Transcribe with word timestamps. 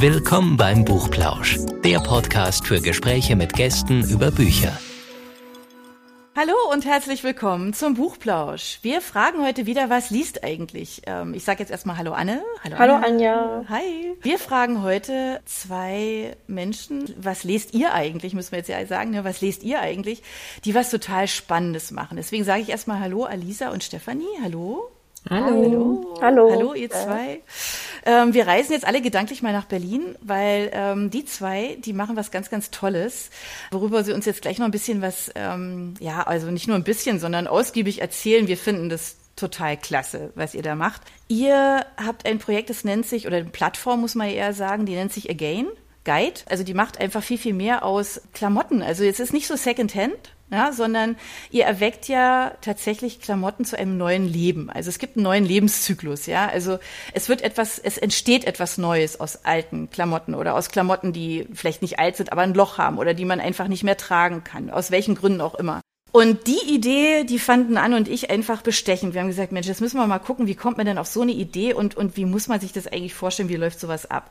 Willkommen 0.00 0.56
beim 0.56 0.86
Buchplausch, 0.86 1.58
der 1.84 1.98
Podcast 1.98 2.66
für 2.66 2.80
Gespräche 2.80 3.36
mit 3.36 3.52
Gästen 3.52 4.02
über 4.08 4.30
Bücher. 4.30 4.72
Hallo 6.34 6.54
und 6.72 6.86
herzlich 6.86 7.22
willkommen 7.22 7.74
zum 7.74 7.96
Buchplausch. 7.96 8.78
Wir 8.80 9.02
fragen 9.02 9.44
heute 9.44 9.66
wieder, 9.66 9.90
was 9.90 10.08
liest 10.08 10.42
eigentlich? 10.42 11.02
Ähm, 11.06 11.34
ich 11.34 11.44
sage 11.44 11.58
jetzt 11.58 11.70
erstmal 11.70 11.98
Hallo 11.98 12.12
Anne. 12.12 12.42
Hallo, 12.64 12.78
Hallo 12.78 12.94
Anne. 12.94 13.06
Anja. 13.08 13.64
Hi. 13.68 14.16
Wir 14.22 14.38
fragen 14.38 14.82
heute 14.82 15.42
zwei 15.44 16.34
Menschen, 16.46 17.14
was 17.18 17.44
lest 17.44 17.74
ihr 17.74 17.92
eigentlich, 17.92 18.32
müssen 18.32 18.52
wir 18.52 18.60
jetzt 18.60 18.68
ja 18.68 18.86
sagen, 18.86 19.10
ne? 19.10 19.24
was 19.24 19.42
lest 19.42 19.62
ihr 19.64 19.80
eigentlich, 19.80 20.22
die 20.64 20.74
was 20.74 20.88
total 20.88 21.28
Spannendes 21.28 21.90
machen. 21.90 22.16
Deswegen 22.16 22.44
sage 22.44 22.62
ich 22.62 22.70
erstmal 22.70 23.00
Hallo 23.00 23.24
Alisa 23.24 23.68
und 23.68 23.84
Stefanie. 23.84 24.24
Hallo. 24.42 24.90
Hallo. 25.28 25.44
Hallo. 25.44 26.18
Hallo. 26.22 26.50
Hallo, 26.50 26.74
ihr 26.74 26.88
zwei. 26.88 27.42
Ähm, 28.04 28.34
wir 28.34 28.46
reisen 28.46 28.72
jetzt 28.72 28.86
alle 28.86 29.02
gedanklich 29.02 29.42
mal 29.42 29.52
nach 29.52 29.66
Berlin, 29.66 30.16
weil 30.20 30.70
ähm, 30.72 31.10
die 31.10 31.24
zwei, 31.24 31.76
die 31.84 31.92
machen 31.92 32.16
was 32.16 32.30
ganz, 32.30 32.50
ganz 32.50 32.70
Tolles, 32.70 33.30
worüber 33.70 34.04
sie 34.04 34.12
uns 34.12 34.26
jetzt 34.26 34.42
gleich 34.42 34.58
noch 34.58 34.66
ein 34.66 34.72
bisschen 34.72 35.02
was, 35.02 35.30
ähm, 35.34 35.94
ja, 36.00 36.22
also 36.22 36.50
nicht 36.50 36.66
nur 36.66 36.76
ein 36.76 36.84
bisschen, 36.84 37.18
sondern 37.18 37.46
ausgiebig 37.46 38.00
erzählen. 38.00 38.48
Wir 38.48 38.56
finden 38.56 38.88
das 38.88 39.16
total 39.36 39.76
klasse, 39.76 40.32
was 40.34 40.54
ihr 40.54 40.62
da 40.62 40.74
macht. 40.74 41.02
Ihr 41.28 41.84
habt 41.96 42.26
ein 42.26 42.38
Projekt, 42.38 42.70
das 42.70 42.84
nennt 42.84 43.06
sich, 43.06 43.26
oder 43.26 43.38
eine 43.38 43.50
Plattform 43.50 44.00
muss 44.00 44.14
man 44.14 44.28
eher 44.28 44.52
sagen, 44.52 44.86
die 44.86 44.94
nennt 44.94 45.12
sich 45.12 45.30
Again. 45.30 45.66
Guide. 46.04 46.40
Also 46.48 46.64
die 46.64 46.74
macht 46.74 46.98
einfach 46.98 47.22
viel, 47.22 47.38
viel 47.38 47.52
mehr 47.52 47.84
aus 47.84 48.22
Klamotten. 48.32 48.82
Also 48.82 49.04
jetzt 49.04 49.20
ist 49.20 49.34
nicht 49.34 49.46
so 49.46 49.56
Secondhand, 49.56 50.34
ja, 50.50 50.72
sondern 50.72 51.16
ihr 51.50 51.64
erweckt 51.64 52.08
ja 52.08 52.52
tatsächlich 52.60 53.20
Klamotten 53.20 53.64
zu 53.64 53.78
einem 53.78 53.96
neuen 53.96 54.26
Leben. 54.26 54.70
Also 54.70 54.88
es 54.88 54.98
gibt 54.98 55.16
einen 55.16 55.24
neuen 55.24 55.44
Lebenszyklus, 55.44 56.26
ja. 56.26 56.48
Also 56.48 56.78
es 57.12 57.28
wird 57.28 57.42
etwas, 57.42 57.78
es 57.78 57.98
entsteht 57.98 58.44
etwas 58.44 58.78
Neues 58.78 59.20
aus 59.20 59.44
alten 59.44 59.90
Klamotten 59.90 60.34
oder 60.34 60.54
aus 60.54 60.70
Klamotten, 60.70 61.12
die 61.12 61.46
vielleicht 61.52 61.82
nicht 61.82 61.98
alt 61.98 62.16
sind, 62.16 62.32
aber 62.32 62.42
ein 62.42 62.54
Loch 62.54 62.78
haben 62.78 62.98
oder 62.98 63.14
die 63.14 63.24
man 63.24 63.40
einfach 63.40 63.68
nicht 63.68 63.84
mehr 63.84 63.96
tragen 63.96 64.44
kann, 64.44 64.70
aus 64.70 64.90
welchen 64.90 65.14
Gründen 65.14 65.40
auch 65.40 65.54
immer. 65.54 65.80
Und 66.12 66.48
die 66.48 66.74
Idee, 66.74 67.22
die 67.24 67.38
fanden 67.38 67.76
Anne 67.76 67.96
und 67.96 68.08
ich 68.08 68.30
einfach 68.30 68.62
bestechend. 68.62 69.14
Wir 69.14 69.20
haben 69.20 69.28
gesagt, 69.28 69.52
Mensch, 69.52 69.68
jetzt 69.68 69.80
müssen 69.80 69.96
wir 69.96 70.06
mal 70.08 70.18
gucken, 70.18 70.48
wie 70.48 70.56
kommt 70.56 70.76
man 70.76 70.86
denn 70.86 70.98
auf 70.98 71.06
so 71.06 71.22
eine 71.22 71.30
Idee 71.30 71.72
und, 71.72 71.96
und 71.96 72.16
wie 72.16 72.24
muss 72.24 72.48
man 72.48 72.58
sich 72.58 72.72
das 72.72 72.88
eigentlich 72.88 73.14
vorstellen, 73.14 73.48
wie 73.48 73.56
läuft 73.56 73.78
sowas 73.78 74.10
ab? 74.10 74.30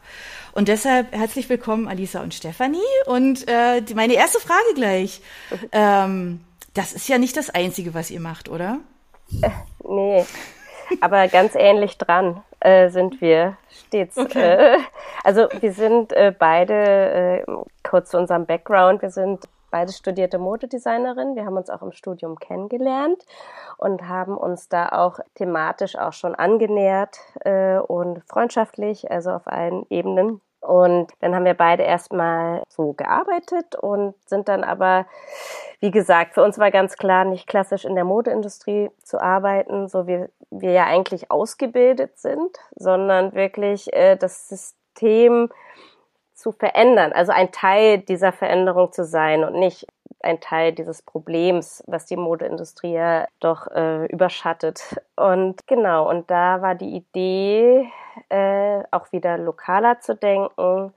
Und 0.54 0.68
deshalb 0.68 1.12
herzlich 1.14 1.50
willkommen, 1.50 1.88
Alisa 1.88 2.22
und 2.22 2.34
Stefanie. 2.34 2.78
Und 3.06 3.48
äh, 3.48 3.82
die, 3.82 3.94
meine 3.94 4.14
erste 4.14 4.40
Frage 4.40 4.74
gleich. 4.76 5.22
Ähm, 5.72 6.42
das 6.74 6.94
ist 6.94 7.08
ja 7.08 7.18
nicht 7.18 7.38
das 7.38 7.50
Einzige, 7.50 7.94
was 7.94 8.12
ihr 8.12 8.20
macht, 8.20 8.50
oder? 8.50 8.80
Äh, 9.42 9.50
nee, 9.88 10.26
aber 11.02 11.28
ganz 11.28 11.54
ähnlich 11.56 11.98
dran 11.98 12.42
äh, 12.60 12.90
sind 12.90 13.22
wir 13.22 13.58
stets. 13.70 14.18
Okay. 14.18 14.40
Äh, 14.40 14.78
also 15.24 15.48
wir 15.60 15.74
sind 15.74 16.14
äh, 16.14 16.34
beide, 16.38 16.74
äh, 16.74 17.44
kurz 17.84 18.12
zu 18.12 18.18
unserem 18.18 18.46
Background, 18.46 19.02
wir 19.02 19.12
sind 19.12 19.46
beide 19.72 19.92
studierte 19.92 20.38
Modedesignerin. 20.38 21.36
Wir 21.36 21.46
haben 21.46 21.58
uns 21.58 21.70
auch 21.70 21.82
im 21.82 21.92
Studium 21.92 22.38
kennengelernt 22.40 23.24
und 23.78 24.08
haben 24.08 24.38
uns 24.38 24.70
da 24.70 24.90
auch 24.90 25.20
thematisch 25.36 25.96
auch 25.98 26.14
schon 26.14 26.36
angenähert 26.36 27.20
äh, 27.42 27.78
und 27.78 28.24
freundschaftlich, 28.28 29.10
also 29.10 29.32
auf 29.32 29.48
allen 29.48 29.86
Ebenen. 29.90 30.42
Und 30.62 31.12
dann 31.22 31.36
haben 31.36 31.46
wir 31.46 31.54
beide 31.54 31.84
erstmal 31.84 32.64
so 32.68 32.92
gearbeitet 32.94 33.76
und 33.76 34.14
sind 34.28 34.50
dann 34.50 34.64
aber, 34.64 35.06
wie 35.80 35.92
gesagt, 35.92 36.34
für 36.34 36.44
uns 36.44 36.58
war 36.60 36.70
ganz 36.70 36.98
klar, 36.98 37.24
nicht 37.24 37.48
klassisch 37.48 37.86
in 37.86 37.96
der 37.96 38.04
Modeindustrie 38.04 38.90
zu 39.02 39.22
arbeiten, 39.22 39.88
so 39.88 40.06
wie 40.06 40.26
wir 40.52 40.72
ja 40.72 40.86
eigentlich 40.86 41.32
ausgebildet 41.32 42.18
sind, 42.20 42.58
sondern 42.76 43.34
wirklich 43.34 43.94
äh, 43.94 44.18
das 44.18 44.50
System 44.50 45.50
zu 46.40 46.54
verändern, 46.54 47.12
also 47.12 47.34
ein 47.34 47.52
Teil 47.52 48.00
dieser 48.00 48.32
Veränderung 48.32 48.94
zu 48.94 49.04
sein 49.04 49.44
und 49.44 49.60
nicht 49.60 49.86
ein 50.22 50.40
Teil 50.40 50.72
dieses 50.74 51.02
Problems, 51.02 51.84
was 51.88 52.06
die 52.06 52.16
Modeindustrie 52.16 52.94
ja 52.94 53.28
doch 53.40 53.68
äh, 53.68 54.06
überschattet. 54.06 54.82
Und 55.16 55.68
genau, 55.68 56.10
und 56.10 56.32
da 56.32 56.62
war 56.62 56.76
die 56.76 56.96
Idee, 56.96 57.90
äh, 58.30 58.84
auch 58.92 59.12
wieder 59.12 59.38
lokaler 59.38 60.00
zu 60.00 60.16
denken, 60.16 60.94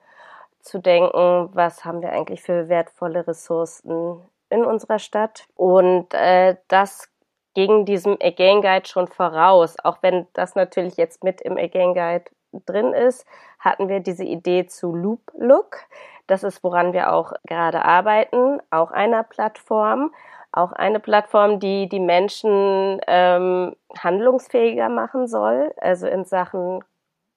zu 0.61 0.79
denken, 0.79 1.51
was 1.53 1.85
haben 1.85 2.03
wir 2.03 2.13
eigentlich 2.13 2.43
für 2.43 2.69
wertvolle 2.69 3.27
Ressourcen 3.27 4.21
in 4.49 4.65
unserer 4.65 5.01
Stadt. 5.01 5.47
Und 5.57 6.15
äh, 6.15 6.57
das 6.69 7.09
ging 7.55 7.85
diesem 7.85 8.17
Again 8.23 8.63
Guide 8.63 8.89
schon 8.89 9.09
voraus, 9.09 9.77
auch 9.83 9.99
wenn 10.03 10.27
das 10.35 10.55
natürlich 10.55 10.97
jetzt 10.97 11.25
mit 11.25 11.41
im 11.41 11.57
Again 11.57 11.95
Guide 11.95 12.25
drin 12.67 12.93
ist, 12.93 13.27
hatten 13.63 13.89
wir 13.89 14.01
diese 14.01 14.25
Idee 14.25 14.67
zu 14.67 14.95
Loop 14.95 15.21
Look. 15.39 15.79
Das 16.27 16.43
ist, 16.43 16.63
woran 16.63 16.93
wir 16.93 17.13
auch 17.13 17.33
gerade 17.45 17.85
arbeiten, 17.85 18.61
auch 18.71 18.91
einer 18.91 19.23
Plattform. 19.23 20.13
Auch 20.55 20.73
eine 20.73 21.01
Plattform, 21.01 21.61
die 21.61 21.89
die 21.89 22.01
Menschen 22.01 23.01
ähm, 23.07 23.75
handlungsfähiger 23.99 24.91
machen 24.91 25.27
soll, 25.27 25.73
also 25.79 26.07
in 26.07 26.27
Sachen 26.27 26.85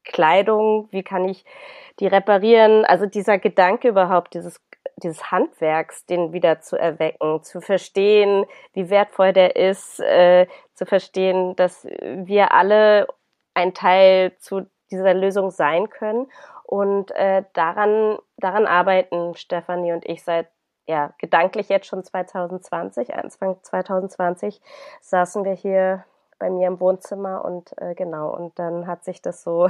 Kleidung, 0.04 0.88
wie 0.92 1.02
kann 1.02 1.28
ich 1.28 1.46
die 2.00 2.08
reparieren? 2.08 2.84
Also 2.84 3.06
dieser 3.06 3.38
Gedanke 3.38 3.88
überhaupt, 3.88 4.34
dieses, 4.34 4.62
dieses 4.98 5.32
Handwerks, 5.32 6.06
den 6.06 6.34
wieder 6.34 6.60
zu 6.60 6.78
erwecken, 6.78 7.42
zu 7.42 7.62
verstehen, 7.62 8.46
wie 8.74 8.90
wertvoll 8.90 9.32
der 9.32 9.56
ist, 9.56 10.02
äh, 10.02 10.48
zu 10.74 10.86
verstehen, 10.86 11.56
dass 11.56 11.86
wir 11.86 12.52
alle 12.52 13.08
ein 13.54 13.74
Teil 13.74 14.34
zu 14.40 14.68
dieser 14.96 15.14
Lösung 15.14 15.52
sein 15.52 15.90
können. 15.90 16.28
Und 16.64 17.12
äh, 17.12 17.44
daran, 17.54 18.18
daran 18.38 18.66
arbeiten 18.66 19.36
Stefanie 19.36 19.94
und 19.94 20.06
ich 20.06 20.24
seit 20.24 20.48
ja, 20.88 21.14
gedanklich 21.18 21.70
jetzt 21.70 21.88
schon 21.88 22.04
2020, 22.04 23.16
Anfang 23.16 23.58
2020 23.64 24.62
saßen 25.02 25.44
wir 25.44 25.54
hier 25.54 26.06
bei 26.38 26.50
mir 26.50 26.68
im 26.68 26.80
Wohnzimmer 26.80 27.46
und 27.46 27.74
äh, 27.78 27.96
genau, 27.96 28.36
und 28.36 28.60
dann 28.60 28.88
hat 28.88 29.04
sich 29.04 29.22
das 29.22 29.42
so, 29.42 29.70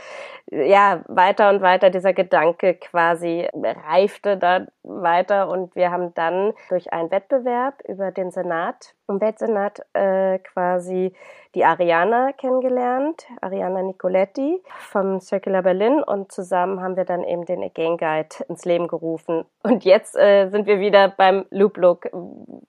ja, 0.50 1.02
weiter 1.08 1.50
und 1.50 1.60
weiter, 1.60 1.90
dieser 1.90 2.12
Gedanke 2.12 2.74
quasi 2.74 3.48
reifte 3.52 4.36
da 4.36 4.66
weiter 4.82 5.48
und 5.48 5.74
wir 5.74 5.90
haben 5.90 6.14
dann 6.14 6.52
durch 6.68 6.92
einen 6.92 7.10
Wettbewerb 7.10 7.82
über 7.88 8.12
den 8.12 8.30
Senat, 8.30 8.94
im 9.08 9.20
Weltsenat 9.20 9.80
äh, 9.92 10.38
quasi 10.38 11.12
die 11.54 11.64
Ariana 11.64 12.32
kennengelernt, 12.32 13.26
Ariana 13.40 13.82
Nicoletti 13.82 14.60
vom 14.78 15.20
Circular 15.20 15.62
Berlin 15.62 16.02
und 16.02 16.32
zusammen 16.32 16.80
haben 16.80 16.96
wir 16.96 17.04
dann 17.04 17.22
eben 17.22 17.44
den 17.44 17.62
Again 17.62 17.96
Guide 17.96 18.44
ins 18.48 18.64
Leben 18.64 18.88
gerufen. 18.88 19.44
Und 19.62 19.84
jetzt 19.84 20.16
äh, 20.16 20.48
sind 20.48 20.66
wir 20.66 20.80
wieder 20.80 21.08
beim 21.08 21.46
Loop 21.50 21.76
Look, 21.76 22.08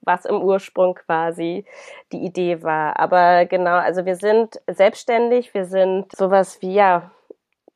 was 0.02 0.26
im 0.26 0.42
Ursprung 0.42 0.96
quasi 0.96 1.66
die 2.12 2.24
Idee 2.24 2.62
war. 2.64 3.00
Aber 3.00 3.46
genau, 3.46 3.76
also 3.76 4.06
wir 4.06 4.16
sind 4.16 4.62
selbstständig, 4.68 5.54
wir 5.54 5.66
sind 5.66 6.16
sowas 6.16 6.62
wie, 6.62 6.74
ja, 6.74 7.12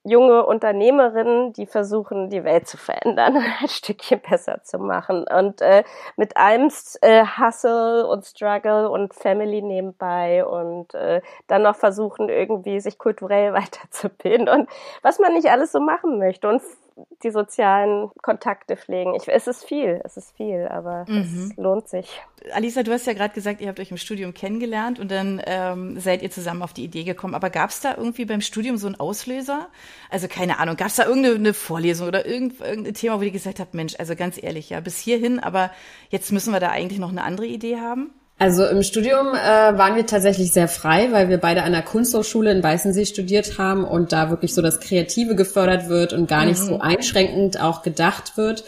junge 0.04 0.46
Unternehmerinnen, 0.46 1.54
die 1.54 1.66
versuchen, 1.66 2.30
die 2.30 2.44
Welt 2.44 2.68
zu 2.68 2.78
verändern, 2.78 3.38
ein 3.62 3.68
Stückchen 3.68 4.22
besser 4.22 4.64
zu 4.64 4.80
machen. 4.80 5.26
Und 5.28 5.62
äh, 5.62 5.84
mit 6.16 6.38
allem 6.38 6.72
äh, 7.02 7.26
Hustle 7.26 8.08
und 8.08 8.26
Struggle 8.26 8.90
und 8.90 9.14
Family 9.14 9.62
nebenbei 9.62 10.46
und 10.46 10.94
äh, 10.94 11.22
dann 11.48 11.64
noch 11.64 11.76
versuchen, 11.76 12.30
irgendwie 12.30 12.80
sich 12.80 12.98
kulturell 12.98 13.54
weiterzubilden 13.54 14.50
und 14.50 14.70
was 15.02 15.20
man 15.20 15.34
nicht 15.34 15.50
alles 15.50 15.72
so 15.72 15.80
machen 15.80 16.18
möchte. 16.18 16.48
Und 16.48 16.62
die 17.24 17.32
sozialen 17.32 18.10
Kontakte 18.22 18.78
pflegen. 18.78 19.16
Ich, 19.16 19.28
es 19.28 19.48
ist 19.48 19.66
viel, 19.66 20.02
es 20.04 20.18
ist 20.18 20.36
viel, 20.36 20.68
aber 20.70 21.06
mhm. 21.08 21.52
es 21.52 21.58
lohnt 21.58 21.88
sich. 21.88 22.22
Alisa, 22.54 22.84
du 22.84 22.92
hast 22.92 23.06
ja 23.08 23.14
gerade 23.14 23.34
gesagt, 23.34 23.62
ihr 23.62 23.68
habt 23.68 23.80
euch 23.80 23.92
im 23.92 23.98
Studium 23.98 24.34
kennengelernt 24.34 25.00
und 25.00 25.12
dann 25.12 25.42
ähm, 25.46 26.00
seid 26.00 26.22
ihr 26.22 26.32
zusammen 26.32 26.62
auf 26.62 26.74
die 26.74 26.84
Idee 26.84 27.04
gekommen. 27.04 27.36
Aber 27.36 27.50
gab 27.50 27.70
es 27.70 27.82
da 27.82 27.96
irgendwie 27.96 28.26
beim 28.26 28.42
Studium 28.42 28.78
so 28.78 28.88
einen 28.88 29.00
Auslöser? 29.00 29.68
Also 30.10 30.28
keine 30.28 30.60
Ahnung, 30.60 30.78
gab 30.78 30.88
es 30.88 30.96
da 30.96 31.06
irgendeine 31.06 31.54
Vorlesung 31.54 32.08
oder 32.08 32.26
irgendein 32.26 32.94
Thema, 32.94 33.20
wo 33.20 33.24
ihr 33.24 33.32
gesagt 33.32 33.60
habt, 33.60 33.74
Mensch, 33.74 33.96
also 34.00 34.16
ganz 34.16 34.42
ehrlich, 34.42 34.70
ja, 34.70 34.80
bis 34.80 34.98
hierhin, 34.98 35.40
aber 35.40 35.72
jetzt 36.10 36.32
müssen 36.32 36.54
wir 36.54 36.60
da 36.60 36.70
eigentlich 36.70 37.00
noch 37.00 37.10
eine 37.10 37.24
andere 37.24 37.48
Idee 37.48 37.78
haben? 37.78 38.14
Also 38.40 38.66
im 38.66 38.84
Studium 38.84 39.28
äh, 39.34 39.78
waren 39.78 39.98
wir 39.98 40.06
tatsächlich 40.06 40.54
sehr 40.54 40.70
frei, 40.70 41.10
weil 41.12 41.28
wir 41.28 41.40
beide 41.40 41.64
an 41.64 41.74
der 41.74 41.82
Kunsthochschule 41.82 42.52
in 42.52 42.64
Weißensee 42.64 43.06
studiert 43.06 43.58
haben 43.58 43.84
und 43.84 44.14
da 44.14 44.30
wirklich 44.30 44.54
so 44.54 44.62
das 44.62 44.80
Kreative 44.80 45.36
gefördert 45.36 45.90
wird 45.90 46.14
und 46.14 46.30
gar 46.30 46.46
nicht 46.46 46.62
mhm. 46.62 46.66
so 46.66 46.80
einschränkend 46.80 47.62
auch 47.62 47.82
gedacht 47.82 48.38
wird. 48.38 48.64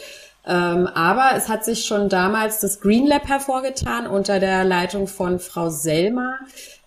Ähm, 0.46 0.86
aber 0.88 1.30
es 1.36 1.48
hat 1.48 1.64
sich 1.64 1.86
schon 1.86 2.10
damals 2.10 2.60
das 2.60 2.80
Green 2.80 3.06
Lab 3.06 3.28
hervorgetan 3.28 4.06
unter 4.06 4.40
der 4.40 4.62
Leitung 4.64 5.06
von 5.06 5.38
Frau 5.38 5.70
Selmer. 5.70 6.34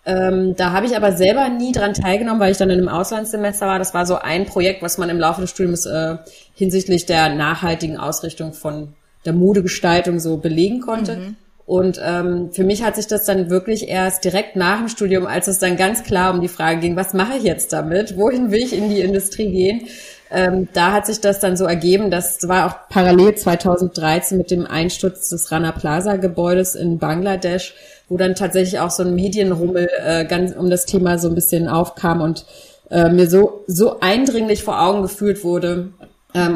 Ähm, 0.04 0.54
da 0.56 0.70
habe 0.70 0.86
ich 0.86 0.96
aber 0.96 1.10
selber 1.10 1.48
nie 1.48 1.72
dran 1.72 1.92
teilgenommen, 1.92 2.38
weil 2.38 2.52
ich 2.52 2.58
dann 2.58 2.70
in 2.70 2.78
einem 2.78 2.88
Auslandssemester 2.88 3.66
war. 3.66 3.80
Das 3.80 3.94
war 3.94 4.06
so 4.06 4.14
ein 4.14 4.46
Projekt, 4.46 4.82
was 4.82 4.96
man 4.96 5.08
im 5.08 5.18
Laufe 5.18 5.40
des 5.40 5.50
Studiums 5.50 5.86
äh, 5.86 6.18
hinsichtlich 6.54 7.06
der 7.06 7.34
nachhaltigen 7.34 7.96
Ausrichtung 7.96 8.52
von 8.52 8.94
der 9.24 9.32
Modegestaltung 9.32 10.20
so 10.20 10.36
belegen 10.36 10.80
konnte. 10.80 11.16
Mhm. 11.16 11.36
Und 11.66 12.00
ähm, 12.02 12.52
für 12.52 12.62
mich 12.62 12.84
hat 12.84 12.94
sich 12.94 13.08
das 13.08 13.24
dann 13.24 13.50
wirklich 13.50 13.88
erst 13.88 14.24
direkt 14.24 14.54
nach 14.54 14.78
dem 14.78 14.88
Studium, 14.88 15.26
als 15.26 15.48
es 15.48 15.58
dann 15.58 15.76
ganz 15.76 16.04
klar 16.04 16.32
um 16.32 16.40
die 16.40 16.48
Frage 16.48 16.78
ging, 16.78 16.94
was 16.94 17.12
mache 17.12 17.36
ich 17.38 17.42
jetzt 17.42 17.72
damit? 17.72 18.16
Wohin 18.16 18.52
will 18.52 18.62
ich 18.62 18.72
in 18.72 18.88
die 18.88 19.00
Industrie 19.00 19.50
gehen? 19.50 19.88
Ähm, 20.30 20.68
da 20.72 20.92
hat 20.92 21.06
sich 21.06 21.20
das 21.20 21.40
dann 21.40 21.56
so 21.56 21.64
ergeben, 21.64 22.10
das 22.10 22.48
war 22.48 22.66
auch 22.66 22.88
parallel 22.88 23.34
2013 23.34 24.38
mit 24.38 24.50
dem 24.50 24.66
Einsturz 24.66 25.28
des 25.28 25.52
Rana 25.52 25.72
Plaza 25.72 26.16
Gebäudes 26.16 26.74
in 26.74 26.98
Bangladesch, 26.98 27.74
wo 28.08 28.16
dann 28.16 28.34
tatsächlich 28.34 28.80
auch 28.80 28.90
so 28.90 29.04
ein 29.04 29.14
Medienrummel 29.14 29.88
äh, 30.04 30.24
ganz 30.24 30.54
um 30.54 30.70
das 30.70 30.84
Thema 30.84 31.18
so 31.18 31.28
ein 31.28 31.34
bisschen 31.34 31.68
aufkam 31.68 32.20
und 32.20 32.44
äh, 32.90 33.08
mir 33.08 33.28
so 33.28 33.64
so 33.66 34.00
eindringlich 34.00 34.64
vor 34.64 34.80
Augen 34.80 35.02
geführt 35.02 35.44
wurde, 35.44 35.88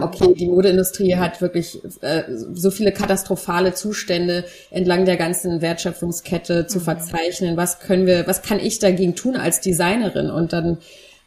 okay, 0.03 0.35
die 0.35 0.49
Modeindustrie 0.49 1.17
hat 1.17 1.41
wirklich 1.41 1.81
äh, 2.03 2.23
so 2.29 2.71
viele 2.71 2.93
katastrophale 2.93 3.75
Zustände 3.75 4.45
entlang 4.71 5.05
der 5.05 5.17
ganzen 5.17 5.61
Wertschöpfungskette 5.61 6.67
zu 6.67 6.79
mhm. 6.79 6.83
verzeichnen. 6.83 7.57
Was 7.57 7.81
können 7.81 8.07
wir, 8.07 8.27
was 8.27 8.43
kann 8.43 8.61
ich 8.61 8.79
dagegen 8.79 9.15
tun 9.15 9.37
als 9.37 9.61
Designerin? 9.61 10.31
Und 10.31 10.53
dann 10.53 10.79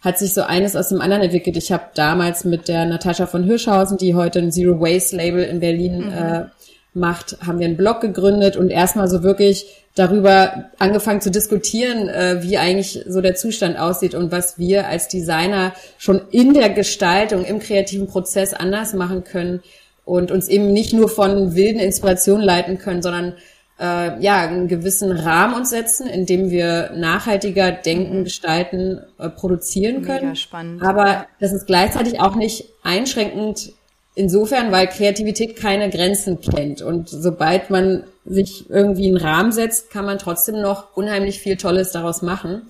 hat 0.02 0.20
sich 0.20 0.34
so 0.34 0.42
eines 0.42 0.76
aus 0.76 0.90
dem 0.90 1.02
anderen 1.02 1.24
entwickelt. 1.24 1.56
Ich 1.56 1.72
habe 1.72 1.86
damals 1.96 2.44
mit 2.44 2.68
der 2.68 2.86
Natascha 2.86 3.26
von 3.26 3.44
Hirschhausen, 3.44 3.98
die 3.98 4.16
heute 4.16 4.40
ein 4.40 4.52
Zero 4.52 4.80
Waste 4.80 5.16
Label 5.16 5.44
in 5.44 5.60
Berlin 5.60 6.06
mhm. 6.06 6.12
äh, 6.12 6.46
macht, 6.94 7.38
haben 7.46 7.60
wir 7.60 7.66
einen 7.66 7.78
Blog 7.78 8.02
gegründet 8.02 8.56
und 8.56 8.70
erstmal 8.70 9.08
so 9.08 9.24
wirklich 9.24 9.66
darüber 9.96 10.72
angefangen 10.80 11.22
zu 11.22 11.32
diskutieren, 11.32 12.10
äh, 12.10 12.42
wie 12.42 12.58
eigentlich 12.58 13.04
so 13.08 13.22
der 13.22 13.36
Zustand 13.36 13.78
aussieht 13.78 14.16
und 14.16 14.32
was 14.32 14.58
wir 14.58 14.88
als 14.88 15.08
Designer 15.08 15.74
schon 15.98 16.22
in 16.32 16.54
der 16.54 16.70
Gestaltung, 16.70 17.46
im 17.46 17.60
kreativen 17.60 18.08
Prozess 18.08 18.54
anders 18.54 18.94
machen 18.94 19.24
können 19.24 19.62
und 20.06 20.32
uns 20.32 20.48
eben 20.48 20.74
nicht 20.74 20.94
nur 20.94 21.10
von 21.10 21.56
wilden 21.56 21.80
Inspirationen 21.80 22.44
leiten 22.44 22.78
können, 22.80 23.02
sondern 23.02 23.34
äh, 23.80 24.20
ja 24.20 24.42
einen 24.42 24.68
gewissen 24.68 25.12
Rahmen 25.12 25.56
uns 25.56 25.70
setzen, 25.70 26.08
in 26.08 26.26
dem 26.26 26.50
wir 26.50 26.92
nachhaltiger 26.96 27.72
denken, 27.72 28.20
mhm. 28.20 28.24
gestalten, 28.24 29.02
äh, 29.20 29.30
produzieren 29.30 30.04
können. 30.04 30.28
Mega 30.28 30.36
spannend. 30.36 30.82
Aber 30.82 31.28
das 31.40 31.54
ist 31.54 31.68
gleichzeitig 31.68 32.20
auch 32.20 32.36
nicht 32.36 32.66
einschränkend 32.84 33.74
insofern, 34.16 34.72
weil 34.72 34.88
Kreativität 34.88 35.56
keine 35.56 35.90
Grenzen 35.90 36.40
kennt. 36.42 36.82
Und 36.82 37.10
sobald 37.10 37.70
man 37.70 38.04
sich 38.26 38.70
irgendwie 38.70 39.08
einen 39.08 39.18
Rahmen 39.18 39.52
setzt, 39.52 39.90
kann 39.90 40.06
man 40.06 40.18
trotzdem 40.18 40.62
noch 40.62 40.96
unheimlich 40.96 41.40
viel 41.40 41.58
Tolles 41.58 41.92
daraus 41.92 42.22
machen. 42.22 42.64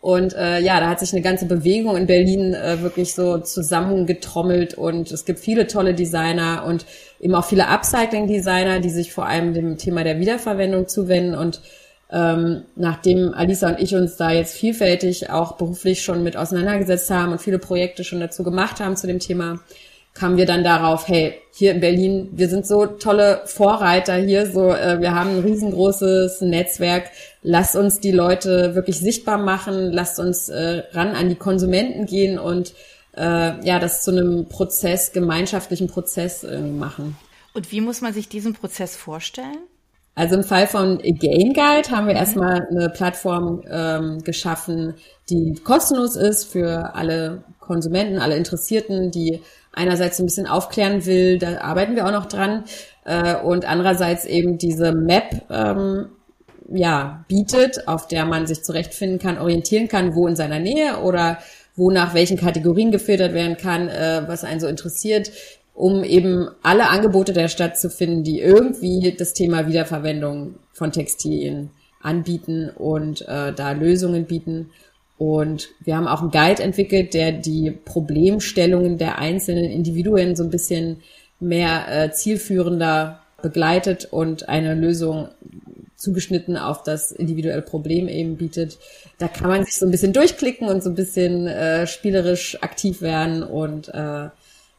Und 0.00 0.34
äh, 0.34 0.60
ja, 0.60 0.78
da 0.78 0.88
hat 0.88 1.00
sich 1.00 1.12
eine 1.12 1.22
ganze 1.22 1.46
Bewegung 1.46 1.96
in 1.96 2.06
Berlin 2.06 2.54
äh, 2.54 2.80
wirklich 2.80 3.14
so 3.14 3.38
zusammengetrommelt 3.38 4.74
und 4.74 5.10
es 5.10 5.24
gibt 5.24 5.40
viele 5.40 5.66
tolle 5.66 5.94
Designer 5.94 6.64
und 6.64 6.86
eben 7.18 7.34
auch 7.34 7.44
viele 7.44 7.66
Upcycling-Designer, 7.66 8.78
die 8.78 8.90
sich 8.90 9.12
vor 9.12 9.26
allem 9.26 9.52
dem 9.52 9.78
Thema 9.78 10.04
der 10.04 10.20
Wiederverwendung 10.20 10.86
zuwenden. 10.86 11.34
Und 11.34 11.60
ähm, 12.12 12.62
nachdem 12.76 13.34
Alisa 13.34 13.70
und 13.70 13.80
ich 13.80 13.96
uns 13.96 14.16
da 14.16 14.30
jetzt 14.30 14.56
vielfältig 14.56 15.30
auch 15.30 15.56
beruflich 15.56 16.02
schon 16.02 16.22
mit 16.22 16.36
auseinandergesetzt 16.36 17.10
haben 17.10 17.32
und 17.32 17.40
viele 17.40 17.58
Projekte 17.58 18.04
schon 18.04 18.20
dazu 18.20 18.44
gemacht 18.44 18.78
haben 18.78 18.96
zu 18.96 19.08
dem 19.08 19.18
Thema, 19.18 19.58
kamen 20.16 20.36
wir 20.36 20.46
dann 20.46 20.64
darauf, 20.64 21.06
hey, 21.08 21.34
hier 21.52 21.72
in 21.72 21.80
Berlin, 21.80 22.28
wir 22.32 22.48
sind 22.48 22.66
so 22.66 22.86
tolle 22.86 23.42
Vorreiter 23.44 24.16
hier, 24.16 24.50
so 24.50 24.72
äh, 24.72 25.00
wir 25.00 25.14
haben 25.14 25.36
ein 25.36 25.40
riesengroßes 25.40 26.40
Netzwerk, 26.40 27.10
lasst 27.42 27.76
uns 27.76 28.00
die 28.00 28.12
Leute 28.12 28.74
wirklich 28.74 28.98
sichtbar 28.98 29.38
machen, 29.38 29.92
lasst 29.92 30.18
uns 30.18 30.48
äh, 30.48 30.82
ran 30.92 31.14
an 31.14 31.28
die 31.28 31.34
Konsumenten 31.34 32.06
gehen 32.06 32.38
und 32.38 32.74
äh, 33.16 33.64
ja, 33.64 33.78
das 33.78 34.02
zu 34.02 34.10
einem 34.10 34.48
Prozess, 34.48 35.12
gemeinschaftlichen 35.12 35.86
Prozess 35.86 36.44
äh, 36.44 36.60
machen. 36.60 37.16
Und 37.54 37.72
wie 37.72 37.80
muss 37.80 38.00
man 38.00 38.12
sich 38.12 38.28
diesen 38.28 38.54
Prozess 38.54 38.96
vorstellen? 38.96 39.58
Also 40.14 40.36
im 40.36 40.44
Fall 40.44 40.66
von 40.66 40.98
Again 40.98 41.52
Guide 41.52 41.90
haben 41.90 42.06
wir 42.06 42.14
mhm. 42.14 42.20
erstmal 42.20 42.66
eine 42.70 42.88
Plattform 42.88 43.62
ähm, 43.70 44.24
geschaffen, 44.24 44.94
die 45.28 45.54
kostenlos 45.62 46.16
ist 46.16 46.44
für 46.44 46.94
alle 46.94 47.44
Konsumenten, 47.60 48.18
alle 48.18 48.36
Interessierten, 48.36 49.10
die 49.10 49.42
einerseits 49.76 50.18
ein 50.18 50.26
bisschen 50.26 50.48
aufklären 50.48 51.06
will, 51.06 51.38
da 51.38 51.60
arbeiten 51.60 51.94
wir 51.94 52.06
auch 52.06 52.12
noch 52.12 52.26
dran, 52.26 52.64
äh, 53.04 53.36
und 53.36 53.64
andererseits 53.64 54.24
eben 54.24 54.58
diese 54.58 54.92
Map 54.92 55.42
ähm, 55.48 56.06
ja, 56.68 57.24
bietet, 57.28 57.86
auf 57.86 58.08
der 58.08 58.24
man 58.24 58.46
sich 58.46 58.64
zurechtfinden 58.64 59.20
kann, 59.20 59.38
orientieren 59.38 59.86
kann, 59.86 60.14
wo 60.16 60.26
in 60.26 60.34
seiner 60.34 60.58
Nähe 60.58 60.98
oder 61.02 61.38
wo 61.76 61.90
nach 61.90 62.14
welchen 62.14 62.36
Kategorien 62.36 62.90
gefiltert 62.90 63.32
werden 63.34 63.56
kann, 63.56 63.88
äh, 63.88 64.22
was 64.26 64.44
einen 64.44 64.60
so 64.60 64.66
interessiert, 64.66 65.30
um 65.74 66.02
eben 66.02 66.48
alle 66.62 66.88
Angebote 66.88 67.32
der 67.32 67.48
Stadt 67.48 67.78
zu 67.78 67.90
finden, 67.90 68.24
die 68.24 68.40
irgendwie 68.40 69.14
das 69.16 69.34
Thema 69.34 69.68
Wiederverwendung 69.68 70.54
von 70.72 70.90
Textilien 70.90 71.70
anbieten 72.00 72.70
und 72.70 73.22
äh, 73.28 73.52
da 73.52 73.72
Lösungen 73.72 74.24
bieten. 74.24 74.70
Und 75.18 75.70
wir 75.80 75.96
haben 75.96 76.08
auch 76.08 76.20
einen 76.20 76.30
Guide 76.30 76.62
entwickelt, 76.62 77.14
der 77.14 77.32
die 77.32 77.70
Problemstellungen 77.70 78.98
der 78.98 79.18
einzelnen 79.18 79.64
Individuen 79.64 80.36
so 80.36 80.44
ein 80.44 80.50
bisschen 80.50 81.02
mehr 81.40 81.86
äh, 81.88 82.12
zielführender 82.12 83.20
begleitet 83.42 84.08
und 84.10 84.48
eine 84.48 84.74
Lösung 84.74 85.28
zugeschnitten 85.96 86.56
auf 86.56 86.82
das 86.82 87.10
individuelle 87.10 87.62
Problem 87.62 88.08
eben 88.08 88.36
bietet. 88.36 88.78
Da 89.18 89.28
kann 89.28 89.48
man 89.48 89.64
sich 89.64 89.76
so 89.76 89.86
ein 89.86 89.90
bisschen 89.90 90.12
durchklicken 90.12 90.68
und 90.68 90.82
so 90.82 90.90
ein 90.90 90.94
bisschen 90.94 91.46
äh, 91.46 91.86
spielerisch 91.86 92.62
aktiv 92.62 93.00
werden 93.00 93.42
und 93.42 93.88
äh, 93.88 94.28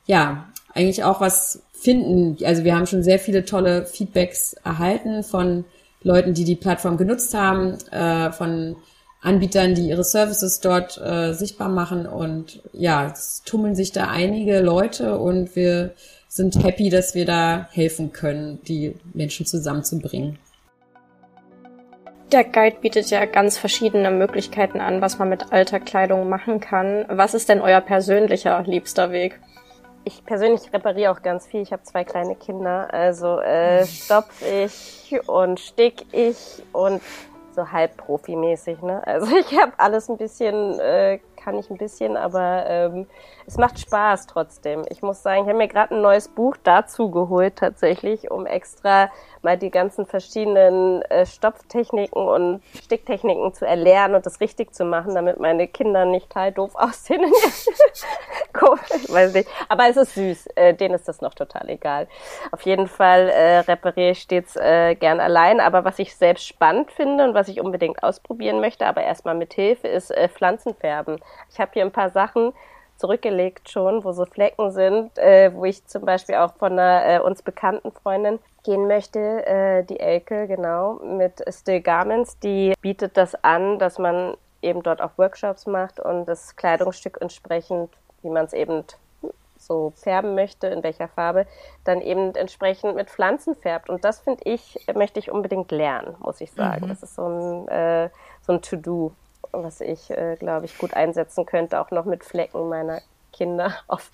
ja, 0.05 0.49
eigentlich 0.73 1.03
auch 1.03 1.19
was 1.19 1.63
finden. 1.73 2.37
Also 2.45 2.63
wir 2.63 2.75
haben 2.75 2.85
schon 2.85 3.03
sehr 3.03 3.19
viele 3.19 3.45
tolle 3.45 3.85
Feedbacks 3.85 4.53
erhalten 4.63 5.23
von 5.23 5.65
Leuten, 6.03 6.33
die 6.33 6.43
die 6.43 6.55
Plattform 6.55 6.97
genutzt 6.97 7.33
haben, 7.33 7.77
äh, 7.91 8.31
von 8.31 8.75
Anbietern, 9.21 9.73
die 9.73 9.89
ihre 9.89 10.03
Services 10.03 10.59
dort 10.59 10.97
äh, 10.97 11.33
sichtbar 11.33 11.69
machen. 11.69 12.05
Und 12.05 12.61
ja, 12.71 13.07
es 13.07 13.41
tummeln 13.43 13.75
sich 13.75 13.91
da 13.91 14.07
einige 14.07 14.59
Leute 14.59 15.17
und 15.17 15.55
wir 15.55 15.93
sind 16.27 16.63
happy, 16.63 16.89
dass 16.89 17.15
wir 17.15 17.25
da 17.25 17.67
helfen 17.71 18.13
können, 18.13 18.61
die 18.67 18.95
Menschen 19.13 19.45
zusammenzubringen. 19.45 20.37
Der 22.31 22.43
Guide 22.43 22.77
bietet 22.81 23.09
ja 23.09 23.25
ganz 23.25 23.57
verschiedene 23.57 24.11
Möglichkeiten 24.11 24.81
an, 24.81 25.01
was 25.01 25.17
man 25.17 25.29
mit 25.29 25.53
alter 25.53 25.79
Kleidung 25.79 26.27
machen 26.27 26.59
kann. 26.59 27.05
Was 27.07 27.33
ist 27.33 27.47
denn 27.47 27.61
euer 27.61 27.79
persönlicher 27.79 28.61
liebster 28.67 29.11
Weg? 29.11 29.39
Ich 30.03 30.25
persönlich 30.25 30.73
repariere 30.73 31.11
auch 31.11 31.21
ganz 31.21 31.47
viel. 31.47 31.61
Ich 31.61 31.71
habe 31.71 31.83
zwei 31.83 32.03
kleine 32.03 32.35
Kinder, 32.35 32.93
also 32.93 33.39
äh, 33.39 33.85
stopf 33.85 34.41
ich 34.41 35.21
und 35.27 35.59
stick 35.59 36.05
ich 36.11 36.63
und 36.73 37.01
so 37.57 37.71
halb 37.71 37.97
profimäßig, 37.97 38.81
ne? 38.81 39.05
Also 39.05 39.35
ich 39.39 39.59
habe 39.59 39.73
alles 39.77 40.09
ein 40.09 40.17
bisschen, 40.17 40.79
äh, 40.79 41.19
kann 41.47 41.57
ich 41.57 41.69
ein 41.69 41.77
bisschen, 41.77 42.17
aber 42.17 42.65
ähm, 42.67 43.07
es 43.45 43.57
macht 43.57 43.79
Spaß 43.79 44.27
trotzdem. 44.27 44.83
Ich 44.89 45.01
muss 45.01 45.23
sagen, 45.23 45.43
ich 45.43 45.47
habe 45.47 45.57
mir 45.57 45.69
gerade 45.69 45.95
ein 45.95 46.01
neues 46.01 46.27
Buch 46.27 46.57
dazu 46.61 47.09
geholt 47.09 47.55
tatsächlich, 47.55 48.29
um 48.29 48.45
extra 48.45 49.09
mal 49.43 49.57
die 49.57 49.71
ganzen 49.71 50.05
verschiedenen 50.05 51.01
äh, 51.03 51.25
Stopftechniken 51.25 52.21
und 52.21 52.61
Sticktechniken 52.83 53.53
zu 53.53 53.65
erlernen 53.65 54.15
und 54.15 54.25
das 54.25 54.41
richtig 54.41 54.75
zu 54.75 54.83
machen, 54.83 55.15
damit 55.15 55.39
meine 55.39 55.69
Kinder 55.69 56.03
nicht 56.03 56.29
total 56.29 56.51
doof 56.51 56.71
aussehen. 56.75 57.31
cool, 58.61 58.77
weiß 59.07 59.33
nicht. 59.33 59.49
Aber 59.69 59.87
es 59.87 59.95
ist 59.95 60.15
süß. 60.15 60.47
Äh, 60.55 60.73
denen 60.73 60.95
ist 60.95 61.07
das 61.07 61.21
noch 61.21 61.33
total 61.33 61.69
egal. 61.69 62.07
Auf 62.51 62.63
jeden 62.63 62.87
Fall 62.87 63.29
äh, 63.29 63.59
repariere 63.59 64.11
ich 64.11 64.19
stets 64.19 64.57
äh, 64.57 64.95
gern 64.95 65.21
allein. 65.21 65.61
Aber 65.61 65.85
was 65.85 65.97
ich 65.99 66.13
selbst 66.13 66.45
spannend 66.45 66.91
finde 66.91 67.23
und 67.23 67.33
was 67.33 67.47
ich 67.47 67.61
unbedingt 67.61 68.03
ausprobieren 68.03 68.59
möchte, 68.59 68.85
aber 68.85 69.01
erstmal 69.03 69.35
mit 69.35 69.53
Hilfe, 69.53 69.87
ist 69.87 70.11
äh, 70.11 70.27
Pflanzenfärben. 70.27 71.21
Ich 71.49 71.59
habe 71.59 71.71
hier 71.73 71.83
ein 71.83 71.91
paar 71.91 72.09
Sachen, 72.09 72.53
zurückgelegt 72.97 73.69
schon, 73.69 74.03
wo 74.03 74.11
so 74.11 74.25
Flecken 74.25 74.71
sind, 74.71 75.17
äh, 75.17 75.53
wo 75.53 75.65
ich 75.65 75.85
zum 75.85 76.03
Beispiel 76.03 76.35
auch 76.35 76.53
von 76.55 76.73
einer 76.73 77.05
äh, 77.05 77.19
uns 77.19 77.41
bekannten 77.41 77.91
Freundin 77.91 78.39
gehen 78.63 78.87
möchte, 78.87 79.45
äh, 79.45 79.83
die 79.83 79.99
Elke, 79.99 80.47
genau, 80.47 80.95
mit 80.95 81.43
Still 81.49 81.81
Garments, 81.81 82.39
die 82.39 82.73
bietet 82.81 83.15
das 83.15 83.35
an, 83.43 83.79
dass 83.79 83.99
man 83.99 84.35
eben 84.61 84.81
dort 84.83 85.01
auch 85.01 85.11
Workshops 85.17 85.67
macht 85.67 85.99
und 85.99 86.25
das 86.25 86.55
Kleidungsstück 86.55 87.19
entsprechend, 87.21 87.91
wie 88.23 88.29
man 88.29 88.45
es 88.45 88.53
eben 88.53 88.83
so 89.59 89.91
färben 89.95 90.35
möchte, 90.35 90.67
in 90.67 90.83
welcher 90.83 91.07
Farbe, 91.07 91.45
dann 91.83 92.01
eben 92.01 92.35
entsprechend 92.35 92.95
mit 92.95 93.09
Pflanzen 93.09 93.55
färbt. 93.55 93.89
Und 93.89 94.05
das 94.05 94.19
finde 94.19 94.43
ich, 94.45 94.85
möchte 94.93 95.19
ich 95.19 95.31
unbedingt 95.31 95.71
lernen, 95.71 96.15
muss 96.19 96.41
ich 96.41 96.51
sagen. 96.51 96.85
Mhm. 96.85 96.89
Das 96.89 97.03
ist 97.03 97.15
so 97.15 97.25
ein, 97.25 97.67
äh, 97.67 98.09
so 98.41 98.53
ein 98.53 98.61
To-Do 98.61 99.13
was 99.51 99.81
ich, 99.81 100.09
äh, 100.09 100.35
glaube 100.37 100.65
ich, 100.65 100.77
gut 100.77 100.93
einsetzen 100.93 101.45
könnte, 101.45 101.79
auch 101.79 101.91
noch 101.91 102.05
mit 102.05 102.23
Flecken 102.23 102.69
meiner 102.69 103.01
Kinder 103.31 103.73
auf 103.87 104.09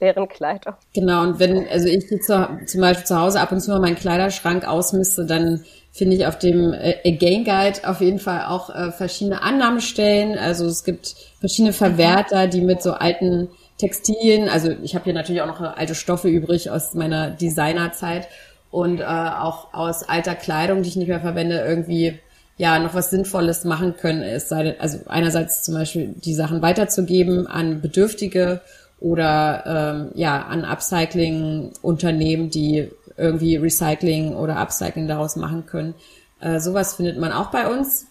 deren 0.00 0.28
Kleidung. 0.28 0.74
Genau, 0.94 1.22
und 1.22 1.38
wenn, 1.38 1.68
also 1.68 1.88
ich 1.88 2.06
zu, 2.08 2.60
zum 2.66 2.80
Beispiel 2.80 3.06
zu 3.06 3.20
Hause 3.20 3.40
ab 3.40 3.52
und 3.52 3.60
zu 3.60 3.70
mal 3.70 3.80
meinen 3.80 3.96
Kleiderschrank 3.96 4.66
ausmiste, 4.66 5.26
dann 5.26 5.64
finde 5.92 6.16
ich 6.16 6.26
auf 6.26 6.38
dem 6.38 6.72
äh, 6.72 6.96
Again 7.04 7.44
Guide 7.44 7.88
auf 7.88 8.00
jeden 8.00 8.18
Fall 8.18 8.46
auch 8.46 8.70
äh, 8.70 8.90
verschiedene 8.90 9.42
Annahmestellen. 9.42 10.38
Also 10.38 10.66
es 10.66 10.84
gibt 10.84 11.14
verschiedene 11.38 11.72
Verwerter, 11.72 12.46
die 12.48 12.62
mit 12.62 12.82
so 12.82 12.92
alten 12.92 13.48
Textilien, 13.78 14.48
also 14.48 14.70
ich 14.82 14.94
habe 14.94 15.04
hier 15.04 15.12
natürlich 15.12 15.42
auch 15.42 15.46
noch 15.46 15.60
alte 15.60 15.94
Stoffe 15.94 16.28
übrig 16.28 16.70
aus 16.70 16.94
meiner 16.94 17.30
Designerzeit 17.30 18.28
und 18.70 19.00
äh, 19.00 19.04
auch 19.04 19.74
aus 19.74 20.08
alter 20.08 20.34
Kleidung, 20.34 20.82
die 20.82 20.88
ich 20.88 20.96
nicht 20.96 21.08
mehr 21.08 21.20
verwende, 21.20 21.58
irgendwie 21.60 22.18
ja 22.62 22.78
noch 22.78 22.94
was 22.94 23.10
Sinnvolles 23.10 23.64
machen 23.64 23.96
können. 23.96 24.22
Es 24.22 24.48
sei 24.48 24.62
denn, 24.62 24.80
also 24.80 25.00
einerseits 25.08 25.64
zum 25.64 25.74
Beispiel 25.74 26.14
die 26.24 26.32
Sachen 26.32 26.62
weiterzugeben 26.62 27.48
an 27.48 27.80
Bedürftige 27.80 28.60
oder 29.00 29.64
ähm, 29.66 30.12
ja 30.14 30.42
an 30.42 30.64
Upcycling-Unternehmen, 30.64 32.50
die 32.50 32.88
irgendwie 33.16 33.56
Recycling 33.56 34.36
oder 34.36 34.58
Upcycling 34.58 35.08
daraus 35.08 35.34
machen 35.34 35.66
können. 35.66 35.94
Äh, 36.40 36.60
sowas 36.60 36.94
findet 36.94 37.18
man 37.18 37.32
auch 37.32 37.50
bei 37.50 37.66
uns 37.66 38.06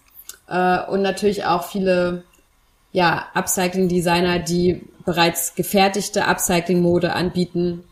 äh, 0.50 0.84
und 0.84 1.02
natürlich 1.02 1.46
auch 1.46 1.64
viele 1.64 2.24
ja 2.92 3.28
Upcycling-Designer, 3.34 4.40
die 4.40 4.86
bereits 5.06 5.56
gefertigte 5.56 6.28
Upcycling-Mode 6.28 7.14
anbieten. 7.14 7.86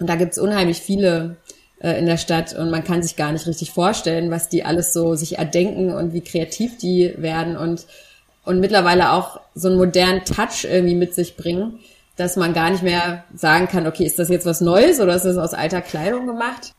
Und 0.00 0.08
da 0.08 0.16
gibt's 0.16 0.36
unheimlich 0.36 0.80
viele 0.80 1.36
äh, 1.82 1.98
in 1.98 2.06
der 2.06 2.16
Stadt 2.16 2.54
und 2.54 2.70
man 2.70 2.84
kann 2.84 3.02
sich 3.02 3.16
gar 3.16 3.32
nicht 3.32 3.46
richtig 3.46 3.72
vorstellen, 3.72 4.30
was 4.30 4.48
die 4.48 4.64
alles 4.64 4.92
so 4.92 5.14
sich 5.14 5.38
erdenken 5.38 5.92
und 5.92 6.12
wie 6.12 6.20
kreativ 6.20 6.78
die 6.78 7.12
werden 7.16 7.56
und 7.56 7.86
und 8.44 8.60
mittlerweile 8.60 9.12
auch 9.12 9.40
so 9.54 9.68
einen 9.68 9.76
modernen 9.76 10.24
Touch 10.24 10.64
irgendwie 10.64 10.96
mit 10.96 11.14
sich 11.14 11.36
bringen, 11.36 11.78
dass 12.16 12.36
man 12.36 12.54
gar 12.54 12.70
nicht 12.70 12.82
mehr 12.82 13.24
sagen 13.34 13.68
kann, 13.68 13.86
okay, 13.86 14.04
ist 14.04 14.18
das 14.18 14.28
jetzt 14.28 14.46
was 14.46 14.60
Neues 14.60 15.00
oder 15.00 15.14
ist 15.14 15.24
das 15.24 15.36
aus 15.36 15.54
alter 15.54 15.80
Kleidung 15.80 16.26
gemacht? 16.26 16.72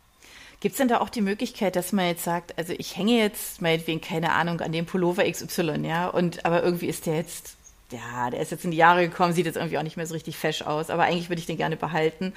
Gibt 0.60 0.74
es 0.74 0.78
denn 0.78 0.88
da 0.88 1.00
auch 1.00 1.10
die 1.10 1.22
Möglichkeit, 1.22 1.76
dass 1.76 1.92
man 1.92 2.08
jetzt 2.08 2.24
sagt, 2.24 2.58
also 2.58 2.74
ich 2.78 2.96
hänge 2.98 3.18
jetzt 3.18 3.62
meinetwegen, 3.62 4.02
keine 4.02 4.32
Ahnung, 4.34 4.62
an 4.62 4.72
dem 4.72 4.86
Pullover 4.86 5.30
XY, 5.30 5.86
ja, 5.86 6.08
und 6.08 6.46
aber 6.46 6.64
irgendwie 6.64 6.88
ist 6.88 7.06
der 7.06 7.16
jetzt, 7.16 7.56
ja, 7.92 8.30
der 8.30 8.42
ist 8.42 8.52
jetzt 8.52 8.66
in 8.66 8.72
die 8.72 8.78
Jahre 8.78 9.08
gekommen, 9.08 9.34
sieht 9.34 9.46
jetzt 9.46 9.58
irgendwie 9.58 9.78
auch 9.78 9.84
nicht 9.84 9.98
mehr 9.98 10.08
so 10.08 10.14
richtig 10.14 10.38
fesch 10.38 10.62
aus, 10.62 10.90
aber 10.90 11.04
eigentlich 11.04 11.30
würde 11.30 11.40
ich 11.40 11.46
den 11.46 11.58
gerne 11.58 11.76
behalten 11.76 12.34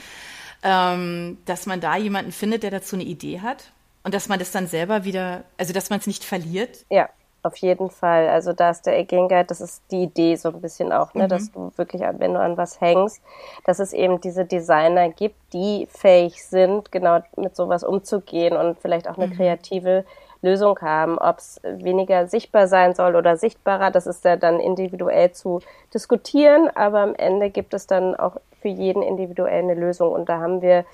ähm, 0.67 1.39
dass 1.45 1.67
man 1.67 1.81
da 1.81 1.97
jemanden 1.97 2.33
findet, 2.33 2.65
der 2.65 2.73
dazu 2.73 2.97
eine 2.97 3.05
Idee 3.05 3.41
hat 3.41 3.73
und 4.03 4.13
dass 4.15 4.29
man 4.29 4.41
das 4.41 4.51
dann 4.51 4.67
selber 4.67 5.05
wieder, 5.05 5.45
also 5.57 5.73
dass 5.73 5.91
man 5.91 6.01
es 6.01 6.09
nicht 6.09 6.25
verliert. 6.25 6.85
Ja, 6.91 7.09
auf 7.45 7.57
jeden 7.59 7.89
Fall. 7.89 8.29
Also 8.29 8.53
da 8.53 8.71
ist 8.71 8.83
der 8.83 8.99
Again 8.99 9.29
Guide, 9.29 9.45
das 9.45 9.61
ist 9.61 9.85
die 9.93 10.03
Idee 10.03 10.35
so 10.35 10.49
ein 10.49 10.61
bisschen 10.61 10.93
auch, 10.93 11.15
ne, 11.15 11.25
mhm. 11.25 11.29
dass 11.29 11.53
du 11.53 11.71
wirklich, 11.77 12.03
wenn 12.03 12.35
du 12.35 12.41
an 12.41 12.57
was 12.57 12.81
hängst, 12.81 13.23
dass 13.65 13.79
es 13.79 13.93
eben 13.93 14.21
diese 14.21 14.45
Designer 14.45 15.11
gibt, 15.11 15.37
die 15.53 15.87
fähig 15.89 16.45
sind, 16.45 16.91
genau 16.91 17.21
mit 17.37 17.55
sowas 17.55 17.85
umzugehen 17.85 18.57
und 18.57 18.77
vielleicht 18.81 19.09
auch 19.09 19.17
eine 19.17 19.29
mhm. 19.29 19.37
kreative 19.37 20.05
Lösung 20.47 20.79
haben. 20.81 21.19
Ob 21.19 21.39
es 21.39 21.61
weniger 21.65 22.27
sichtbar 22.27 22.69
sein 22.69 22.95
soll 22.95 23.17
oder 23.17 23.37
sichtbarer, 23.37 23.91
das 23.91 24.07
ist 24.07 24.25
ja 24.25 24.37
dann 24.37 24.61
individuell 24.61 25.33
zu 25.33 25.61
diskutieren, 25.93 26.71
aber 26.75 27.01
am 27.01 27.15
Ende 27.15 27.51
gibt 27.51 27.75
es 27.75 27.87
dann 27.87 28.15
auch 28.15 28.37
für 28.61 28.69
jeden 28.69 29.03
individuell 29.03 29.63
eine 29.63 29.75
Lösung 29.75 30.13
und 30.13 30.29
da 30.29 30.41
haben 30.41 30.63
wir 30.63 30.85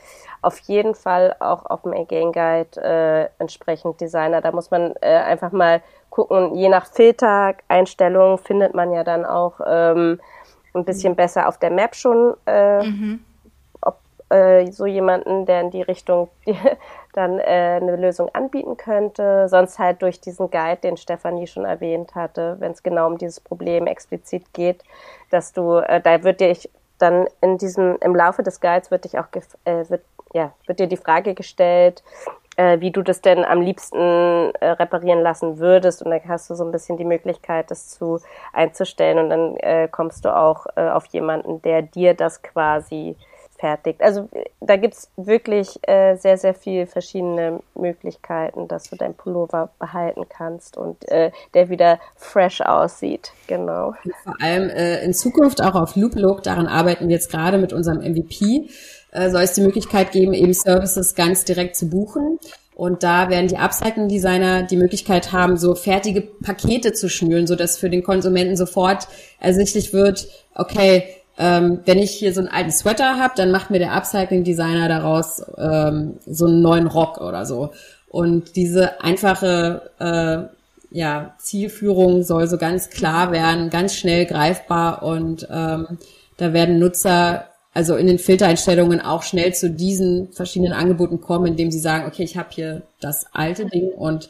auf 0.42 0.58
jeden 0.60 0.94
Fall 0.94 1.36
auch 1.38 1.66
auf 1.66 1.82
dem 1.82 1.92
Again 1.92 2.32
Guide 2.32 2.82
äh, 2.82 3.28
entsprechend 3.38 4.00
Designer. 4.00 4.40
Da 4.40 4.50
muss 4.52 4.70
man 4.70 4.94
äh, 5.00 5.16
einfach 5.16 5.52
mal 5.52 5.80
gucken, 6.10 6.54
je 6.54 6.68
nach 6.68 6.86
Filtereinstellung 6.86 8.38
findet 8.38 8.74
man 8.74 8.92
ja 8.92 9.04
dann 9.04 9.24
auch 9.24 9.60
ähm, 9.64 10.20
ein 10.74 10.84
bisschen 10.84 11.14
besser 11.14 11.48
auf 11.48 11.58
der 11.58 11.70
Map 11.70 11.94
schon 11.94 12.34
äh, 12.46 12.82
mhm 12.82 13.24
äh, 14.32 14.70
so 14.72 14.86
jemanden, 14.86 15.46
der 15.46 15.60
in 15.60 15.70
die 15.70 15.82
Richtung 15.82 16.28
dann 17.12 17.38
äh, 17.38 17.78
eine 17.80 17.96
Lösung 17.96 18.28
anbieten 18.32 18.76
könnte. 18.76 19.48
Sonst 19.48 19.78
halt 19.78 20.02
durch 20.02 20.20
diesen 20.20 20.50
Guide, 20.50 20.80
den 20.82 20.96
Stefanie 20.96 21.46
schon 21.46 21.64
erwähnt 21.64 22.14
hatte, 22.14 22.56
wenn 22.58 22.72
es 22.72 22.82
genau 22.82 23.06
um 23.06 23.18
dieses 23.18 23.40
Problem 23.40 23.86
explizit 23.86 24.52
geht, 24.52 24.82
dass 25.30 25.52
du, 25.52 25.76
äh, 25.76 26.00
da 26.00 26.22
wird 26.24 26.40
dir 26.40 26.56
dann 26.98 27.26
in 27.40 27.58
diesem, 27.58 27.98
im 28.00 28.14
Laufe 28.14 28.42
des 28.42 28.60
Guides 28.60 28.90
wird 28.90 29.04
dich 29.04 29.18
auch, 29.18 29.26
äh, 29.64 29.88
wird, 29.88 30.02
ja, 30.32 30.52
wird 30.66 30.78
dir 30.78 30.86
die 30.86 30.96
Frage 30.96 31.34
gestellt, 31.34 32.02
äh, 32.56 32.80
wie 32.80 32.90
du 32.90 33.02
das 33.02 33.20
denn 33.20 33.44
am 33.44 33.60
liebsten 33.60 34.54
äh, 34.60 34.68
reparieren 34.68 35.20
lassen 35.20 35.58
würdest. 35.58 36.02
Und 36.02 36.10
dann 36.10 36.20
hast 36.28 36.48
du 36.48 36.54
so 36.54 36.64
ein 36.64 36.72
bisschen 36.72 36.96
die 36.96 37.04
Möglichkeit, 37.04 37.70
das 37.70 37.88
zu 37.88 38.20
einzustellen. 38.52 39.18
Und 39.18 39.30
dann 39.30 39.56
äh, 39.56 39.88
kommst 39.90 40.24
du 40.24 40.34
auch 40.34 40.66
äh, 40.76 40.88
auf 40.88 41.06
jemanden, 41.06 41.60
der 41.62 41.82
dir 41.82 42.14
das 42.14 42.42
quasi 42.42 43.16
fertigt. 43.62 44.02
Also 44.02 44.28
da 44.60 44.74
gibt 44.74 44.94
es 44.94 45.08
wirklich 45.16 45.78
äh, 45.88 46.16
sehr, 46.16 46.36
sehr 46.36 46.52
viele 46.52 46.88
verschiedene 46.88 47.60
Möglichkeiten, 47.76 48.66
dass 48.66 48.90
du 48.90 48.96
deinen 48.96 49.14
Pullover 49.14 49.70
behalten 49.78 50.24
kannst 50.28 50.76
und 50.76 51.08
äh, 51.08 51.30
der 51.54 51.70
wieder 51.70 52.00
fresh 52.16 52.60
aussieht. 52.60 53.30
Genau. 53.46 53.94
vor 54.24 54.34
allem 54.40 54.68
äh, 54.68 55.04
in 55.04 55.14
Zukunft 55.14 55.62
auch 55.62 55.76
auf 55.76 55.94
Loop 55.94 56.16
Look, 56.16 56.42
daran 56.42 56.66
arbeiten 56.66 57.06
wir 57.06 57.14
jetzt 57.14 57.30
gerade 57.30 57.56
mit 57.56 57.72
unserem 57.72 57.98
MVP, 57.98 58.68
äh, 59.12 59.30
soll 59.30 59.42
es 59.42 59.52
die 59.52 59.60
Möglichkeit 59.60 60.10
geben, 60.10 60.34
eben 60.34 60.52
Services 60.52 61.14
ganz 61.14 61.44
direkt 61.44 61.76
zu 61.76 61.88
buchen. 61.88 62.40
Und 62.74 63.04
da 63.04 63.28
werden 63.28 63.46
die 63.46 63.58
Upcycling-Designer 63.58 64.64
die 64.64 64.76
Möglichkeit 64.76 65.30
haben, 65.30 65.56
so 65.56 65.76
fertige 65.76 66.22
Pakete 66.22 66.92
zu 66.92 67.08
schnüren, 67.08 67.46
so 67.46 67.54
dass 67.54 67.78
für 67.78 67.90
den 67.90 68.02
Konsumenten 68.02 68.56
sofort 68.56 69.06
ersichtlich 69.38 69.92
wird, 69.92 70.26
okay, 70.54 71.04
ähm, 71.42 71.80
wenn 71.86 71.98
ich 71.98 72.12
hier 72.12 72.32
so 72.32 72.38
einen 72.38 72.48
alten 72.48 72.70
Sweater 72.70 73.18
habe, 73.18 73.34
dann 73.36 73.50
macht 73.50 73.70
mir 73.70 73.80
der 73.80 73.94
Upcycling-Designer 73.94 74.88
daraus 74.88 75.44
ähm, 75.58 76.14
so 76.24 76.46
einen 76.46 76.62
neuen 76.62 76.86
Rock 76.86 77.20
oder 77.20 77.44
so. 77.46 77.72
Und 78.08 78.54
diese 78.54 79.02
einfache 79.02 79.90
äh, 79.98 80.96
ja, 80.96 81.34
Zielführung 81.38 82.22
soll 82.22 82.46
so 82.46 82.58
ganz 82.58 82.90
klar 82.90 83.32
werden, 83.32 83.70
ganz 83.70 83.96
schnell 83.96 84.24
greifbar 84.24 85.02
und 85.02 85.48
ähm, 85.50 85.98
da 86.36 86.52
werden 86.52 86.78
Nutzer 86.78 87.48
also 87.74 87.96
in 87.96 88.06
den 88.06 88.20
Filtereinstellungen 88.20 89.00
auch 89.00 89.24
schnell 89.24 89.52
zu 89.52 89.68
diesen 89.68 90.30
verschiedenen 90.32 90.74
Angeboten 90.74 91.20
kommen, 91.20 91.46
indem 91.46 91.72
sie 91.72 91.80
sagen, 91.80 92.06
okay, 92.06 92.22
ich 92.22 92.36
habe 92.36 92.50
hier 92.52 92.82
das 93.00 93.26
alte 93.32 93.66
Ding 93.66 93.88
und 93.88 94.28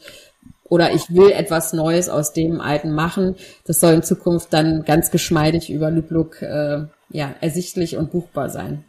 oder 0.63 0.91
ich 0.91 1.13
will 1.13 1.29
etwas 1.31 1.73
Neues 1.73 2.09
aus 2.09 2.33
dem 2.33 2.59
alten 2.59 2.91
machen. 2.91 3.35
Das 3.67 3.79
soll 3.79 3.93
in 3.93 4.01
Zukunft 4.01 4.53
dann 4.53 4.85
ganz 4.85 5.11
geschmeidig 5.11 5.69
über 5.69 5.91
Looplook 5.91 6.41
äh, 6.41 6.85
ja, 7.13 7.33
ersichtlich 7.39 7.95
und 7.95 8.11
buchbar 8.11 8.49
sein. 8.49 8.83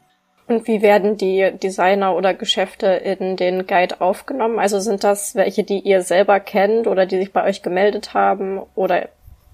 Und 0.47 0.67
wie 0.67 0.83
werden 0.83 1.17
die 1.17 1.53
Designer 1.63 2.17
oder 2.17 2.35
Geschäfte 2.35 2.87
in 2.87 3.37
den 3.37 3.67
Guide 3.67 4.01
aufgenommen? 4.01 4.59
Also 4.59 4.79
sind 4.81 5.05
das 5.05 5.35
welche, 5.35 5.65
die 5.65 5.79
ihr 5.79 6.03
selber 6.03 6.41
kennt 6.41 6.87
oder 6.87 7.07
die 7.07 7.19
sich 7.19 7.33
bei 7.33 7.45
euch 7.45 7.63
gemeldet 7.63 8.13
haben 8.13 8.61
oder 8.75 9.09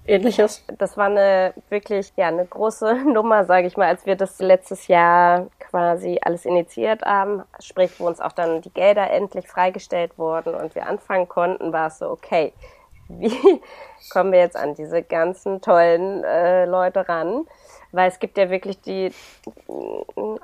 ähnliches? 0.05 0.65
Das 0.77 0.97
war 0.97 1.05
eine 1.05 1.53
wirklich, 1.69 2.11
ja, 2.17 2.27
eine 2.27 2.45
große 2.45 2.95
Nummer, 3.13 3.45
sage 3.45 3.67
ich 3.67 3.77
mal, 3.77 3.87
als 3.87 4.05
wir 4.05 4.15
das 4.15 4.39
letztes 4.39 4.87
Jahr 4.87 5.47
quasi 5.59 6.19
alles 6.21 6.45
initiiert 6.45 7.03
haben, 7.03 7.43
sprich, 7.59 7.91
wo 7.99 8.07
uns 8.07 8.19
auch 8.19 8.33
dann 8.33 8.61
die 8.61 8.73
Gelder 8.73 9.11
endlich 9.11 9.47
freigestellt 9.47 10.17
wurden 10.17 10.53
und 10.53 10.75
wir 10.75 10.87
anfangen 10.87 11.29
konnten, 11.29 11.71
war 11.71 11.87
es 11.87 11.99
so, 11.99 12.09
okay, 12.09 12.51
wie 13.07 13.61
kommen 14.11 14.33
wir 14.33 14.39
jetzt 14.39 14.57
an 14.57 14.75
diese 14.75 15.03
ganzen 15.03 15.61
tollen 15.61 16.23
äh, 16.25 16.65
Leute 16.65 17.07
ran? 17.07 17.45
Weil 17.91 18.09
es 18.09 18.19
gibt 18.19 18.37
ja 18.37 18.49
wirklich 18.49 18.79
die 18.81 19.07
äh, 19.07 19.11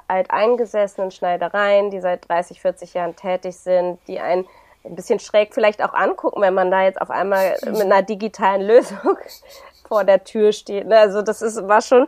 alteingesessenen 0.07 1.11
Schneidereien, 1.11 1.91
die 1.91 2.01
seit 2.01 2.27
30, 2.27 2.61
40 2.61 2.93
Jahren 2.93 3.15
tätig 3.15 3.57
sind, 3.57 3.99
die 4.07 4.19
ein 4.19 4.45
ein 4.87 4.95
bisschen 4.95 5.19
schräg 5.19 5.53
vielleicht 5.53 5.83
auch 5.83 5.93
angucken, 5.93 6.41
wenn 6.41 6.53
man 6.53 6.71
da 6.71 6.83
jetzt 6.83 7.01
auf 7.01 7.09
einmal 7.09 7.57
mit 7.65 7.81
einer 7.81 8.01
digitalen 8.01 8.61
Lösung 8.61 9.17
vor 9.87 10.03
der 10.03 10.23
Tür 10.23 10.51
steht. 10.51 10.87
Ne? 10.87 10.97
Also 10.97 11.21
das 11.21 11.41
ist 11.41 11.67
war 11.67 11.81
schon, 11.81 12.07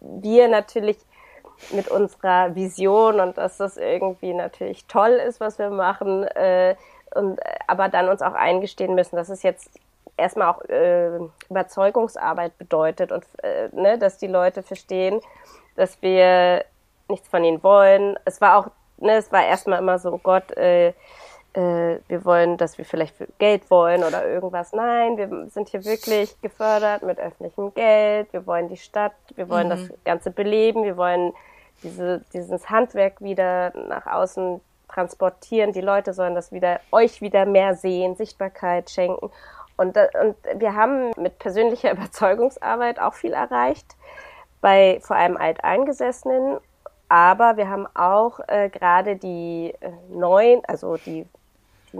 wir 0.00 0.48
natürlich 0.48 0.98
mit 1.72 1.88
unserer 1.88 2.54
Vision 2.54 3.20
und 3.20 3.36
dass 3.36 3.58
das 3.58 3.76
irgendwie 3.76 4.32
natürlich 4.32 4.86
toll 4.86 5.10
ist, 5.10 5.40
was 5.40 5.58
wir 5.58 5.70
machen, 5.70 6.24
äh, 6.24 6.74
und 7.14 7.40
aber 7.66 7.88
dann 7.88 8.08
uns 8.08 8.22
auch 8.22 8.34
eingestehen 8.34 8.94
müssen, 8.94 9.16
dass 9.16 9.28
es 9.28 9.42
jetzt 9.42 9.68
erstmal 10.16 10.48
auch 10.48 10.62
äh, 10.68 11.18
Überzeugungsarbeit 11.48 12.56
bedeutet 12.58 13.12
und 13.12 13.24
äh, 13.42 13.68
ne, 13.72 13.98
dass 13.98 14.18
die 14.18 14.26
Leute 14.26 14.62
verstehen, 14.62 15.20
dass 15.76 16.00
wir 16.02 16.64
nichts 17.08 17.28
von 17.28 17.44
ihnen 17.44 17.62
wollen. 17.62 18.16
Es 18.24 18.40
war 18.40 18.58
auch, 18.58 18.70
ne, 18.98 19.16
es 19.16 19.32
war 19.32 19.44
erstmal 19.44 19.78
immer 19.78 19.98
so, 19.98 20.12
oh 20.12 20.20
Gott, 20.22 20.56
äh, 20.56 20.92
äh, 21.52 21.98
wir 22.06 22.24
wollen, 22.24 22.56
dass 22.56 22.78
wir 22.78 22.84
vielleicht 22.84 23.16
Geld 23.38 23.70
wollen 23.70 24.04
oder 24.04 24.26
irgendwas. 24.26 24.72
Nein, 24.72 25.16
wir 25.16 25.48
sind 25.50 25.68
hier 25.68 25.84
wirklich 25.84 26.40
gefördert 26.40 27.02
mit 27.02 27.18
öffentlichem 27.18 27.74
Geld. 27.74 28.32
Wir 28.32 28.46
wollen 28.46 28.68
die 28.68 28.76
Stadt, 28.76 29.14
wir 29.34 29.48
wollen 29.48 29.66
mhm. 29.66 29.70
das 29.70 30.04
Ganze 30.04 30.30
beleben, 30.30 30.84
wir 30.84 30.96
wollen 30.96 31.32
diese, 31.82 32.24
dieses 32.32 32.70
Handwerk 32.70 33.20
wieder 33.20 33.72
nach 33.76 34.06
außen 34.06 34.60
transportieren. 34.88 35.72
Die 35.72 35.80
Leute 35.80 36.12
sollen 36.12 36.34
das 36.34 36.52
wieder, 36.52 36.80
euch 36.92 37.20
wieder 37.20 37.46
mehr 37.46 37.74
sehen, 37.74 38.16
Sichtbarkeit 38.16 38.90
schenken. 38.90 39.30
Und, 39.80 39.96
und 39.96 40.36
wir 40.56 40.74
haben 40.74 41.10
mit 41.16 41.38
persönlicher 41.38 41.92
Überzeugungsarbeit 41.96 43.00
auch 43.00 43.14
viel 43.14 43.32
erreicht, 43.32 43.96
bei 44.60 45.00
vor 45.00 45.16
allem 45.16 45.38
Alteingesessenen. 45.38 46.58
Aber 47.08 47.56
wir 47.56 47.70
haben 47.70 47.88
auch 47.94 48.40
äh, 48.46 48.68
gerade 48.68 49.16
die 49.16 49.74
äh, 49.80 49.90
neuen, 50.10 50.62
also 50.66 50.96
die, 50.96 51.26
die 51.92 51.98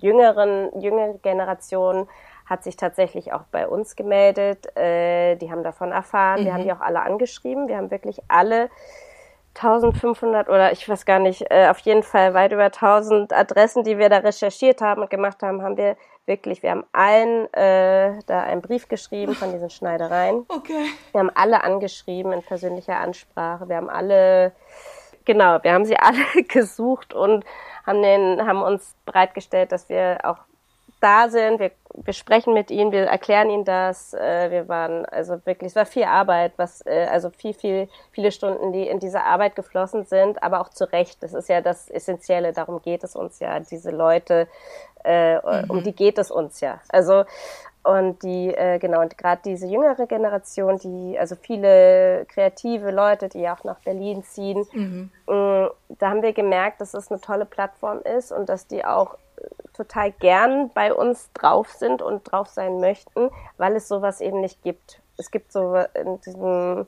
jüngeren, 0.00 0.80
jüngere 0.80 1.18
Generation 1.18 2.08
hat 2.46 2.64
sich 2.64 2.76
tatsächlich 2.76 3.34
auch 3.34 3.42
bei 3.52 3.68
uns 3.68 3.94
gemeldet. 3.94 4.74
Äh, 4.74 5.36
die 5.36 5.50
haben 5.50 5.62
davon 5.62 5.92
erfahren. 5.92 6.40
Mhm. 6.40 6.44
Wir 6.46 6.54
haben 6.54 6.62
die 6.62 6.72
auch 6.72 6.80
alle 6.80 7.02
angeschrieben. 7.02 7.68
Wir 7.68 7.76
haben 7.76 7.90
wirklich 7.90 8.22
alle 8.28 8.70
1500 9.54 10.48
oder 10.48 10.72
ich 10.72 10.88
weiß 10.88 11.04
gar 11.04 11.18
nicht, 11.18 11.44
äh, 11.50 11.68
auf 11.68 11.78
jeden 11.80 12.02
Fall 12.02 12.32
weit 12.32 12.52
über 12.52 12.70
1000 12.70 13.34
Adressen, 13.34 13.84
die 13.84 13.98
wir 13.98 14.08
da 14.08 14.18
recherchiert 14.18 14.80
haben 14.80 15.02
und 15.02 15.10
gemacht 15.10 15.42
haben, 15.42 15.62
haben 15.62 15.76
wir 15.76 15.96
wirklich, 16.28 16.62
wir 16.62 16.70
haben 16.70 16.84
allen 16.92 17.52
äh, 17.54 18.18
da 18.26 18.42
einen 18.42 18.62
Brief 18.62 18.88
geschrieben 18.88 19.34
von 19.34 19.50
diesen 19.52 19.70
Schneidereien. 19.70 20.46
Okay. 20.58 20.86
Wir 21.12 21.20
haben 21.20 21.30
alle 21.34 21.62
angeschrieben 21.64 22.32
in 22.32 22.42
persönlicher 22.42 22.98
Ansprache. 22.98 23.68
Wir 23.68 23.76
haben 23.76 23.88
alle, 23.88 24.52
genau, 25.24 25.62
wir 25.62 25.72
haben 25.72 25.84
sie 25.84 25.96
alle 25.96 26.24
gesucht 26.48 27.14
und 27.14 27.44
haben, 27.86 28.02
den, 28.02 28.46
haben 28.46 28.62
uns 28.62 28.96
bereitgestellt, 29.06 29.72
dass 29.72 29.88
wir 29.88 30.18
auch 30.24 30.38
da 31.00 31.28
sind, 31.28 31.60
wir, 31.60 31.70
wir 31.94 32.12
sprechen 32.12 32.54
mit 32.54 32.70
ihnen, 32.70 32.92
wir 32.92 33.06
erklären 33.06 33.50
ihnen 33.50 33.64
das. 33.64 34.14
Äh, 34.14 34.50
wir 34.50 34.68
waren 34.68 35.04
also 35.06 35.34
wirklich, 35.44 35.70
es 35.70 35.76
war 35.76 35.86
viel 35.86 36.04
Arbeit, 36.04 36.52
was 36.56 36.84
äh, 36.86 37.06
also 37.10 37.30
viel, 37.30 37.54
viel, 37.54 37.88
viele 38.12 38.32
Stunden, 38.32 38.72
die 38.72 38.88
in 38.88 38.98
diese 38.98 39.22
Arbeit 39.22 39.56
geflossen 39.56 40.04
sind, 40.04 40.42
aber 40.42 40.60
auch 40.60 40.70
zu 40.70 40.90
Recht. 40.92 41.22
Das 41.22 41.34
ist 41.34 41.48
ja 41.48 41.60
das 41.60 41.88
Essentielle, 41.88 42.52
darum 42.52 42.82
geht 42.82 43.04
es 43.04 43.14
uns 43.16 43.38
ja, 43.38 43.60
diese 43.60 43.90
Leute, 43.90 44.48
äh, 45.04 45.36
mhm. 45.36 45.70
um 45.70 45.82
die 45.82 45.94
geht 45.94 46.18
es 46.18 46.30
uns 46.30 46.60
ja. 46.60 46.80
Also 46.88 47.24
und 47.84 48.22
die, 48.22 48.52
äh, 48.54 48.78
genau, 48.78 49.00
und 49.00 49.16
gerade 49.16 49.40
diese 49.44 49.66
jüngere 49.66 50.06
Generation, 50.06 50.78
die, 50.78 51.18
also 51.18 51.36
viele 51.36 52.26
kreative 52.28 52.90
Leute, 52.90 53.30
die 53.30 53.48
auch 53.48 53.64
nach 53.64 53.78
Berlin 53.80 54.22
ziehen, 54.24 54.66
mhm. 54.72 55.10
äh, 55.26 55.68
da 55.88 56.10
haben 56.10 56.20
wir 56.20 56.34
gemerkt, 56.34 56.82
dass 56.82 56.92
es 56.92 57.10
eine 57.10 57.20
tolle 57.20 57.46
Plattform 57.46 58.00
ist 58.00 58.30
und 58.30 58.48
dass 58.48 58.66
die 58.66 58.84
auch 58.84 59.16
total 59.72 60.12
gern 60.12 60.70
bei 60.74 60.92
uns 60.92 61.30
drauf 61.32 61.70
sind 61.70 62.02
und 62.02 62.30
drauf 62.30 62.48
sein 62.48 62.80
möchten, 62.80 63.30
weil 63.56 63.76
es 63.76 63.88
sowas 63.88 64.20
eben 64.20 64.40
nicht 64.40 64.62
gibt. 64.62 65.00
Es 65.16 65.30
gibt 65.30 65.52
so 65.52 65.76
in 65.94 66.20
diesem, 66.20 66.86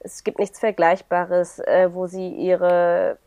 es 0.00 0.24
gibt 0.24 0.38
nichts 0.38 0.58
Vergleichbares, 0.58 1.60
äh, 1.60 1.90
wo 1.92 2.06
sie 2.06 2.28
ihre 2.28 3.18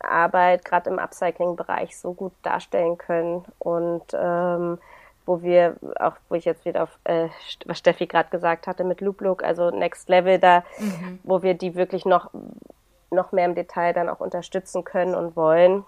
Arbeit 0.00 0.64
gerade 0.64 0.90
im 0.90 0.98
Upcycling-Bereich 0.98 1.96
so 1.96 2.12
gut 2.12 2.32
darstellen 2.42 2.98
können 2.98 3.44
und 3.58 4.04
ähm, 4.12 4.78
wo 5.24 5.42
wir 5.42 5.76
auch, 5.98 6.14
wo 6.28 6.36
ich 6.36 6.44
jetzt 6.44 6.64
wieder 6.64 6.84
auf, 6.84 6.98
äh, 7.04 7.28
was 7.64 7.78
Steffi 7.78 8.06
gerade 8.06 8.30
gesagt 8.30 8.66
hatte 8.66 8.84
mit 8.84 9.00
Loop 9.00 9.20
Look, 9.20 9.42
also 9.42 9.70
Next 9.70 10.08
Level 10.08 10.38
da, 10.38 10.62
mhm. 10.78 11.18
wo 11.24 11.42
wir 11.42 11.54
die 11.54 11.74
wirklich 11.74 12.04
noch, 12.04 12.30
noch 13.10 13.32
mehr 13.32 13.46
im 13.46 13.54
Detail 13.54 13.92
dann 13.92 14.08
auch 14.08 14.20
unterstützen 14.20 14.84
können 14.84 15.14
und 15.14 15.36
wollen 15.36 15.84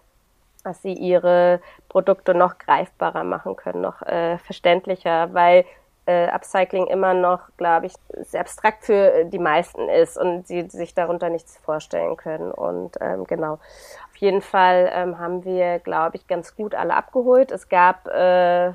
dass 0.65 0.83
sie 0.83 0.93
ihre 0.93 1.61
Produkte 1.89 2.35
noch 2.35 2.59
greifbarer 2.59 3.25
machen 3.25 3.57
können, 3.57 3.81
noch 3.81 4.03
äh, 4.03 4.39
verständlicher, 4.39 5.33
weil 5.33 5.65
äh, 6.07 6.27
Upcycling 6.29 6.87
immer 6.87 7.15
noch, 7.15 7.51
glaube 7.57 7.87
ich, 7.87 7.95
sehr 8.23 8.41
abstrakt 8.41 8.85
für 8.85 9.25
die 9.27 9.39
meisten 9.39 9.89
ist 9.89 10.17
und 10.17 10.47
sie 10.47 10.69
sich 10.69 10.95
darunter 10.95 11.29
nichts 11.29 11.59
vorstellen 11.59 12.17
können. 12.17 12.51
Und 12.51 12.97
ähm, 13.01 13.25
genau, 13.25 13.55
auf 13.55 14.17
jeden 14.17 14.41
Fall 14.41 14.91
ähm, 14.93 15.19
haben 15.19 15.45
wir, 15.45 15.79
glaube 15.81 16.17
ich, 16.17 16.27
ganz 16.27 16.57
gut 16.57 16.75
alle 16.75 16.95
abgeholt. 16.95 17.53
Es 17.53 17.69
gab, 17.69 18.09
äh, 18.09 18.73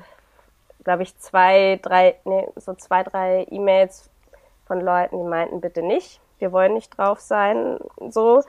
glaube 0.84 1.02
ich, 1.02 1.18
zwei, 1.18 1.78
drei, 1.82 2.16
nee, 2.24 2.48
so 2.56 2.74
zwei, 2.74 3.02
drei 3.02 3.46
E-Mails 3.50 4.10
von 4.66 4.80
Leuten, 4.80 5.18
die 5.18 5.28
meinten, 5.28 5.60
bitte 5.60 5.82
nicht 5.82 6.20
wir 6.38 6.52
wollen 6.52 6.74
nicht 6.74 6.96
drauf 6.96 7.20
sein, 7.20 7.78
so. 8.10 8.42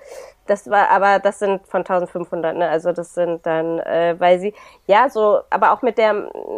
Das 0.47 0.69
war, 0.69 0.89
aber 0.89 1.19
das 1.19 1.39
sind 1.39 1.65
von 1.67 1.81
1500, 1.81 2.55
ne? 2.55 2.69
Also 2.69 2.91
das 2.91 3.13
sind 3.15 3.45
dann, 3.45 3.79
äh, 3.79 4.15
weil 4.19 4.39
sie, 4.39 4.53
ja, 4.85 5.09
so, 5.09 5.41
aber 5.49 5.71
auch 5.71 5.81
mit 5.81 5.97
der, 5.97 6.13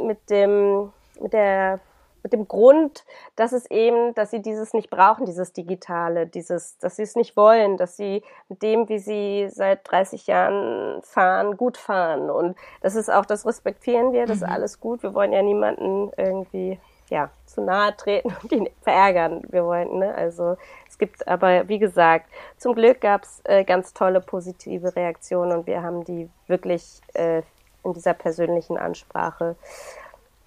mit 0.06 0.30
dem, 0.30 0.92
mit 1.22 1.34
der, 1.34 1.80
mit 2.24 2.34
dem 2.34 2.48
Grund, 2.48 3.06
dass 3.38 3.54
es 3.54 3.70
eben, 3.72 4.14
dass 4.14 4.32
sie 4.32 4.42
dieses 4.42 4.74
nicht 4.74 4.90
brauchen, 4.90 5.26
dieses 5.26 5.54
Digitale, 5.54 6.28
dieses, 6.28 6.78
dass 6.80 6.98
sie 6.98 7.04
es 7.04 7.16
nicht 7.16 7.38
wollen, 7.38 7.78
dass 7.78 7.96
sie 7.96 8.24
mit 8.50 8.62
dem, 8.62 8.90
wie 8.90 9.00
sie 9.00 9.48
seit 9.50 9.90
30 9.90 10.28
Jahren 10.28 11.02
fahren, 11.04 11.56
gut 11.56 11.78
fahren. 11.78 12.30
Und 12.30 12.58
das 12.82 12.96
ist 12.96 13.10
auch, 13.10 13.26
das 13.26 13.46
respektieren 13.46 14.12
wir, 14.12 14.26
das 14.26 14.38
ist 14.38 14.48
mhm. 14.48 14.54
alles 14.54 14.82
gut. 14.82 15.04
Wir 15.04 15.14
wollen 15.14 15.32
ja 15.32 15.42
niemanden 15.42 16.12
irgendwie 16.18 16.80
ja, 17.10 17.30
zu 17.46 17.62
nahe 17.62 17.96
treten 17.96 18.36
und 18.44 18.52
ihn 18.52 18.70
verärgern. 18.82 19.44
Wir 19.50 19.66
wollten, 19.66 20.00
ne? 20.00 20.14
Also 20.14 20.58
es 20.98 21.00
gibt 21.00 21.28
aber, 21.28 21.68
wie 21.68 21.78
gesagt, 21.78 22.26
zum 22.58 22.74
Glück 22.74 23.02
gab 23.02 23.22
es 23.22 23.42
äh, 23.44 23.64
ganz 23.64 23.94
tolle 23.94 24.20
positive 24.20 24.96
Reaktionen 24.96 25.60
und 25.60 25.68
wir 25.68 25.84
haben 25.84 26.04
die 26.06 26.28
wirklich 26.48 27.02
äh, 27.14 27.44
in 27.84 27.94
dieser 27.94 28.16
persönlichen 28.16 28.80
Ansprache 28.80 29.56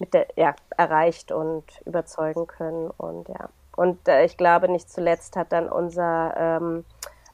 mit 0.00 0.12
der, 0.12 0.26
ja, 0.34 0.56
erreicht 0.76 1.30
und 1.30 1.62
überzeugen 1.84 2.48
können. 2.48 2.90
Und 2.96 3.28
ja. 3.28 3.48
Und 3.76 4.08
äh, 4.08 4.24
ich 4.24 4.36
glaube, 4.36 4.68
nicht 4.68 4.90
zuletzt 4.90 5.36
hat 5.36 5.52
dann 5.52 5.68
unser 5.68 6.34
ähm, 6.36 6.84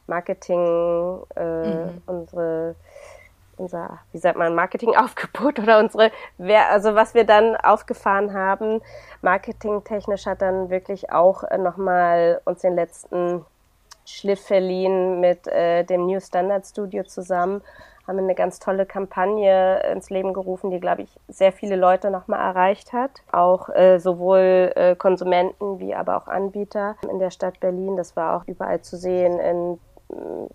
Marketing, 0.07 1.19
äh, 1.37 1.87
mhm. 1.87 2.03
unsere 2.05 2.75
unser, 3.57 3.99
wie 4.13 4.19
sagt 4.19 4.39
man, 4.39 4.55
Marketingaufgebot 4.55 5.59
oder 5.63 5.79
unsere, 5.79 6.11
also 6.39 6.95
was 6.95 7.15
wir 7.15 7.25
dann 7.25 7.57
aufgefahren 7.57 8.35
haben, 8.35 8.81
marketingtechnisch 9.23 10.27
hat 10.27 10.43
dann 10.43 10.71
wirklich 10.71 11.11
auch 11.11 11.43
äh, 11.45 11.59
nochmal 11.59 12.41
uns 12.45 12.61
den 12.61 12.75
letzten 12.75 13.45
Schliff 14.05 14.47
verliehen 14.47 15.21
mit 15.21 15.47
äh, 15.49 15.85
dem 15.85 16.07
New 16.07 16.21
Standard 16.21 16.65
Studio 16.67 17.03
zusammen, 17.03 17.63
haben 18.07 18.19
eine 18.19 18.37
ganz 18.37 18.61
tolle 18.61 18.87
Kampagne 18.87 19.81
ins 19.91 20.11
Leben 20.11 20.33
gerufen, 20.33 20.71
die, 20.71 20.79
glaube 20.79 21.03
ich, 21.03 21.19
sehr 21.27 21.51
viele 21.51 21.75
Leute 21.75 22.11
nochmal 22.11 22.39
erreicht 22.41 22.93
hat. 22.93 23.11
Auch 23.33 23.69
äh, 23.71 23.99
sowohl 23.99 24.73
äh, 24.77 24.95
Konsumenten 24.95 25.81
wie 25.81 25.95
aber 25.95 26.17
auch 26.17 26.29
Anbieter 26.29 26.97
in 27.11 27.19
der 27.19 27.31
Stadt 27.31 27.59
Berlin. 27.59 27.97
Das 27.97 28.15
war 28.15 28.37
auch 28.37 28.47
überall 28.47 28.81
zu 28.81 28.97
sehen 28.97 29.41
in 29.41 29.81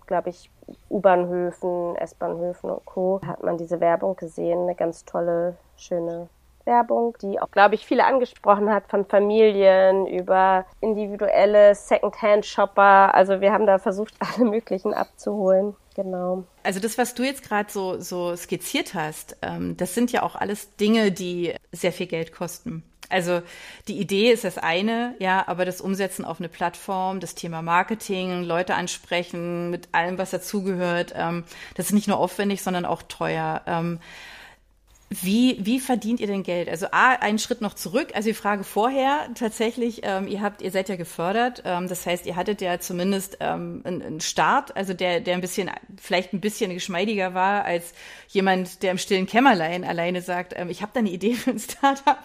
glaube 0.06 0.30
ich, 0.30 0.50
U-Bahnhöfen, 0.88 1.96
S-Bahnhöfen 1.96 2.70
und 2.70 2.84
Co. 2.84 3.20
hat 3.26 3.42
man 3.42 3.58
diese 3.58 3.80
Werbung 3.80 4.16
gesehen. 4.16 4.62
Eine 4.62 4.74
ganz 4.74 5.04
tolle, 5.04 5.56
schöne 5.76 6.28
Werbung, 6.64 7.16
die 7.20 7.40
auch, 7.40 7.50
glaube 7.50 7.74
ich, 7.74 7.84
viele 7.84 8.04
angesprochen 8.04 8.70
hat, 8.70 8.88
von 8.88 9.04
Familien 9.04 10.06
über 10.06 10.64
individuelle 10.80 11.74
Second-Hand-Shopper. 11.74 13.14
Also 13.14 13.40
wir 13.40 13.52
haben 13.52 13.66
da 13.66 13.78
versucht, 13.78 14.14
alle 14.20 14.48
möglichen 14.48 14.94
abzuholen. 14.94 15.74
Genau. 15.94 16.44
Also 16.62 16.80
das, 16.80 16.96
was 16.96 17.14
du 17.14 17.22
jetzt 17.22 17.46
gerade 17.46 17.70
so, 17.70 18.00
so 18.00 18.34
skizziert 18.34 18.94
hast, 18.94 19.36
ähm, 19.42 19.76
das 19.76 19.94
sind 19.94 20.10
ja 20.10 20.22
auch 20.22 20.36
alles 20.36 20.74
Dinge, 20.76 21.12
die 21.12 21.54
sehr 21.70 21.92
viel 21.92 22.06
Geld 22.06 22.32
kosten. 22.32 22.82
Also 23.12 23.42
die 23.88 23.98
Idee 23.98 24.32
ist 24.32 24.44
das 24.44 24.58
eine, 24.58 25.14
ja, 25.18 25.44
aber 25.46 25.64
das 25.64 25.80
Umsetzen 25.80 26.24
auf 26.24 26.40
eine 26.40 26.48
Plattform, 26.48 27.20
das 27.20 27.34
Thema 27.34 27.62
Marketing, 27.62 28.42
Leute 28.42 28.74
ansprechen, 28.74 29.70
mit 29.70 29.88
allem, 29.92 30.18
was 30.18 30.30
dazugehört, 30.30 31.12
ähm, 31.16 31.44
das 31.74 31.86
ist 31.86 31.92
nicht 31.92 32.08
nur 32.08 32.18
aufwendig, 32.18 32.62
sondern 32.62 32.84
auch 32.84 33.02
teuer. 33.02 33.62
Ähm, 33.66 34.00
wie, 35.20 35.58
wie 35.60 35.80
verdient 35.80 36.20
ihr 36.20 36.26
denn 36.26 36.42
Geld? 36.42 36.68
Also 36.68 36.86
A, 36.90 37.12
einen 37.12 37.38
Schritt 37.38 37.60
noch 37.60 37.74
zurück. 37.74 38.08
Also 38.14 38.28
die 38.28 38.34
Frage 38.34 38.64
vorher 38.64 39.28
tatsächlich, 39.34 40.00
ähm, 40.04 40.26
ihr 40.26 40.40
habt, 40.40 40.62
ihr 40.62 40.70
seid 40.70 40.88
ja 40.88 40.96
gefördert. 40.96 41.62
Ähm, 41.64 41.88
das 41.88 42.06
heißt, 42.06 42.26
ihr 42.26 42.36
hattet 42.36 42.60
ja 42.60 42.78
zumindest 42.80 43.38
ähm, 43.40 43.82
einen, 43.84 44.02
einen 44.02 44.20
Start, 44.20 44.76
also 44.76 44.94
der, 44.94 45.20
der 45.20 45.34
ein 45.34 45.40
bisschen, 45.40 45.70
vielleicht 46.00 46.32
ein 46.32 46.40
bisschen 46.40 46.72
geschmeidiger 46.72 47.34
war 47.34 47.64
als 47.64 47.92
jemand, 48.28 48.82
der 48.82 48.92
im 48.92 48.98
stillen 48.98 49.26
Kämmerlein 49.26 49.84
alleine 49.84 50.22
sagt, 50.22 50.54
ähm, 50.56 50.70
ich 50.70 50.82
habe 50.82 50.92
da 50.94 51.00
eine 51.00 51.10
Idee 51.10 51.34
für 51.34 51.50
ein 51.50 51.58
Startup. 51.58 52.18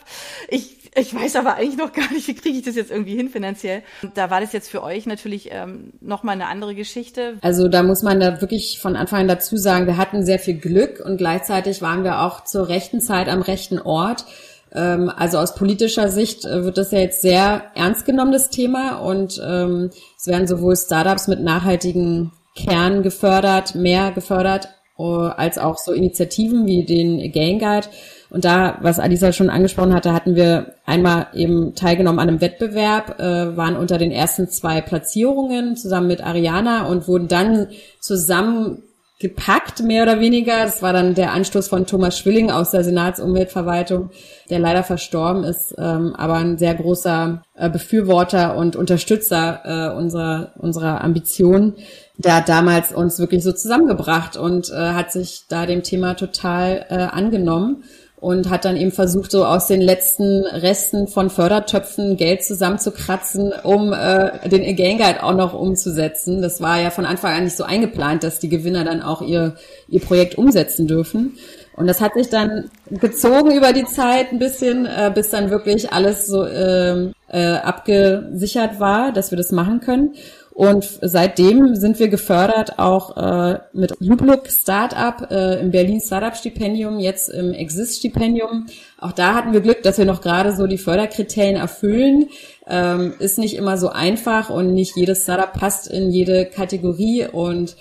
Ich 0.47 0.86
ich 0.97 1.13
weiß 1.13 1.35
aber 1.35 1.55
eigentlich 1.55 1.77
noch 1.77 1.93
gar 1.93 2.11
nicht, 2.11 2.27
wie 2.27 2.35
kriege 2.35 2.57
ich 2.57 2.65
das 2.65 2.75
jetzt 2.75 2.91
irgendwie 2.91 3.15
hin 3.15 3.29
finanziell. 3.29 3.83
Da 4.15 4.29
war 4.29 4.41
das 4.41 4.51
jetzt 4.51 4.69
für 4.69 4.83
euch 4.83 5.05
natürlich 5.05 5.49
ähm, 5.51 5.93
nochmal 6.01 6.35
eine 6.35 6.47
andere 6.47 6.75
Geschichte. 6.75 7.37
Also 7.41 7.67
da 7.67 7.83
muss 7.83 8.01
man 8.01 8.19
da 8.19 8.41
wirklich 8.41 8.79
von 8.79 8.95
Anfang 8.95 9.21
an 9.21 9.27
dazu 9.27 9.57
sagen, 9.57 9.85
wir 9.85 9.97
hatten 9.97 10.25
sehr 10.25 10.39
viel 10.39 10.57
Glück 10.57 10.99
und 11.03 11.17
gleichzeitig 11.17 11.81
waren 11.81 12.03
wir 12.03 12.21
auch 12.21 12.43
zur 12.43 12.67
rechten 12.67 12.99
Zeit 12.99 13.29
am 13.29 13.41
rechten 13.41 13.79
Ort. 13.79 14.25
Ähm, 14.73 15.11
also 15.15 15.37
aus 15.37 15.55
politischer 15.55 16.09
Sicht 16.09 16.45
äh, 16.45 16.63
wird 16.63 16.77
das 16.77 16.91
ja 16.91 16.99
jetzt 16.99 17.21
sehr 17.21 17.71
ernst 17.75 18.05
genommen, 18.05 18.31
das 18.31 18.49
Thema. 18.49 18.97
Und 18.97 19.41
ähm, 19.45 19.89
es 20.17 20.27
werden 20.27 20.47
sowohl 20.47 20.75
Startups 20.75 21.27
mit 21.27 21.41
nachhaltigen 21.41 22.31
Kern 22.55 23.03
gefördert, 23.03 23.75
mehr 23.75 24.11
gefördert, 24.11 24.69
äh, 24.97 25.03
als 25.03 25.57
auch 25.57 25.77
so 25.77 25.93
Initiativen 25.93 26.65
wie 26.65 26.83
den 26.85 27.31
Gain 27.31 27.59
Guide. 27.59 27.87
Und 28.29 28.43
da, 28.43 28.77
was 28.81 28.99
Alisa 28.99 29.31
schon 29.31 29.49
angesprochen 29.49 29.93
hatte, 29.93 30.13
hatten 30.13 30.35
wir 30.35 30.73
einmal 30.85 31.27
eben 31.33 31.75
teilgenommen 31.75 32.19
an 32.19 32.27
einem 32.27 32.41
Wettbewerb, 32.41 33.19
äh, 33.19 33.55
waren 33.55 33.77
unter 33.77 33.97
den 33.97 34.11
ersten 34.11 34.49
zwei 34.49 34.81
Platzierungen 34.81 35.77
zusammen 35.77 36.07
mit 36.07 36.25
Ariana 36.25 36.87
und 36.87 37.07
wurden 37.07 37.27
dann 37.27 37.67
zusammen 38.01 38.83
gepackt, 39.19 39.81
mehr 39.81 40.03
oder 40.03 40.19
weniger. 40.19 40.65
Das 40.65 40.81
war 40.81 40.93
dann 40.93 41.15
der 41.15 41.31
Anstoß 41.31 41.69
von 41.69 41.87
Thomas 41.87 42.19
Schwilling 42.19 42.51
aus 42.51 42.71
der 42.71 42.83
Senatsumweltverwaltung, 42.83 44.11
der 44.49 44.59
leider 44.59 44.83
verstorben 44.83 45.43
ist, 45.43 45.73
ähm, 45.77 46.13
aber 46.15 46.35
ein 46.35 46.57
sehr 46.57 46.75
großer 46.75 47.41
äh, 47.55 47.69
Befürworter 47.69 48.55
und 48.57 48.75
Unterstützer 48.75 49.61
äh, 49.63 49.97
unserer, 49.97 50.51
unserer 50.57 51.03
Ambitionen. 51.03 51.75
Der 52.17 52.35
hat 52.35 52.49
damals 52.49 52.91
uns 52.91 53.17
wirklich 53.19 53.43
so 53.43 53.51
zusammengebracht 53.53 54.37
und 54.37 54.69
äh, 54.69 54.75
hat 54.75 55.11
sich 55.11 55.45
da 55.49 55.65
dem 55.65 55.81
Thema 55.81 56.13
total 56.13 56.85
äh, 56.89 56.95
angenommen 56.95 57.83
und 58.19 58.49
hat 58.49 58.65
dann 58.65 58.77
eben 58.77 58.91
versucht, 58.91 59.29
so 59.29 59.45
aus 59.45 59.67
den 59.67 59.79
letzten 59.79 60.43
Resten 60.43 61.07
von 61.07 61.29
Fördertöpfen 61.29 62.17
Geld 62.17 62.43
zusammenzukratzen, 62.43 63.53
um 63.63 63.93
äh, 63.93 64.49
den 64.49 64.63
Again 64.63 64.97
Guide 64.97 65.23
auch 65.23 65.35
noch 65.35 65.53
umzusetzen. 65.53 66.41
Das 66.41 66.59
war 66.59 66.81
ja 66.81 66.89
von 66.89 67.05
Anfang 67.05 67.33
an 67.33 67.43
nicht 67.43 67.55
so 67.55 67.63
eingeplant, 67.63 68.23
dass 68.23 68.39
die 68.39 68.49
Gewinner 68.49 68.83
dann 68.83 69.03
auch 69.03 69.21
ihr, 69.21 69.55
ihr 69.87 69.99
Projekt 69.99 70.35
umsetzen 70.35 70.87
dürfen. 70.87 71.37
Und 71.75 71.85
das 71.85 72.01
hat 72.01 72.15
sich 72.15 72.27
dann 72.29 72.71
gezogen 72.89 73.51
über 73.51 73.71
die 73.71 73.85
Zeit 73.85 74.31
ein 74.31 74.39
bisschen, 74.39 74.87
äh, 74.87 75.11
bis 75.13 75.29
dann 75.29 75.51
wirklich 75.51 75.93
alles 75.93 76.25
so 76.25 76.43
äh, 76.43 77.11
äh, 77.29 77.53
abgesichert 77.57 78.79
war, 78.79 79.11
dass 79.11 79.29
wir 79.29 79.37
das 79.37 79.51
machen 79.51 79.79
können. 79.79 80.15
Und 80.57 80.89
seitdem 81.03 81.75
sind 81.75 81.99
wir 81.99 82.07
gefördert 82.07 82.79
auch 82.79 83.15
äh, 83.15 83.59
mit 83.73 83.93
Lubluk 83.99 84.47
Startup 84.47 85.29
äh, 85.29 85.59
im 85.59 85.69
Berlin 85.69 86.01
Startup 86.01 86.35
Stipendium, 86.35 86.97
jetzt 86.97 87.29
im 87.29 87.53
Exist 87.53 87.99
Stipendium. 87.99 88.65
Auch 88.97 89.11
da 89.11 89.35
hatten 89.35 89.53
wir 89.53 89.61
Glück, 89.61 89.83
dass 89.83 89.99
wir 89.99 90.05
noch 90.05 90.19
gerade 90.19 90.55
so 90.55 90.65
die 90.65 90.79
Förderkriterien 90.79 91.57
erfüllen. 91.57 92.29
Ähm, 92.65 93.13
ist 93.19 93.37
nicht 93.37 93.55
immer 93.55 93.77
so 93.77 93.89
einfach 93.89 94.49
und 94.49 94.73
nicht 94.73 94.97
jedes 94.97 95.21
Startup 95.21 95.53
passt 95.53 95.89
in 95.89 96.09
jede 96.09 96.47
Kategorie 96.47 97.27
und 97.31 97.75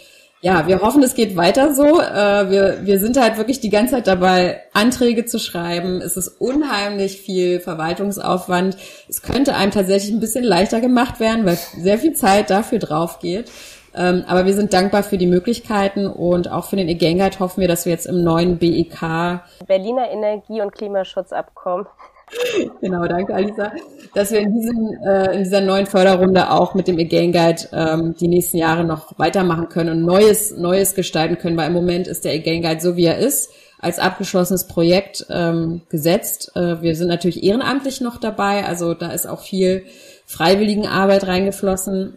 ja, 0.46 0.68
wir 0.68 0.80
hoffen, 0.80 1.02
es 1.02 1.14
geht 1.14 1.36
weiter 1.36 1.74
so. 1.74 2.00
Äh, 2.00 2.50
wir, 2.50 2.78
wir 2.82 3.00
sind 3.00 3.20
halt 3.20 3.36
wirklich 3.36 3.58
die 3.58 3.68
ganze 3.68 3.94
Zeit 3.94 4.06
dabei, 4.06 4.60
Anträge 4.72 5.24
zu 5.24 5.40
schreiben. 5.40 6.00
Es 6.00 6.16
ist 6.16 6.40
unheimlich 6.40 7.20
viel 7.20 7.58
Verwaltungsaufwand. 7.58 8.76
Es 9.08 9.22
könnte 9.22 9.56
einem 9.56 9.72
tatsächlich 9.72 10.14
ein 10.14 10.20
bisschen 10.20 10.44
leichter 10.44 10.80
gemacht 10.80 11.18
werden, 11.18 11.44
weil 11.46 11.56
sehr 11.56 11.98
viel 11.98 12.12
Zeit 12.12 12.50
dafür 12.50 12.78
drauf 12.78 13.18
geht. 13.18 13.50
Ähm, 13.92 14.22
aber 14.28 14.46
wir 14.46 14.54
sind 14.54 14.72
dankbar 14.72 15.02
für 15.02 15.18
die 15.18 15.26
Möglichkeiten 15.26 16.06
und 16.06 16.48
auch 16.48 16.66
für 16.66 16.76
den 16.76 16.88
E-Gangguide 16.88 17.40
hoffen 17.40 17.60
wir, 17.60 17.66
dass 17.66 17.84
wir 17.84 17.90
jetzt 17.90 18.06
im 18.06 18.22
neuen 18.22 18.58
BEK 18.58 19.40
Berliner 19.66 20.08
Energie- 20.12 20.60
und 20.60 20.70
Klimaschutzabkommen 20.70 21.88
genau, 22.80 23.06
danke 23.06 23.34
Alisa, 23.34 23.72
dass 24.14 24.32
wir 24.32 24.40
in, 24.40 24.52
diesem, 24.52 24.90
äh, 25.06 25.36
in 25.36 25.44
dieser 25.44 25.60
neuen 25.60 25.86
Förderrunde 25.86 26.50
auch 26.50 26.74
mit 26.74 26.88
dem 26.88 26.98
Again 26.98 27.32
Guide 27.32 27.68
ähm, 27.72 28.14
die 28.18 28.28
nächsten 28.28 28.56
Jahre 28.56 28.84
noch 28.84 29.18
weitermachen 29.18 29.68
können 29.68 29.90
und 29.90 30.02
Neues, 30.02 30.56
Neues 30.56 30.94
gestalten 30.94 31.38
können, 31.38 31.56
weil 31.56 31.68
im 31.68 31.72
Moment 31.72 32.08
ist 32.08 32.24
der 32.24 32.32
Again 32.32 32.62
Guide 32.62 32.80
so, 32.80 32.96
wie 32.96 33.04
er 33.04 33.18
ist, 33.18 33.50
als 33.78 33.98
abgeschlossenes 33.98 34.66
Projekt 34.66 35.26
ähm, 35.30 35.82
gesetzt. 35.88 36.52
Äh, 36.56 36.82
wir 36.82 36.96
sind 36.96 37.08
natürlich 37.08 37.44
ehrenamtlich 37.44 38.00
noch 38.00 38.18
dabei, 38.18 38.64
also 38.64 38.94
da 38.94 39.12
ist 39.12 39.26
auch 39.26 39.40
viel 39.40 39.84
freiwilligen 40.26 40.86
Arbeit 40.86 41.26
reingeflossen. 41.26 42.14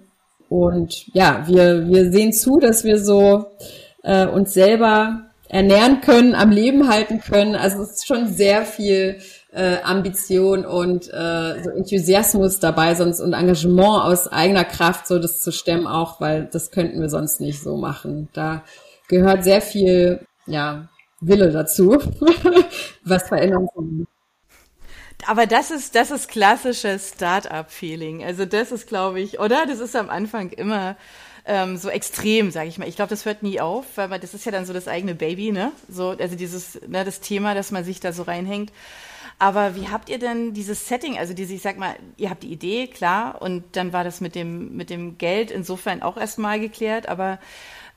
Und 0.49 1.13
ja, 1.13 1.43
wir, 1.47 1.87
wir 1.87 2.11
sehen 2.11 2.33
zu, 2.33 2.59
dass 2.59 2.83
wir 2.83 2.97
so 2.97 3.45
äh, 4.03 4.25
uns 4.25 4.53
selber 4.53 5.29
ernähren 5.47 6.01
können, 6.01 6.33
am 6.33 6.49
Leben 6.49 6.89
halten 6.89 7.21
können. 7.21 7.55
Also 7.55 7.83
es 7.83 7.91
ist 7.91 8.07
schon 8.07 8.27
sehr 8.27 8.65
viel 8.65 9.19
äh, 9.51 9.77
Ambition 9.83 10.65
und 10.65 11.07
äh, 11.07 11.63
so 11.63 11.69
Enthusiasmus 11.71 12.59
dabei 12.59 12.95
sonst 12.95 13.19
und 13.19 13.33
Engagement 13.33 14.03
aus 14.03 14.27
eigener 14.27 14.63
Kraft, 14.63 15.07
so 15.07 15.19
das 15.19 15.41
zu 15.41 15.51
stemmen 15.51 15.87
auch, 15.87 16.21
weil 16.21 16.45
das 16.45 16.71
könnten 16.71 17.01
wir 17.01 17.09
sonst 17.09 17.41
nicht 17.41 17.61
so 17.61 17.77
machen. 17.77 18.29
Da 18.33 18.63
gehört 19.07 19.43
sehr 19.43 19.61
viel, 19.61 20.25
ja, 20.45 20.87
Wille 21.21 21.51
dazu, 21.51 21.97
was 23.03 23.27
verändern 23.27 23.67
kann. 23.73 24.07
Aber 25.27 25.45
das 25.45 25.69
ist, 25.69 25.95
das 25.95 26.11
ist 26.11 26.29
klassisches 26.29 27.09
Start-up-Feeling. 27.09 28.23
Also 28.23 28.45
das 28.45 28.71
ist, 28.71 28.87
glaube 28.87 29.19
ich, 29.19 29.39
oder? 29.39 29.65
Das 29.65 29.79
ist 29.79 29.95
am 29.95 30.09
Anfang 30.09 30.51
immer 30.51 30.95
ähm, 31.45 31.75
so 31.77 31.89
extrem, 31.89 32.51
sage 32.51 32.69
ich 32.69 32.77
mal. 32.77 32.87
Ich 32.87 32.95
glaube, 32.95 33.09
das 33.09 33.25
hört 33.25 33.43
nie 33.43 33.59
auf, 33.59 33.85
weil 33.95 34.07
man, 34.07 34.21
das 34.21 34.33
ist 34.33 34.45
ja 34.45 34.51
dann 34.51 34.65
so 34.65 34.71
das 34.71 34.87
eigene 34.87 35.15
Baby, 35.15 35.51
ne? 35.51 35.71
So, 35.89 36.11
also 36.11 36.35
dieses, 36.35 36.79
ne, 36.87 37.03
das 37.03 37.19
Thema, 37.19 37.53
dass 37.53 37.71
man 37.71 37.83
sich 37.83 37.99
da 37.99 38.13
so 38.13 38.23
reinhängt. 38.23 38.71
Aber 39.39 39.75
wie 39.75 39.87
habt 39.87 40.09
ihr 40.09 40.19
denn 40.19 40.53
dieses 40.53 40.87
Setting, 40.87 41.17
also 41.17 41.33
diese, 41.33 41.53
ich 41.53 41.61
sag 41.61 41.77
mal, 41.77 41.95
ihr 42.17 42.29
habt 42.29 42.43
die 42.43 42.51
Idee, 42.51 42.87
klar, 42.87 43.41
und 43.41 43.63
dann 43.71 43.93
war 43.93 44.03
das 44.03 44.19
mit 44.19 44.35
dem, 44.35 44.75
mit 44.75 44.89
dem 44.89 45.17
Geld 45.17 45.49
insofern 45.49 46.01
auch 46.01 46.17
erstmal 46.17 46.59
geklärt, 46.59 47.07
aber 47.07 47.39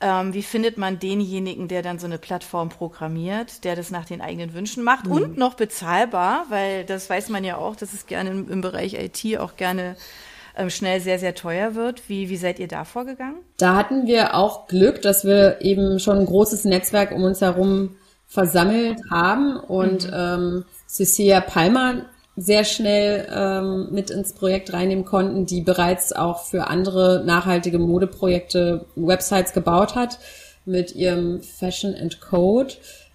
ähm, 0.00 0.34
wie 0.34 0.44
findet 0.44 0.78
man 0.78 1.00
denjenigen, 1.00 1.66
der 1.66 1.82
dann 1.82 1.98
so 1.98 2.06
eine 2.06 2.18
Plattform 2.18 2.68
programmiert, 2.68 3.64
der 3.64 3.74
das 3.74 3.90
nach 3.90 4.04
den 4.04 4.20
eigenen 4.20 4.54
Wünschen 4.54 4.84
macht 4.84 5.06
mhm. 5.06 5.12
und 5.12 5.36
noch 5.36 5.54
bezahlbar, 5.54 6.46
weil 6.48 6.84
das 6.84 7.10
weiß 7.10 7.28
man 7.28 7.42
ja 7.42 7.56
auch, 7.56 7.74
dass 7.74 7.92
es 7.92 8.06
gerne 8.06 8.30
im, 8.30 8.48
im 8.48 8.60
Bereich 8.60 8.94
IT 8.94 9.38
auch 9.38 9.56
gerne 9.56 9.96
ähm, 10.56 10.70
schnell 10.70 11.00
sehr, 11.00 11.18
sehr 11.18 11.34
teuer 11.34 11.74
wird. 11.74 12.08
Wie, 12.08 12.28
wie 12.28 12.36
seid 12.36 12.58
ihr 12.60 12.68
da 12.68 12.84
vorgegangen? 12.84 13.36
Da 13.58 13.74
hatten 13.74 14.06
wir 14.06 14.36
auch 14.36 14.68
Glück, 14.68 15.02
dass 15.02 15.24
wir 15.24 15.60
eben 15.60 15.98
schon 15.98 16.18
ein 16.18 16.26
großes 16.26 16.64
Netzwerk 16.66 17.12
um 17.12 17.24
uns 17.24 17.40
herum 17.40 17.96
versammelt 18.26 18.98
haben 19.10 19.56
und 19.56 20.06
mhm. 20.06 20.14
ähm, 20.14 20.64
Cecilia 20.92 21.40
Palmer 21.40 22.04
sehr 22.36 22.64
schnell 22.64 23.26
ähm, 23.34 23.88
mit 23.92 24.10
ins 24.10 24.34
Projekt 24.34 24.72
reinnehmen 24.72 25.04
konnten, 25.04 25.46
die 25.46 25.62
bereits 25.62 26.12
auch 26.12 26.44
für 26.44 26.68
andere 26.68 27.22
nachhaltige 27.24 27.78
Modeprojekte 27.78 28.84
Websites 28.94 29.52
gebaut 29.52 29.94
hat 29.94 30.18
mit 30.64 30.94
ihrem 30.94 31.42
Fashion 31.42 31.94
and 31.94 32.20
Code 32.20 32.74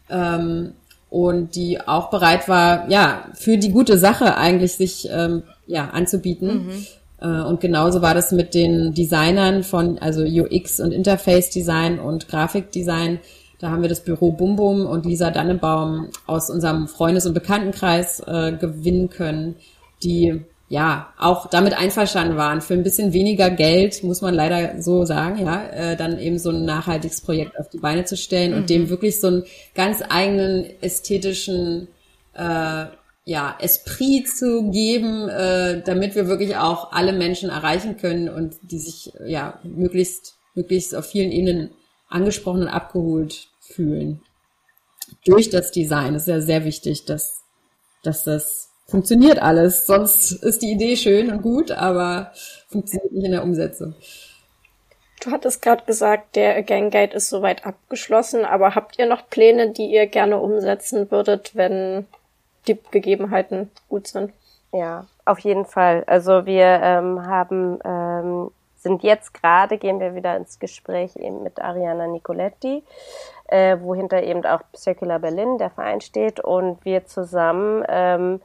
ähm, 0.09 0.73
und 1.09 1.55
die 1.55 1.79
auch 1.79 2.09
bereit 2.09 2.49
war, 2.49 2.89
ja, 2.89 3.25
für 3.33 3.57
die 3.57 3.71
gute 3.71 3.97
Sache 3.97 4.37
eigentlich 4.37 4.73
sich 4.73 5.07
ähm, 5.11 5.43
ja 5.65 5.89
anzubieten. 5.89 6.67
Mhm. 6.67 6.85
Äh, 7.21 7.43
und 7.43 7.61
genauso 7.61 8.01
war 8.01 8.13
das 8.13 8.31
mit 8.31 8.53
den 8.53 8.93
Designern 8.93 9.63
von 9.63 9.99
also 9.99 10.23
UX 10.23 10.79
und 10.79 10.91
Interface 10.91 11.51
Design 11.51 11.99
und 11.99 12.27
Grafikdesign, 12.27 13.19
da 13.59 13.71
haben 13.71 13.81
wir 13.81 13.89
das 13.89 14.03
Büro 14.03 14.31
Bum 14.31 14.55
Bum 14.55 14.85
und 14.85 15.05
Lisa 15.05 15.31
Dannebaum 15.31 16.09
aus 16.25 16.49
unserem 16.49 16.87
Freundes- 16.87 17.25
und 17.25 17.33
Bekanntenkreis 17.33 18.19
äh, 18.19 18.53
gewinnen 18.53 19.09
können, 19.09 19.55
die 20.03 20.41
ja 20.69 21.13
auch 21.17 21.49
damit 21.49 21.77
einverstanden 21.77 22.37
waren, 22.37 22.61
für 22.61 22.73
ein 22.73 22.83
bisschen 22.83 23.13
weniger 23.13 23.49
Geld, 23.49 24.03
muss 24.03 24.21
man 24.21 24.33
leider 24.33 24.81
so 24.81 25.05
sagen, 25.05 25.43
ja, 25.43 25.65
äh, 25.69 25.95
dann 25.95 26.19
eben 26.19 26.37
so 26.37 26.49
ein 26.49 26.65
nachhaltiges 26.65 27.21
Projekt 27.21 27.57
auf 27.57 27.69
die 27.69 27.77
Beine 27.77 28.03
zu 28.03 28.17
stellen 28.17 28.51
mhm. 28.51 28.57
und 28.57 28.69
dem 28.69 28.89
wirklich 28.89 29.19
so 29.19 29.27
einen 29.27 29.43
ganz 29.75 30.03
eigenen 30.07 30.65
ästhetischen 30.81 31.87
äh, 32.33 32.85
ja, 33.23 33.57
Esprit 33.59 34.29
zu 34.29 34.69
geben, 34.69 35.29
äh, 35.29 35.81
damit 35.83 36.15
wir 36.15 36.27
wirklich 36.27 36.57
auch 36.57 36.91
alle 36.91 37.13
Menschen 37.13 37.49
erreichen 37.49 37.97
können 37.97 38.29
und 38.29 38.55
die 38.61 38.79
sich 38.79 39.13
ja 39.25 39.59
möglichst, 39.63 40.35
möglichst 40.53 40.95
auf 40.95 41.05
vielen 41.05 41.31
Ebenen 41.31 41.71
angesprochen 42.09 42.61
und 42.63 42.67
abgeholt 42.67 43.49
fühlen. 43.59 44.21
Durch 45.25 45.49
das 45.49 45.71
Design 45.71 46.15
ist 46.15 46.27
ja 46.27 46.41
sehr 46.41 46.65
wichtig, 46.65 47.05
dass, 47.05 47.43
dass 48.03 48.23
das 48.23 48.69
funktioniert 48.87 49.39
alles. 49.39 49.85
Sonst 49.85 50.31
ist 50.31 50.61
die 50.61 50.71
Idee 50.71 50.95
schön 50.95 51.31
und 51.31 51.41
gut, 51.41 51.71
aber 51.71 52.31
funktioniert 52.69 53.11
nicht 53.11 53.25
in 53.25 53.31
der 53.31 53.43
Umsetzung. 53.43 53.95
Du 55.21 55.31
hattest 55.31 55.61
gerade 55.61 55.83
gesagt, 55.85 56.35
der 56.35 56.61
Gang 56.63 56.91
Guide 56.91 57.15
ist 57.15 57.29
soweit 57.29 57.65
abgeschlossen, 57.65 58.45
aber 58.45 58.75
habt 58.75 58.99
ihr 58.99 59.07
noch 59.07 59.29
Pläne, 59.29 59.71
die 59.71 59.87
ihr 59.87 60.07
gerne 60.07 60.37
umsetzen 60.37 61.09
würdet, 61.09 61.55
wenn 61.55 62.05
die 62.67 62.77
Gegebenheiten 62.91 63.71
gut 63.89 64.07
sind? 64.07 64.31
Ja, 64.71 65.07
auf 65.25 65.39
jeden 65.39 65.65
Fall. 65.65 66.03
Also 66.05 66.45
wir 66.45 66.65
ähm, 66.83 67.25
haben 67.25 67.79
ähm, 67.83 68.51
sind 68.77 69.03
jetzt 69.03 69.33
gerade, 69.33 69.77
gehen 69.77 69.99
wir 69.99 70.15
wieder 70.15 70.35
ins 70.37 70.59
Gespräch 70.59 71.15
eben 71.15 71.43
mit 71.43 71.61
Ariana 71.61 72.07
Nicoletti, 72.07 72.83
äh, 73.47 73.77
wo 73.81 73.95
hinter 73.95 74.23
eben 74.23 74.45
auch 74.45 74.61
Circular 74.75 75.19
Berlin, 75.19 75.57
der 75.57 75.69
Verein 75.69 76.01
steht. 76.01 76.39
Und 76.39 76.83
wir 76.85 77.05
zusammen, 77.05 77.83
ähm, 77.87 78.41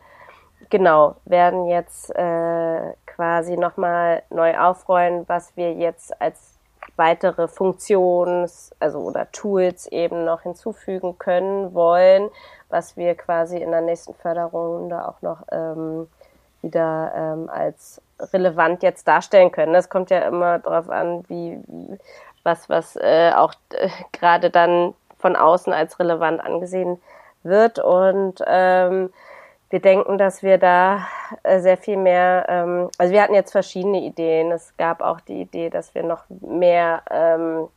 genau, 0.71 1.16
werden 1.25 1.66
jetzt 1.66 2.11
äh, 2.14 2.92
quasi 3.07 3.57
nochmal 3.57 4.23
neu 4.31 4.59
aufrollen, 4.59 5.25
was 5.29 5.57
wir 5.57 5.75
jetzt 5.75 6.21
als 6.21 6.59
weitere 6.97 7.49
Funktions, 7.49 8.75
also 8.81 8.99
oder 9.01 9.31
Tools 9.33 9.87
eben 9.87 10.25
noch 10.25 10.42
hinzufügen 10.42 11.18
können 11.18 11.75
wollen, 11.75 12.31
was 12.68 12.97
wir 12.97 13.14
quasi 13.14 13.59
in 13.59 13.71
der 13.71 13.81
nächsten 13.81 14.14
Förderrunde 14.14 15.07
auch 15.07 15.21
noch 15.23 15.42
ähm, 15.51 16.09
wieder 16.62 17.12
ähm, 17.14 17.51
als 17.51 18.01
relevant 18.33 18.83
jetzt 18.83 19.07
darstellen 19.09 19.51
können. 19.51 19.75
Es 19.75 19.88
kommt 19.88 20.11
ja 20.11 20.20
immer 20.20 20.59
darauf 20.59 20.88
an, 20.88 21.25
wie 21.29 21.59
was 22.44 22.68
was 22.68 22.96
äh, 22.96 23.33
auch 23.35 23.55
äh, 23.72 23.88
gerade 24.12 24.51
dann 24.51 24.94
von 25.18 25.37
außen 25.37 25.72
als 25.72 25.98
relevant 25.98 26.44
angesehen 26.44 27.01
wird 27.42 27.79
und 27.79 28.42
ähm, 28.46 29.11
wir 29.72 29.81
denken, 29.81 30.18
dass 30.18 30.42
wir 30.42 30.59
da 30.59 31.09
äh, 31.44 31.59
sehr 31.61 31.79
viel 31.79 31.96
mehr, 31.96 32.44
ähm, 32.48 32.90
also 32.98 33.12
wir 33.12 33.22
hatten 33.22 33.33
jetzt 33.33 33.53
verschiedene 33.53 34.03
Ideen. 34.03 34.53
Es 34.53 34.77
gab 34.77 35.01
auch 35.01 35.18
die 35.20 35.40
Idee, 35.40 35.70
dass 35.70 35.94
wir 35.94 36.03
noch 36.03 36.25
mehr 36.29 37.03
ähm, 37.11 37.68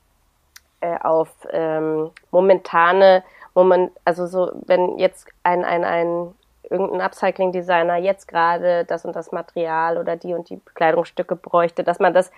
äh, 0.81 0.97
auf 0.99 1.29
ähm, 1.51 2.11
momentane, 2.31 3.23
moment, 3.53 3.93
also 4.03 4.27
so, 4.27 4.51
wenn 4.65 4.99
jetzt 4.99 5.29
ein, 5.43 5.63
ein, 5.63 5.85
ein 5.85 6.35
irgendein 6.69 7.01
Upcycling-Designer 7.01 7.97
jetzt 7.97 8.27
gerade 8.27 8.85
das 8.85 9.05
und 9.05 9.15
das 9.15 9.31
Material 9.31 9.97
oder 9.97 10.15
die 10.15 10.33
und 10.33 10.49
die 10.49 10.59
Kleidungsstücke 10.73 11.35
bräuchte, 11.35 11.83
dass 11.83 11.99
man 11.99 12.13
das 12.13 12.31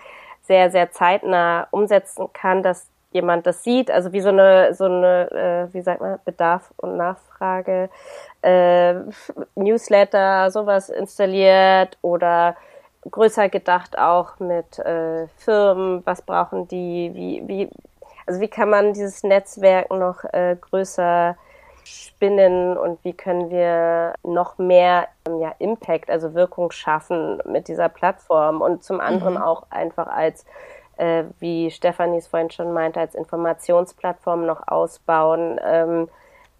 sehr, 0.44 0.72
sehr 0.72 0.92
zeitnah 0.92 1.68
umsetzen 1.72 2.28
kann, 2.34 2.64
dass 2.64 2.90
jemand 3.12 3.48
das 3.48 3.64
sieht, 3.64 3.90
also 3.90 4.12
wie 4.14 4.22
so 4.22 4.30
eine, 4.30 4.74
so 4.74 4.86
eine, 4.86 5.32
äh, 5.70 5.74
wie 5.74 5.82
sagt 5.82 6.02
man, 6.02 6.20
Bedarf 6.26 6.74
und 6.78 6.98
Nachfrage, 6.98 7.90
äh, 8.42 8.94
Newsletter, 9.56 10.52
sowas 10.52 10.90
installiert 10.90 11.98
oder 12.02 12.56
größer 13.10 13.50
gedacht 13.50 13.98
auch 13.98 14.40
mit 14.40 14.80
äh, 14.80 15.28
Firmen, 15.38 16.06
was 16.06 16.22
brauchen 16.22 16.68
die, 16.68 17.12
wie, 17.14 17.44
wie, 17.48 17.70
also 18.26 18.42
wie 18.42 18.50
kann 18.50 18.70
man 18.70 18.94
dieses 18.94 19.24
Netzwerk 19.24 19.90
noch 19.90 20.24
äh, 20.34 20.58
größer 20.60 21.38
spinnen 21.88 22.78
und 22.78 23.04
wie 23.04 23.14
können 23.14 23.50
wir 23.50 24.14
noch 24.24 24.58
mehr 24.58 25.08
ja, 25.40 25.54
Impact, 25.60 26.10
also 26.10 26.34
Wirkung 26.34 26.72
schaffen 26.72 27.42
mit 27.46 27.68
dieser 27.68 27.90
Plattform 27.90 28.62
und 28.62 28.84
zum 28.84 29.00
anderen 29.00 29.36
mhm. 29.36 29.42
auch 29.42 29.64
einfach 29.70 30.08
als 30.08 30.46
äh, 30.98 31.26
wie 31.40 31.72
Stefanie 31.72 32.18
es 32.18 32.28
vorhin 32.28 32.50
schon 32.50 32.74
meinte, 32.74 33.00
als 33.00 33.16
Informationsplattform 33.16 34.46
noch 34.46 34.68
ausbauen, 34.68 35.60
ähm, 35.64 36.10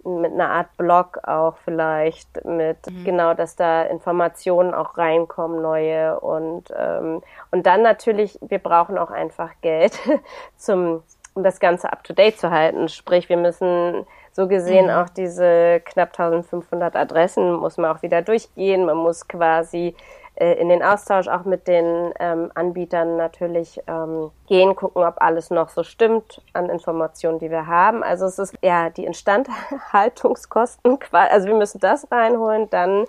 mit 0.04 0.32
einer 0.32 0.52
Art 0.52 0.78
Blog 0.78 1.20
auch 1.28 1.58
vielleicht, 1.66 2.46
mit 2.46 2.78
mhm. 2.90 3.04
genau, 3.04 3.34
dass 3.34 3.56
da 3.56 3.84
Informationen 3.84 4.74
auch 4.74 4.98
reinkommen, 4.98 5.62
neue 5.62 6.20
und 6.20 6.72
ähm, 6.78 7.22
und 7.52 7.66
dann 7.66 7.82
natürlich, 7.82 8.40
wir 8.42 8.60
brauchen 8.60 8.98
auch 8.98 9.12
einfach 9.12 9.52
Geld 9.62 10.00
zum 10.56 11.04
um 11.38 11.44
das 11.44 11.60
Ganze 11.60 11.92
up 11.94 12.04
to 12.04 12.14
date 12.14 12.40
zu 12.40 12.50
halten. 12.50 12.90
Sprich, 12.90 13.30
wir 13.30 13.38
müssen 13.38 14.06
so 14.38 14.48
gesehen 14.48 14.86
mhm. 14.86 14.92
auch 14.92 15.10
diese 15.10 15.82
knapp 15.84 16.10
1500 16.10 16.96
Adressen 16.96 17.54
muss 17.54 17.78
man 17.78 17.90
auch 17.90 18.04
wieder 18.04 18.22
durchgehen. 18.22 18.86
Man 18.86 18.98
muss 18.98 19.28
quasi 19.28 19.96
äh, 20.36 20.54
in 20.62 20.70
den 20.70 20.84
Austausch 20.84 21.28
auch 21.28 21.44
mit 21.44 21.68
den 21.68 22.14
ähm, 22.20 22.52
Anbietern 22.54 23.18
natürlich 23.18 23.82
ähm, 23.88 24.30
gehen, 24.46 24.76
gucken, 24.76 25.04
ob 25.04 25.20
alles 25.24 25.50
noch 25.50 25.70
so 25.70 25.82
stimmt 25.82 26.44
an 26.54 26.70
Informationen, 26.70 27.40
die 27.40 27.50
wir 27.50 27.66
haben. 27.66 28.04
Also 28.04 28.28
es 28.28 28.38
ist 28.38 28.54
ja 28.62 28.92
die 28.92 29.06
Instandhaltungskosten, 29.06 31.00
also 31.12 31.48
wir 31.48 31.56
müssen 31.56 31.80
das 31.80 32.06
reinholen, 32.12 32.70
dann 32.70 33.06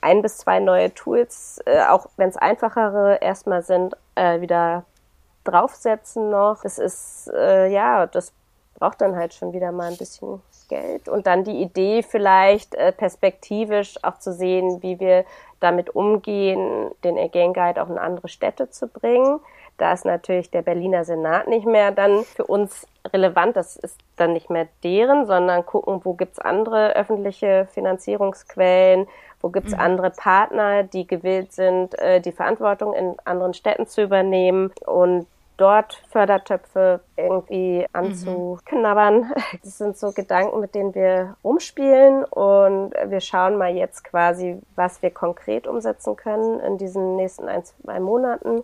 ein 0.00 0.20
bis 0.20 0.38
zwei 0.38 0.58
neue 0.58 0.92
Tools, 0.92 1.60
äh, 1.64 1.84
auch 1.84 2.06
wenn 2.16 2.28
es 2.28 2.36
einfachere 2.36 3.22
erstmal 3.22 3.62
sind, 3.62 3.96
äh, 4.16 4.40
wieder 4.40 4.84
draufsetzen 5.44 6.28
noch. 6.30 6.62
Das 6.64 6.78
ist, 6.78 7.30
äh, 7.32 7.68
ja, 7.68 8.08
das 8.08 8.32
braucht 8.80 9.00
dann 9.00 9.14
halt 9.14 9.32
schon 9.32 9.52
wieder 9.52 9.70
mal 9.70 9.92
ein 9.92 9.96
bisschen 9.96 10.42
Geld. 10.72 11.08
Und 11.08 11.26
dann 11.26 11.44
die 11.44 11.60
Idee 11.60 12.02
vielleicht 12.02 12.74
äh, 12.74 12.92
perspektivisch 12.92 14.02
auch 14.02 14.18
zu 14.18 14.32
sehen, 14.32 14.82
wie 14.82 14.98
wir 14.98 15.26
damit 15.60 15.94
umgehen, 15.94 16.90
den 17.04 17.18
Again 17.18 17.52
Guide 17.52 17.82
auch 17.82 17.90
in 17.90 17.98
andere 17.98 18.28
Städte 18.28 18.70
zu 18.70 18.88
bringen. 18.88 19.38
Da 19.76 19.92
ist 19.92 20.04
natürlich 20.04 20.50
der 20.50 20.62
Berliner 20.62 21.04
Senat 21.04 21.48
nicht 21.48 21.66
mehr 21.66 21.90
dann 21.90 22.24
für 22.24 22.44
uns 22.44 22.86
relevant. 23.12 23.56
Das 23.56 23.76
ist 23.76 23.98
dann 24.16 24.32
nicht 24.32 24.48
mehr 24.48 24.68
deren, 24.82 25.26
sondern 25.26 25.66
gucken, 25.66 26.00
wo 26.04 26.14
gibt's 26.14 26.38
andere 26.38 26.96
öffentliche 26.96 27.68
Finanzierungsquellen, 27.72 29.08
wo 29.40 29.50
gibt's 29.50 29.72
mhm. 29.72 29.80
andere 29.80 30.10
Partner, 30.10 30.84
die 30.84 31.06
gewillt 31.06 31.52
sind, 31.52 31.98
äh, 31.98 32.20
die 32.20 32.32
Verantwortung 32.32 32.94
in 32.94 33.16
anderen 33.24 33.54
Städten 33.54 33.86
zu 33.86 34.02
übernehmen. 34.02 34.72
Und 34.86 35.26
dort 35.56 36.02
Fördertöpfe 36.10 37.00
irgendwie 37.16 37.86
anzuknabbern. 37.92 39.32
Das 39.62 39.78
sind 39.78 39.96
so 39.96 40.12
Gedanken, 40.12 40.60
mit 40.60 40.74
denen 40.74 40.94
wir 40.94 41.36
rumspielen 41.44 42.24
und 42.24 42.92
wir 43.06 43.20
schauen 43.20 43.56
mal 43.56 43.74
jetzt 43.74 44.04
quasi, 44.04 44.60
was 44.76 45.02
wir 45.02 45.10
konkret 45.10 45.66
umsetzen 45.66 46.16
können 46.16 46.60
in 46.60 46.78
diesen 46.78 47.16
nächsten 47.16 47.48
ein, 47.48 47.64
zwei 47.64 48.00
Monaten. 48.00 48.62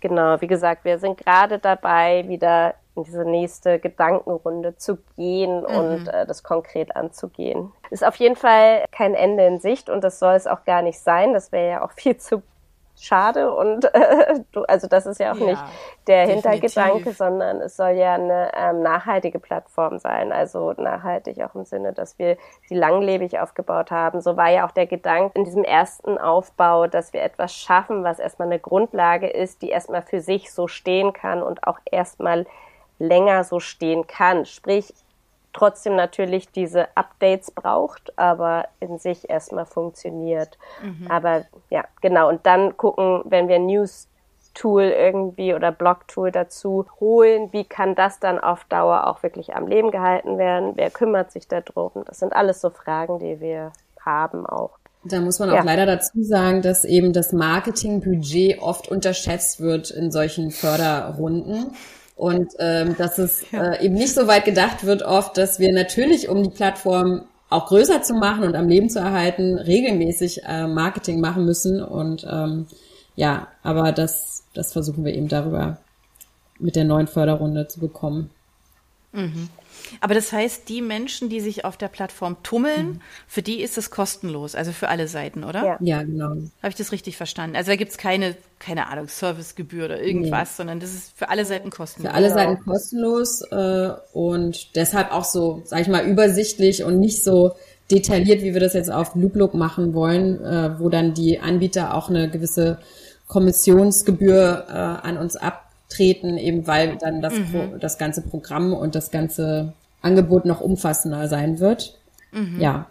Genau, 0.00 0.40
wie 0.40 0.46
gesagt, 0.46 0.84
wir 0.84 0.98
sind 0.98 1.18
gerade 1.18 1.58
dabei, 1.58 2.24
wieder 2.28 2.74
in 2.94 3.04
diese 3.04 3.24
nächste 3.24 3.78
Gedankenrunde 3.78 4.76
zu 4.76 4.98
gehen 5.16 5.60
mhm. 5.60 5.66
und 5.66 6.08
äh, 6.08 6.26
das 6.26 6.42
konkret 6.42 6.94
anzugehen. 6.96 7.72
Ist 7.90 8.04
auf 8.04 8.16
jeden 8.16 8.36
Fall 8.36 8.84
kein 8.92 9.14
Ende 9.14 9.46
in 9.46 9.60
Sicht 9.60 9.88
und 9.88 10.02
das 10.04 10.18
soll 10.18 10.34
es 10.34 10.46
auch 10.46 10.64
gar 10.64 10.82
nicht 10.82 11.00
sein. 11.00 11.32
Das 11.32 11.52
wäre 11.52 11.70
ja 11.70 11.84
auch 11.84 11.92
viel 11.96 12.16
zu 12.16 12.42
schade 13.04 13.54
und 13.54 13.84
äh, 13.94 14.40
du, 14.52 14.62
also 14.64 14.88
das 14.88 15.06
ist 15.06 15.20
ja 15.20 15.32
auch 15.32 15.38
ja, 15.38 15.46
nicht 15.46 15.62
der 16.06 16.26
definitiv. 16.26 16.50
Hintergedanke, 16.50 17.12
sondern 17.12 17.60
es 17.60 17.76
soll 17.76 17.90
ja 17.90 18.14
eine 18.14 18.50
ähm, 18.54 18.82
nachhaltige 18.82 19.38
Plattform 19.38 19.98
sein, 19.98 20.32
also 20.32 20.72
nachhaltig 20.72 21.42
auch 21.42 21.54
im 21.54 21.64
Sinne, 21.64 21.92
dass 21.92 22.18
wir 22.18 22.36
sie 22.66 22.74
langlebig 22.74 23.38
aufgebaut 23.38 23.90
haben. 23.90 24.20
So 24.20 24.36
war 24.36 24.50
ja 24.50 24.66
auch 24.66 24.72
der 24.72 24.86
Gedanke 24.86 25.38
in 25.38 25.44
diesem 25.44 25.64
ersten 25.64 26.18
Aufbau, 26.18 26.86
dass 26.86 27.12
wir 27.12 27.22
etwas 27.22 27.54
schaffen, 27.54 28.04
was 28.04 28.18
erstmal 28.18 28.48
eine 28.48 28.58
Grundlage 28.58 29.28
ist, 29.28 29.62
die 29.62 29.70
erstmal 29.70 30.02
für 30.02 30.20
sich 30.20 30.52
so 30.52 30.68
stehen 30.68 31.12
kann 31.12 31.42
und 31.42 31.64
auch 31.66 31.78
erstmal 31.90 32.46
länger 32.98 33.44
so 33.44 33.60
stehen 33.60 34.06
kann. 34.06 34.44
Sprich, 34.44 34.92
trotzdem 35.58 35.96
natürlich 35.96 36.50
diese 36.52 36.86
Updates 36.96 37.50
braucht, 37.50 38.16
aber 38.16 38.68
in 38.80 38.98
sich 38.98 39.28
erstmal 39.28 39.66
funktioniert. 39.66 40.56
Mhm. 40.82 41.10
Aber 41.10 41.44
ja, 41.68 41.84
genau. 42.00 42.28
Und 42.28 42.46
dann 42.46 42.76
gucken, 42.76 43.22
wenn 43.24 43.48
wir 43.48 43.58
News 43.58 44.08
Tool 44.54 44.82
irgendwie 44.82 45.54
oder 45.54 45.70
Blog-Tool 45.70 46.32
dazu 46.32 46.86
holen, 46.98 47.52
wie 47.52 47.64
kann 47.64 47.94
das 47.94 48.18
dann 48.18 48.40
auf 48.40 48.64
Dauer 48.64 49.06
auch 49.06 49.22
wirklich 49.22 49.54
am 49.54 49.68
Leben 49.68 49.90
gehalten 49.90 50.38
werden? 50.38 50.72
Wer 50.74 50.90
kümmert 50.90 51.30
sich 51.30 51.46
darum? 51.46 51.92
Das 52.06 52.18
sind 52.18 52.34
alles 52.34 52.60
so 52.60 52.70
Fragen, 52.70 53.18
die 53.18 53.40
wir 53.40 53.72
haben 54.04 54.46
auch. 54.46 54.78
Da 55.04 55.20
muss 55.20 55.38
man 55.38 55.50
auch 55.50 55.56
ja. 55.56 55.62
leider 55.62 55.86
dazu 55.86 56.22
sagen, 56.22 56.60
dass 56.62 56.84
eben 56.84 57.12
das 57.12 57.32
Marketingbudget 57.32 58.60
oft 58.60 58.88
unterschätzt 58.88 59.60
wird 59.60 59.90
in 59.90 60.10
solchen 60.10 60.50
Förderrunden. 60.50 61.72
Und 62.18 62.54
ähm, 62.58 62.96
dass 62.98 63.18
es 63.18 63.44
äh, 63.52 63.84
eben 63.84 63.94
nicht 63.94 64.12
so 64.12 64.26
weit 64.26 64.44
gedacht 64.44 64.82
wird 64.82 65.02
oft, 65.04 65.38
dass 65.38 65.60
wir 65.60 65.72
natürlich, 65.72 66.28
um 66.28 66.42
die 66.42 66.50
Plattform 66.50 67.22
auch 67.48 67.66
größer 67.66 68.02
zu 68.02 68.14
machen 68.14 68.42
und 68.42 68.56
am 68.56 68.68
Leben 68.68 68.90
zu 68.90 68.98
erhalten, 68.98 69.56
regelmäßig 69.56 70.42
äh, 70.44 70.66
Marketing 70.66 71.20
machen 71.20 71.44
müssen. 71.44 71.80
Und 71.80 72.26
ähm, 72.28 72.66
ja, 73.14 73.46
aber 73.62 73.92
das, 73.92 74.42
das 74.52 74.72
versuchen 74.72 75.04
wir 75.04 75.14
eben 75.14 75.28
darüber 75.28 75.78
mit 76.58 76.74
der 76.74 76.84
neuen 76.84 77.06
Förderrunde 77.06 77.68
zu 77.68 77.78
bekommen. 77.78 78.30
Mhm. 79.12 79.48
Aber 80.00 80.14
das 80.14 80.32
heißt, 80.32 80.68
die 80.68 80.82
Menschen, 80.82 81.28
die 81.28 81.40
sich 81.40 81.64
auf 81.64 81.76
der 81.76 81.88
Plattform 81.88 82.36
tummeln, 82.42 82.86
mhm. 82.86 83.00
für 83.26 83.42
die 83.42 83.60
ist 83.60 83.78
es 83.78 83.90
kostenlos, 83.90 84.54
also 84.54 84.72
für 84.72 84.88
alle 84.88 85.08
Seiten, 85.08 85.44
oder? 85.44 85.64
Ja, 85.64 85.78
ja 85.80 86.02
genau. 86.02 86.28
Habe 86.28 86.70
ich 86.70 86.74
das 86.76 86.92
richtig 86.92 87.16
verstanden? 87.16 87.56
Also 87.56 87.70
da 87.70 87.76
gibt 87.76 87.90
es 87.90 87.98
keine, 87.98 88.36
keine 88.58 88.88
Ahnung, 88.88 89.08
Servicegebühr 89.08 89.86
oder 89.86 90.00
irgendwas, 90.00 90.50
nee. 90.50 90.56
sondern 90.56 90.80
das 90.80 90.94
ist 90.94 91.16
für 91.16 91.28
alle 91.28 91.44
Seiten 91.44 91.70
kostenlos. 91.70 92.10
Für 92.10 92.16
alle 92.16 92.30
Seiten 92.30 92.64
kostenlos 92.64 93.42
äh, 93.50 93.90
und 94.12 94.76
deshalb 94.76 95.12
auch 95.12 95.24
so, 95.24 95.62
sag 95.64 95.80
ich 95.80 95.88
mal, 95.88 96.04
übersichtlich 96.06 96.84
und 96.84 96.98
nicht 96.98 97.22
so 97.22 97.52
detailliert, 97.90 98.42
wie 98.42 98.52
wir 98.52 98.60
das 98.60 98.74
jetzt 98.74 98.90
auf 98.90 99.14
LoopLook 99.14 99.54
machen 99.54 99.94
wollen, 99.94 100.44
äh, 100.44 100.78
wo 100.78 100.88
dann 100.88 101.14
die 101.14 101.40
Anbieter 101.40 101.94
auch 101.94 102.10
eine 102.10 102.30
gewisse 102.30 102.78
Kommissionsgebühr 103.28 104.66
äh, 104.68 104.72
an 104.72 105.18
uns 105.18 105.36
ab 105.36 105.67
treten, 105.88 106.36
eben 106.36 106.66
weil 106.66 106.96
dann 106.96 107.22
das, 107.22 107.34
mhm. 107.34 107.78
das 107.80 107.98
ganze 107.98 108.22
Programm 108.22 108.72
und 108.72 108.94
das 108.94 109.10
ganze 109.10 109.72
Angebot 110.02 110.44
noch 110.44 110.60
umfassender 110.60 111.28
sein 111.28 111.60
wird. 111.60 111.98
Mhm. 112.32 112.60
Ja. 112.60 112.86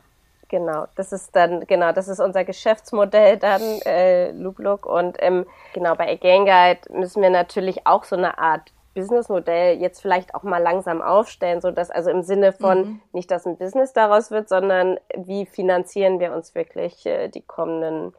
Genau, 0.49 0.85
das 0.95 1.11
ist 1.11 1.35
dann, 1.35 1.67
genau, 1.67 1.91
das 1.91 2.07
ist 2.07 2.21
unser 2.21 2.45
Geschäftsmodell 2.45 3.37
dann, 3.37 3.61
äh, 3.85 4.31
Looplook. 4.31 4.85
Und 4.85 5.17
ähm, 5.19 5.45
genau, 5.73 5.95
bei 5.95 6.09
Again 6.09 6.45
Guide 6.45 6.79
müssen 6.97 7.21
wir 7.21 7.29
natürlich 7.29 7.85
auch 7.85 8.05
so 8.05 8.15
eine 8.15 8.37
Art 8.37 8.71
Businessmodell 8.97 9.77
jetzt 9.79 10.01
vielleicht 10.01 10.33
auch 10.33 10.43
mal 10.43 10.61
langsam 10.61 11.01
aufstellen, 11.01 11.61
so 11.61 11.69
dass 11.69 11.91
also 11.91 12.09
im 12.09 12.23
Sinne 12.23 12.51
von 12.51 12.79
mhm. 12.79 13.01
nicht, 13.11 13.29
dass 13.29 13.45
ein 13.45 13.57
Business 13.57 13.93
daraus 13.93 14.31
wird, 14.31 14.49
sondern 14.49 14.99
wie 15.15 15.45
finanzieren 15.45 16.19
wir 16.19 16.33
uns 16.33 16.55
wirklich 16.55 17.05
äh, 17.05 17.27
die 17.27 17.41
kommenden, 17.41 18.13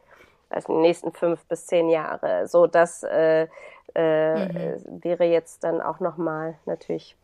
also 0.49 0.73
die 0.73 0.79
nächsten 0.79 1.11
fünf 1.11 1.43
bis 1.47 1.65
zehn 1.65 1.89
Jahre, 1.89 2.47
so 2.47 2.65
dass 2.65 3.03
äh, 3.03 3.47
äh, 3.99 4.75
mhm. 4.75 5.03
wäre 5.03 5.25
jetzt 5.25 5.63
dann 5.63 5.81
auch 5.81 5.99
nochmal 5.99 6.55
natürlich, 6.65 7.15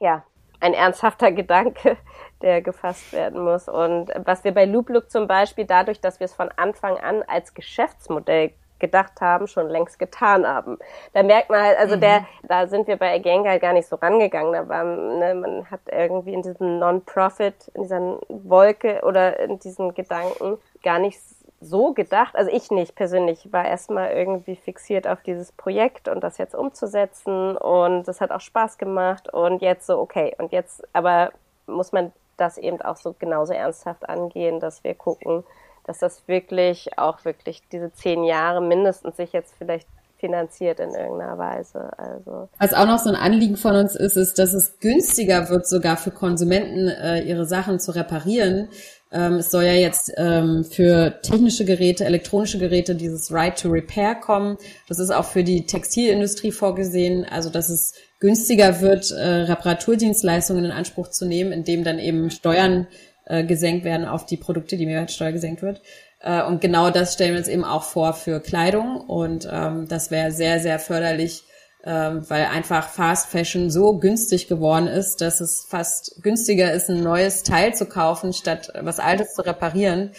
ja, 0.00 0.22
ein 0.60 0.74
ernsthafter 0.74 1.32
Gedanke, 1.32 1.96
der 2.40 2.62
gefasst 2.62 3.12
werden 3.12 3.42
muss. 3.44 3.68
Und 3.68 4.10
was 4.24 4.44
wir 4.44 4.54
bei 4.54 4.64
Looplook 4.64 5.10
zum 5.10 5.26
Beispiel 5.26 5.66
dadurch, 5.66 6.00
dass 6.00 6.20
wir 6.20 6.24
es 6.24 6.34
von 6.34 6.50
Anfang 6.56 6.96
an 6.98 7.22
als 7.26 7.54
Geschäftsmodell 7.54 8.52
gedacht 8.78 9.20
haben, 9.20 9.46
schon 9.46 9.68
längst 9.68 9.98
getan 10.00 10.44
haben. 10.44 10.76
Da 11.12 11.22
merkt 11.22 11.50
man 11.50 11.62
halt, 11.62 11.78
also 11.78 11.94
mhm. 11.94 12.00
der, 12.00 12.26
da 12.42 12.66
sind 12.66 12.88
wir 12.88 12.96
bei 12.96 13.14
Again 13.14 13.46
halt 13.46 13.62
gar 13.62 13.72
nicht 13.72 13.86
so 13.86 13.94
rangegangen. 13.94 14.52
Da 14.52 14.68
war, 14.68 14.82
ne, 14.82 15.34
man 15.34 15.70
hat 15.70 15.82
irgendwie 15.88 16.34
in 16.34 16.42
diesem 16.42 16.80
Non-Profit, 16.80 17.70
in 17.74 17.82
dieser 17.82 18.18
Wolke 18.28 19.00
oder 19.04 19.38
in 19.38 19.60
diesen 19.60 19.94
Gedanken 19.94 20.58
gar 20.82 20.98
nicht 20.98 21.20
so 21.62 21.92
gedacht, 21.92 22.34
also 22.34 22.50
ich 22.50 22.70
nicht 22.70 22.94
persönlich, 22.94 23.52
war 23.52 23.64
erstmal 23.64 24.10
irgendwie 24.10 24.56
fixiert 24.56 25.06
auf 25.06 25.22
dieses 25.22 25.52
Projekt 25.52 26.08
und 26.08 26.22
das 26.22 26.38
jetzt 26.38 26.54
umzusetzen 26.54 27.56
und 27.56 28.04
das 28.04 28.20
hat 28.20 28.32
auch 28.32 28.40
Spaß 28.40 28.78
gemacht 28.78 29.32
und 29.32 29.62
jetzt 29.62 29.86
so, 29.86 29.98
okay, 29.98 30.34
und 30.38 30.52
jetzt 30.52 30.82
aber 30.92 31.32
muss 31.66 31.92
man 31.92 32.12
das 32.36 32.58
eben 32.58 32.82
auch 32.82 32.96
so 32.96 33.14
genauso 33.16 33.52
ernsthaft 33.52 34.08
angehen, 34.08 34.58
dass 34.58 34.82
wir 34.82 34.94
gucken, 34.94 35.44
dass 35.84 35.98
das 35.98 36.26
wirklich 36.26 36.98
auch 36.98 37.24
wirklich 37.24 37.62
diese 37.70 37.92
zehn 37.92 38.24
Jahre 38.24 38.60
mindestens 38.60 39.16
sich 39.16 39.32
jetzt 39.32 39.54
vielleicht 39.56 39.88
finanziert 40.22 40.78
in 40.78 40.90
irgendeiner 40.90 41.36
Weise. 41.36 41.90
Also. 41.98 42.48
Was 42.58 42.72
auch 42.72 42.86
noch 42.86 43.00
so 43.00 43.10
ein 43.10 43.16
Anliegen 43.16 43.56
von 43.56 43.74
uns 43.74 43.96
ist, 43.96 44.16
ist, 44.16 44.38
dass 44.38 44.54
es 44.54 44.78
günstiger 44.78 45.48
wird, 45.48 45.66
sogar 45.66 45.96
für 45.96 46.12
Konsumenten 46.12 46.86
äh, 46.86 47.22
ihre 47.22 47.44
Sachen 47.44 47.80
zu 47.80 47.90
reparieren. 47.90 48.68
Ähm, 49.10 49.34
es 49.34 49.50
soll 49.50 49.64
ja 49.64 49.72
jetzt 49.72 50.12
ähm, 50.16 50.64
für 50.64 51.20
technische 51.22 51.64
Geräte, 51.64 52.04
elektronische 52.04 52.58
Geräte 52.58 52.94
dieses 52.94 53.32
Right 53.32 53.60
to 53.60 53.68
Repair 53.68 54.14
kommen. 54.14 54.58
Das 54.88 55.00
ist 55.00 55.10
auch 55.10 55.24
für 55.24 55.42
die 55.42 55.66
Textilindustrie 55.66 56.52
vorgesehen, 56.52 57.26
also 57.28 57.50
dass 57.50 57.68
es 57.68 57.94
günstiger 58.20 58.80
wird, 58.80 59.10
äh, 59.10 59.26
Reparaturdienstleistungen 59.50 60.64
in 60.64 60.70
Anspruch 60.70 61.08
zu 61.08 61.26
nehmen, 61.26 61.50
indem 61.50 61.82
dann 61.82 61.98
eben 61.98 62.30
Steuern 62.30 62.86
äh, 63.26 63.44
gesenkt 63.44 63.84
werden 63.84 64.06
auf 64.06 64.24
die 64.24 64.36
Produkte, 64.36 64.76
die 64.76 64.86
Mehrwertsteuer 64.86 65.32
gesenkt 65.32 65.62
wird. 65.62 65.82
Äh, 66.22 66.42
und 66.42 66.60
genau 66.60 66.90
das 66.90 67.14
stellen 67.14 67.32
wir 67.32 67.38
uns 67.38 67.48
eben 67.48 67.64
auch 67.64 67.82
vor 67.82 68.14
für 68.14 68.40
Kleidung. 68.40 69.00
Und 69.00 69.48
ähm, 69.50 69.88
das 69.88 70.10
wäre 70.10 70.30
sehr, 70.30 70.60
sehr 70.60 70.78
förderlich, 70.78 71.44
ähm, 71.84 72.24
weil 72.28 72.46
einfach 72.46 72.88
Fast 72.88 73.30
Fashion 73.30 73.70
so 73.70 73.98
günstig 73.98 74.48
geworden 74.48 74.86
ist, 74.86 75.20
dass 75.20 75.40
es 75.40 75.66
fast 75.68 76.22
günstiger 76.22 76.72
ist, 76.72 76.88
ein 76.88 77.02
neues 77.02 77.42
Teil 77.42 77.74
zu 77.74 77.86
kaufen, 77.86 78.32
statt 78.32 78.72
was 78.80 79.00
Altes 79.00 79.34
zu 79.34 79.44
reparieren. 79.44 80.12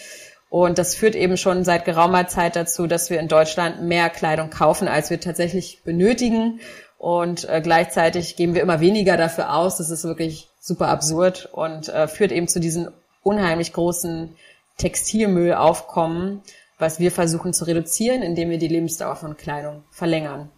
Und 0.50 0.78
das 0.78 0.94
führt 0.94 1.16
eben 1.16 1.36
schon 1.36 1.64
seit 1.64 1.84
geraumer 1.84 2.28
Zeit 2.28 2.54
dazu, 2.54 2.86
dass 2.86 3.10
wir 3.10 3.18
in 3.18 3.26
Deutschland 3.26 3.82
mehr 3.82 4.08
Kleidung 4.08 4.50
kaufen, 4.50 4.86
als 4.86 5.10
wir 5.10 5.18
tatsächlich 5.18 5.82
benötigen. 5.84 6.60
Und 6.98 7.48
äh, 7.48 7.60
gleichzeitig 7.60 8.36
geben 8.36 8.54
wir 8.54 8.62
immer 8.62 8.80
weniger 8.80 9.16
dafür 9.16 9.54
aus. 9.54 9.78
Das 9.78 9.90
ist 9.90 10.04
wirklich 10.04 10.48
super 10.60 10.88
absurd 10.88 11.48
und 11.52 11.88
äh, 11.88 12.06
führt 12.06 12.30
eben 12.30 12.46
zu 12.46 12.60
diesen 12.60 12.88
unheimlich 13.22 13.72
großen 13.72 14.36
Textilmüllaufkommen, 14.78 16.42
was 16.78 16.98
wir 16.98 17.10
versuchen 17.10 17.52
zu 17.52 17.64
reduzieren, 17.64 18.22
indem 18.22 18.50
wir 18.50 18.58
die 18.58 18.68
Lebensdauer 18.68 19.16
von 19.16 19.36
Kleidung 19.36 19.84
verlängern. 19.90 20.50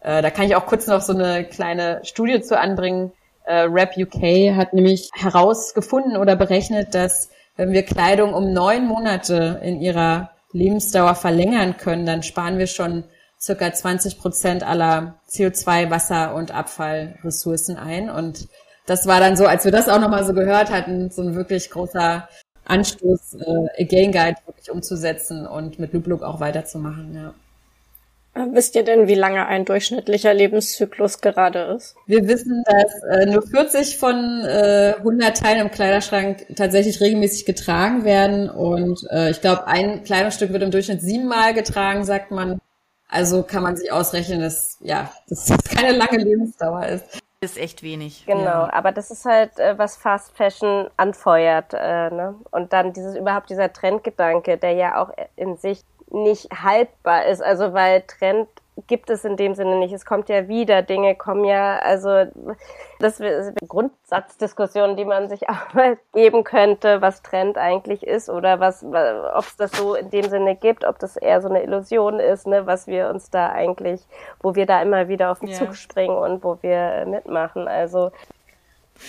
Äh, 0.00 0.22
da 0.22 0.30
kann 0.30 0.46
ich 0.46 0.56
auch 0.56 0.66
kurz 0.66 0.86
noch 0.86 1.00
so 1.00 1.12
eine 1.12 1.44
kleine 1.44 2.00
Studie 2.04 2.40
zu 2.40 2.58
anbringen. 2.58 3.12
Äh, 3.44 3.62
Rap 3.62 3.96
UK 3.96 4.56
hat 4.56 4.72
nämlich 4.72 5.10
herausgefunden 5.14 6.16
oder 6.16 6.36
berechnet, 6.36 6.94
dass 6.94 7.30
wenn 7.56 7.72
wir 7.72 7.82
Kleidung 7.82 8.34
um 8.34 8.52
neun 8.52 8.86
Monate 8.86 9.60
in 9.62 9.80
ihrer 9.80 10.30
Lebensdauer 10.52 11.14
verlängern 11.14 11.76
können, 11.76 12.06
dann 12.06 12.22
sparen 12.22 12.58
wir 12.58 12.66
schon 12.66 13.04
circa 13.40 13.72
20 13.72 14.18
Prozent 14.18 14.62
aller 14.62 15.20
CO2, 15.30 15.90
Wasser 15.90 16.34
und 16.34 16.52
Abfallressourcen 16.52 17.76
ein. 17.76 18.10
Und 18.10 18.48
das 18.86 19.06
war 19.06 19.20
dann 19.20 19.36
so, 19.36 19.46
als 19.46 19.64
wir 19.64 19.72
das 19.72 19.88
auch 19.88 20.00
nochmal 20.00 20.24
so 20.24 20.34
gehört 20.34 20.70
hatten, 20.70 21.10
so 21.10 21.22
ein 21.22 21.34
wirklich 21.34 21.70
großer 21.70 22.28
Anstoß, 22.70 23.34
äh, 23.34 23.82
Again 23.82 24.12
Guide 24.12 24.36
wirklich 24.46 24.70
umzusetzen 24.70 25.46
und 25.46 25.78
mit 25.78 25.92
Loop 25.92 26.22
auch 26.22 26.40
weiterzumachen, 26.40 27.14
ja. 27.14 27.34
Äh, 28.34 28.46
wisst 28.52 28.76
ihr 28.76 28.84
denn, 28.84 29.08
wie 29.08 29.14
lange 29.14 29.46
ein 29.46 29.64
durchschnittlicher 29.64 30.32
Lebenszyklus 30.32 31.20
gerade 31.20 31.74
ist? 31.76 31.96
Wir 32.06 32.28
wissen, 32.28 32.62
dass 32.64 33.02
äh, 33.02 33.26
nur 33.26 33.42
40 33.42 33.98
von 33.98 34.44
äh, 34.44 34.94
100 34.98 35.36
Teilen 35.36 35.60
im 35.62 35.70
Kleiderschrank 35.70 36.46
tatsächlich 36.54 37.00
regelmäßig 37.00 37.44
getragen 37.44 38.04
werden. 38.04 38.48
Und 38.48 39.04
äh, 39.10 39.30
ich 39.30 39.40
glaube, 39.40 39.66
ein 39.66 40.04
Kleidungsstück 40.04 40.52
wird 40.52 40.62
im 40.62 40.70
Durchschnitt 40.70 41.00
siebenmal 41.02 41.54
getragen, 41.54 42.04
sagt 42.04 42.30
man. 42.30 42.60
Also 43.08 43.42
kann 43.42 43.64
man 43.64 43.76
sich 43.76 43.90
ausrechnen, 43.90 44.40
dass 44.40 44.78
ja, 44.80 45.10
dass 45.28 45.46
das 45.46 45.64
keine 45.64 45.96
lange 45.96 46.18
Lebensdauer 46.18 46.86
ist 46.86 47.20
ist 47.42 47.56
echt 47.56 47.82
wenig. 47.82 48.26
Genau, 48.26 48.44
ja. 48.44 48.72
aber 48.72 48.92
das 48.92 49.10
ist 49.10 49.24
halt, 49.24 49.58
äh, 49.58 49.78
was 49.78 49.96
Fast 49.96 50.36
Fashion 50.36 50.90
anfeuert. 50.98 51.72
Äh, 51.72 52.10
ne? 52.10 52.34
Und 52.50 52.72
dann 52.74 52.92
dieses 52.92 53.16
überhaupt 53.16 53.48
dieser 53.48 53.72
Trendgedanke, 53.72 54.58
der 54.58 54.72
ja 54.72 55.02
auch 55.02 55.10
in 55.36 55.56
sich 55.56 55.82
nicht 56.10 56.50
haltbar 56.50 57.24
ist. 57.24 57.42
Also 57.42 57.72
weil 57.72 58.02
Trend 58.02 58.48
gibt 58.86 59.10
es 59.10 59.24
in 59.24 59.36
dem 59.36 59.54
Sinne 59.54 59.78
nicht. 59.78 59.92
Es 59.92 60.04
kommt 60.04 60.28
ja 60.28 60.48
wieder, 60.48 60.82
Dinge 60.82 61.14
kommen 61.14 61.44
ja, 61.44 61.78
also 61.78 62.26
das 62.98 63.20
ist 63.20 63.22
eine 63.22 63.68
Grundsatzdiskussion, 63.68 64.96
die 64.96 65.04
man 65.04 65.28
sich 65.28 65.48
auch 65.48 65.74
mal 65.74 65.98
geben 66.12 66.44
könnte, 66.44 67.00
was 67.00 67.22
Trend 67.22 67.58
eigentlich 67.58 68.02
ist 68.02 68.28
oder 68.28 68.60
was, 68.60 68.84
ob 68.84 69.44
es 69.44 69.56
das 69.56 69.72
so 69.72 69.94
in 69.94 70.10
dem 70.10 70.28
Sinne 70.28 70.56
gibt, 70.56 70.84
ob 70.84 70.98
das 70.98 71.16
eher 71.16 71.40
so 71.40 71.48
eine 71.48 71.62
Illusion 71.62 72.20
ist, 72.20 72.46
ne, 72.46 72.66
was 72.66 72.86
wir 72.86 73.08
uns 73.08 73.30
da 73.30 73.50
eigentlich, 73.50 74.02
wo 74.40 74.54
wir 74.54 74.66
da 74.66 74.82
immer 74.82 75.08
wieder 75.08 75.30
auf 75.30 75.40
den 75.40 75.48
yeah. 75.48 75.58
Zug 75.58 75.74
springen 75.74 76.16
und 76.16 76.44
wo 76.44 76.58
wir 76.62 76.76
äh, 76.76 77.06
mitmachen. 77.06 77.68
Also 77.68 78.10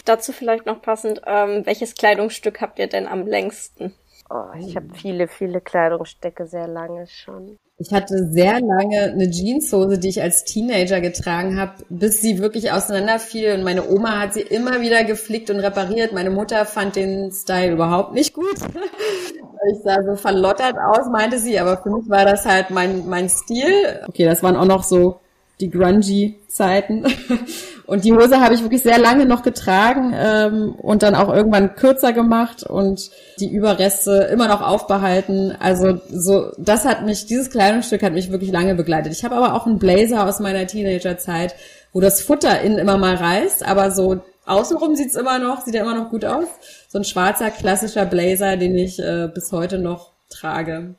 dazu 0.06 0.32
vielleicht 0.32 0.66
noch 0.66 0.82
passend, 0.82 1.22
ähm, 1.26 1.66
welches 1.66 1.96
Kleidungsstück 1.96 2.62
habt 2.62 2.80
ihr 2.80 2.88
denn 2.88 3.08
am 3.08 3.28
längsten? 3.28 3.94
Oh, 4.34 4.46
ich 4.58 4.78
habe 4.78 4.88
viele, 4.94 5.28
viele 5.28 5.60
Kleidungsstücke 5.60 6.48
sehr 6.48 6.68
lange 6.68 7.06
schon. 7.08 7.58
Ich 7.82 7.91
hatte 7.91 8.30
sehr 8.32 8.62
lange 8.62 9.12
eine 9.12 9.32
Jeanshose, 9.32 9.98
die 9.98 10.10
ich 10.10 10.22
als 10.22 10.44
Teenager 10.44 11.02
getragen 11.02 11.60
habe, 11.60 11.84
bis 11.89 12.22
sie 12.22 12.38
wirklich 12.38 12.72
auseinanderfiel. 12.72 13.56
Und 13.56 13.63
meine 13.63 13.89
Oma 13.89 14.20
hat 14.20 14.36
sie 14.36 14.41
immer 14.41 14.82
wieder 14.82 15.04
geflickt 15.04 15.50
und 15.50 15.60
repariert. 15.60 16.13
Meine 16.13 16.30
Mutter 16.30 16.65
fand 16.65 16.96
den 16.96 17.32
Style 17.32 17.72
überhaupt 17.72 18.13
nicht 18.13 18.36
gut. 18.36 18.54
ich 19.72 19.80
sah 19.84 20.04
so 20.04 20.15
verlottert 20.15 20.76
aus, 20.78 21.08
meinte 21.12 21.39
sie. 21.39 21.60
Aber 21.60 21.78
für 21.82 21.89
mich 21.89 22.08
war 22.08 22.24
das 22.24 22.46
halt 22.46 22.70
mein, 22.70 23.10
mein 23.10 23.30
Stil. 23.30 24.02
Okay, 24.08 24.26
das 24.26 24.44
waren 24.44 24.58
auch 24.58 24.65
noch 24.65 24.84
so 24.84 25.21
die 25.62 25.69
grungy 25.69 26.36
Zeiten. 26.47 27.06
Und 27.86 28.06
die 28.06 28.13
Hose 28.13 28.39
habe 28.39 28.54
ich 28.54 28.62
wirklich 28.62 28.84
sehr 28.84 28.97
lange 28.97 29.26
noch 29.26 29.43
getragen 29.43 30.13
ähm, 30.15 30.76
und 30.76 31.04
dann 31.04 31.13
auch 31.13 31.34
irgendwann 31.34 31.76
kürzer 31.76 32.13
gemacht 32.13 32.63
und 32.63 33.12
die 33.38 33.52
Überreste 33.52 34.30
immer 34.32 34.47
noch 34.47 34.62
aufbehalten. 34.62 35.54
Also 35.60 36.00
so, 36.10 36.54
das 36.58 36.86
hat 36.86 37.06
mich, 37.06 37.26
dieses 37.26 37.50
Kleidungsstück 37.50 38.02
hat 38.02 38.13
mich 38.13 38.32
wirklich 38.32 38.50
lange 38.50 38.76
begleitet. 38.76 39.12
Ich 39.12 39.26
habe 39.26 39.36
aber 39.36 39.56
auch 39.56 39.65
einen 39.65 39.78
Blazer 39.78 40.26
aus 40.26 40.39
meiner 40.39 40.65
Teenagerzeit, 40.67 41.54
wo 41.91 42.00
das 42.00 42.21
Futter 42.21 42.62
innen 42.62 42.78
immer 42.78 42.97
mal 42.97 43.15
reißt, 43.15 43.67
aber 43.67 43.91
so 43.91 44.21
außenrum 44.45 44.95
sieht's 44.95 45.15
immer 45.15 45.39
noch, 45.39 45.65
sieht 45.65 45.76
ja 45.76 45.82
immer 45.82 45.95
noch 45.95 46.12
gut 46.12 46.24
aus. 46.24 46.47
So 46.88 46.97
ein 46.97 47.04
schwarzer 47.04 47.50
klassischer 47.50 48.06
Blazer, 48.06 48.56
den 48.56 48.78
ich 48.78 49.00
äh, 49.00 49.28
bis 49.34 49.52
heute 49.52 49.80
noch 49.80 50.12
trage 50.30 50.95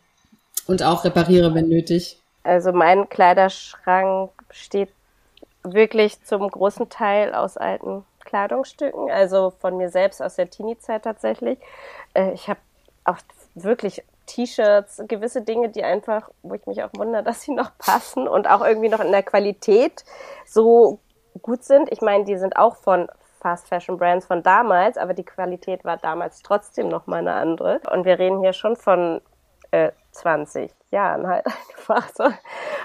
und 0.67 0.83
auch 0.83 1.05
repariere, 1.05 1.55
wenn 1.55 1.69
nötig. 1.69 2.19
Also 2.43 2.73
mein 2.73 3.09
Kleiderschrank 3.09 4.31
steht 4.51 4.93
wirklich 5.63 6.23
zum 6.25 6.49
großen 6.49 6.89
Teil 6.89 7.35
aus 7.35 7.57
alten 7.57 8.05
Kleidungsstücken, 8.25 9.11
also 9.11 9.53
von 9.61 9.77
mir 9.77 9.91
selbst 9.91 10.23
aus 10.23 10.37
der 10.37 10.51
Teenie-Zeit 10.51 11.05
tatsächlich. 11.05 11.59
Äh, 12.15 12.33
ich 12.33 12.49
habe 12.49 12.61
auch 13.05 13.19
wirklich 13.55 14.05
T-Shirts, 14.27 15.03
gewisse 15.09 15.43
Dinge, 15.43 15.69
die 15.69 15.85
einfach, 15.85 16.31
wo 16.43 16.55
ich 16.55 16.67
mich 16.67 16.83
auch 16.83 16.91
wundere, 16.97 17.23
dass 17.25 17.43
sie 17.43 17.53
noch 17.53 17.77
passen 17.79 18.29
und 18.29 18.49
auch 18.49 18.65
irgendwie 18.65 18.89
noch 18.89 19.01
in 19.01 19.13
der 19.13 19.23
Qualität 19.23 20.05
so 20.47 20.99
gut 21.43 21.65
sind. 21.65 21.91
Ich 21.93 22.01
meine, 22.01 22.25
die 22.25 22.37
sind 22.37 22.57
auch 22.57 22.77
von 22.77 23.09
Fast 23.41 23.69
Fashion 23.69 23.99
Brands 23.99 24.27
von 24.27 24.43
damals, 24.43 24.97
aber 24.97 25.15
die 25.15 25.25
Qualität 25.25 25.85
war 25.85 25.97
damals 25.97 26.43
trotzdem 26.43 26.89
noch 26.89 27.09
mal 27.09 27.19
eine 27.19 27.35
andere. 27.35 27.81
Und 27.91 28.05
wir 28.05 28.19
reden 28.19 28.41
hier 28.41 28.53
schon 28.53 28.77
von 28.77 29.21
äh, 29.73 29.91
20 30.13 30.73
Jahren 30.93 31.27
halt 31.27 31.47
einfach 31.79 32.09
so. 32.15 32.25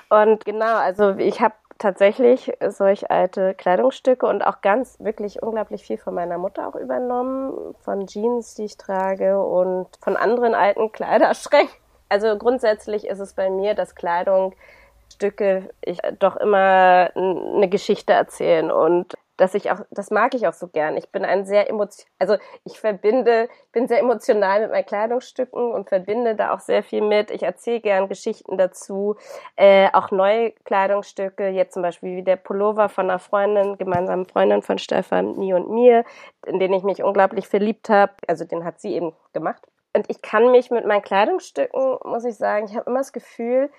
Und 0.09 0.45
genau, 0.45 0.75
also 0.77 1.15
ich 1.17 1.41
habe 1.41 1.53
tatsächlich 1.77 2.51
solch 2.69 3.11
alte 3.11 3.53
Kleidungsstücke 3.53 4.25
und 4.25 4.41
auch 4.45 4.61
ganz 4.61 4.99
wirklich 4.99 5.41
unglaublich 5.43 5.83
viel 5.83 5.97
von 5.97 6.13
meiner 6.13 6.37
Mutter 6.37 6.67
auch 6.67 6.75
übernommen, 6.75 7.75
von 7.81 8.07
Jeans, 8.07 8.55
die 8.55 8.65
ich 8.65 8.77
trage 8.77 9.39
und 9.39 9.87
von 10.01 10.17
anderen 10.17 10.55
alten 10.55 10.91
Kleiderschränken. 10.91 11.75
Also 12.09 12.37
grundsätzlich 12.37 13.05
ist 13.05 13.19
es 13.19 13.33
bei 13.33 13.49
mir, 13.49 13.73
dass 13.73 13.95
Kleidungsstücke 13.95 15.69
ich 15.81 15.99
doch 16.19 16.37
immer 16.37 17.11
eine 17.15 17.67
Geschichte 17.69 18.13
erzählen 18.13 18.71
und 18.71 19.13
dass 19.37 19.53
ich 19.53 19.71
auch, 19.71 19.79
das 19.91 20.11
mag 20.11 20.33
ich 20.33 20.47
auch 20.47 20.53
so 20.53 20.67
gern. 20.67 20.97
Ich 20.97 21.09
bin 21.11 21.23
ein 21.23 21.45
sehr 21.45 21.69
emotion, 21.69 22.07
also 22.19 22.37
ich 22.65 22.79
verbinde, 22.79 23.47
bin 23.71 23.87
sehr 23.87 23.99
emotional 23.99 24.61
mit 24.61 24.71
meinen 24.71 24.85
Kleidungsstücken 24.85 25.71
und 25.71 25.89
verbinde 25.89 26.35
da 26.35 26.53
auch 26.53 26.59
sehr 26.59 26.83
viel 26.83 27.01
mit. 27.01 27.31
Ich 27.31 27.43
erzähle 27.43 27.79
gern 27.79 28.09
Geschichten 28.09 28.57
dazu, 28.57 29.15
äh, 29.55 29.89
auch 29.93 30.11
neue 30.11 30.51
Kleidungsstücke, 30.65 31.49
jetzt 31.49 31.73
zum 31.73 31.83
Beispiel 31.83 32.17
wie 32.17 32.23
der 32.23 32.35
Pullover 32.35 32.89
von 32.89 33.09
einer 33.09 33.19
Freundin, 33.19 33.77
gemeinsamen 33.77 34.25
Freundin 34.25 34.61
von 34.61 34.79
Stefanie 34.79 35.53
und 35.53 35.69
mir, 35.69 36.03
in 36.45 36.59
den 36.59 36.73
ich 36.73 36.83
mich 36.83 37.03
unglaublich 37.03 37.47
verliebt 37.47 37.89
habe. 37.89 38.13
Also 38.27 38.43
den 38.43 38.65
hat 38.65 38.81
sie 38.81 38.93
eben 38.93 39.13
gemacht. 39.33 39.63
Und 39.93 40.09
ich 40.09 40.21
kann 40.21 40.51
mich 40.51 40.71
mit 40.71 40.85
meinen 40.85 41.01
Kleidungsstücken, 41.01 41.97
muss 42.03 42.25
ich 42.25 42.35
sagen, 42.35 42.65
ich 42.65 42.75
habe 42.75 42.89
immer 42.89 42.99
das 42.99 43.13
Gefühl, 43.13 43.69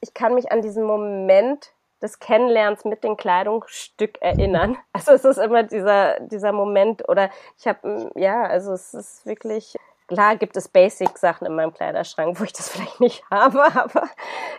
ich 0.00 0.14
kann 0.14 0.34
mich 0.34 0.50
an 0.50 0.62
diesen 0.62 0.84
Moment 0.84 1.72
des 2.02 2.18
Kennenlernens 2.18 2.84
mit 2.84 3.04
dem 3.04 3.16
Kleidungsstück 3.16 4.20
erinnern. 4.20 4.76
Also 4.94 5.12
es 5.12 5.24
ist 5.24 5.38
immer 5.38 5.62
dieser, 5.62 6.20
dieser 6.20 6.52
Moment 6.52 7.08
oder 7.08 7.30
ich 7.58 7.66
habe, 7.66 8.10
ja, 8.14 8.44
also 8.44 8.72
es 8.72 8.94
ist 8.94 9.26
wirklich, 9.26 9.76
klar 10.06 10.36
gibt 10.36 10.56
es 10.56 10.68
Basic-Sachen 10.68 11.46
in 11.46 11.54
meinem 11.54 11.72
Kleiderschrank, 11.72 12.38
wo 12.38 12.44
ich 12.44 12.52
das 12.52 12.68
vielleicht 12.70 13.00
nicht 13.00 13.24
habe, 13.30 13.64
aber 13.74 14.08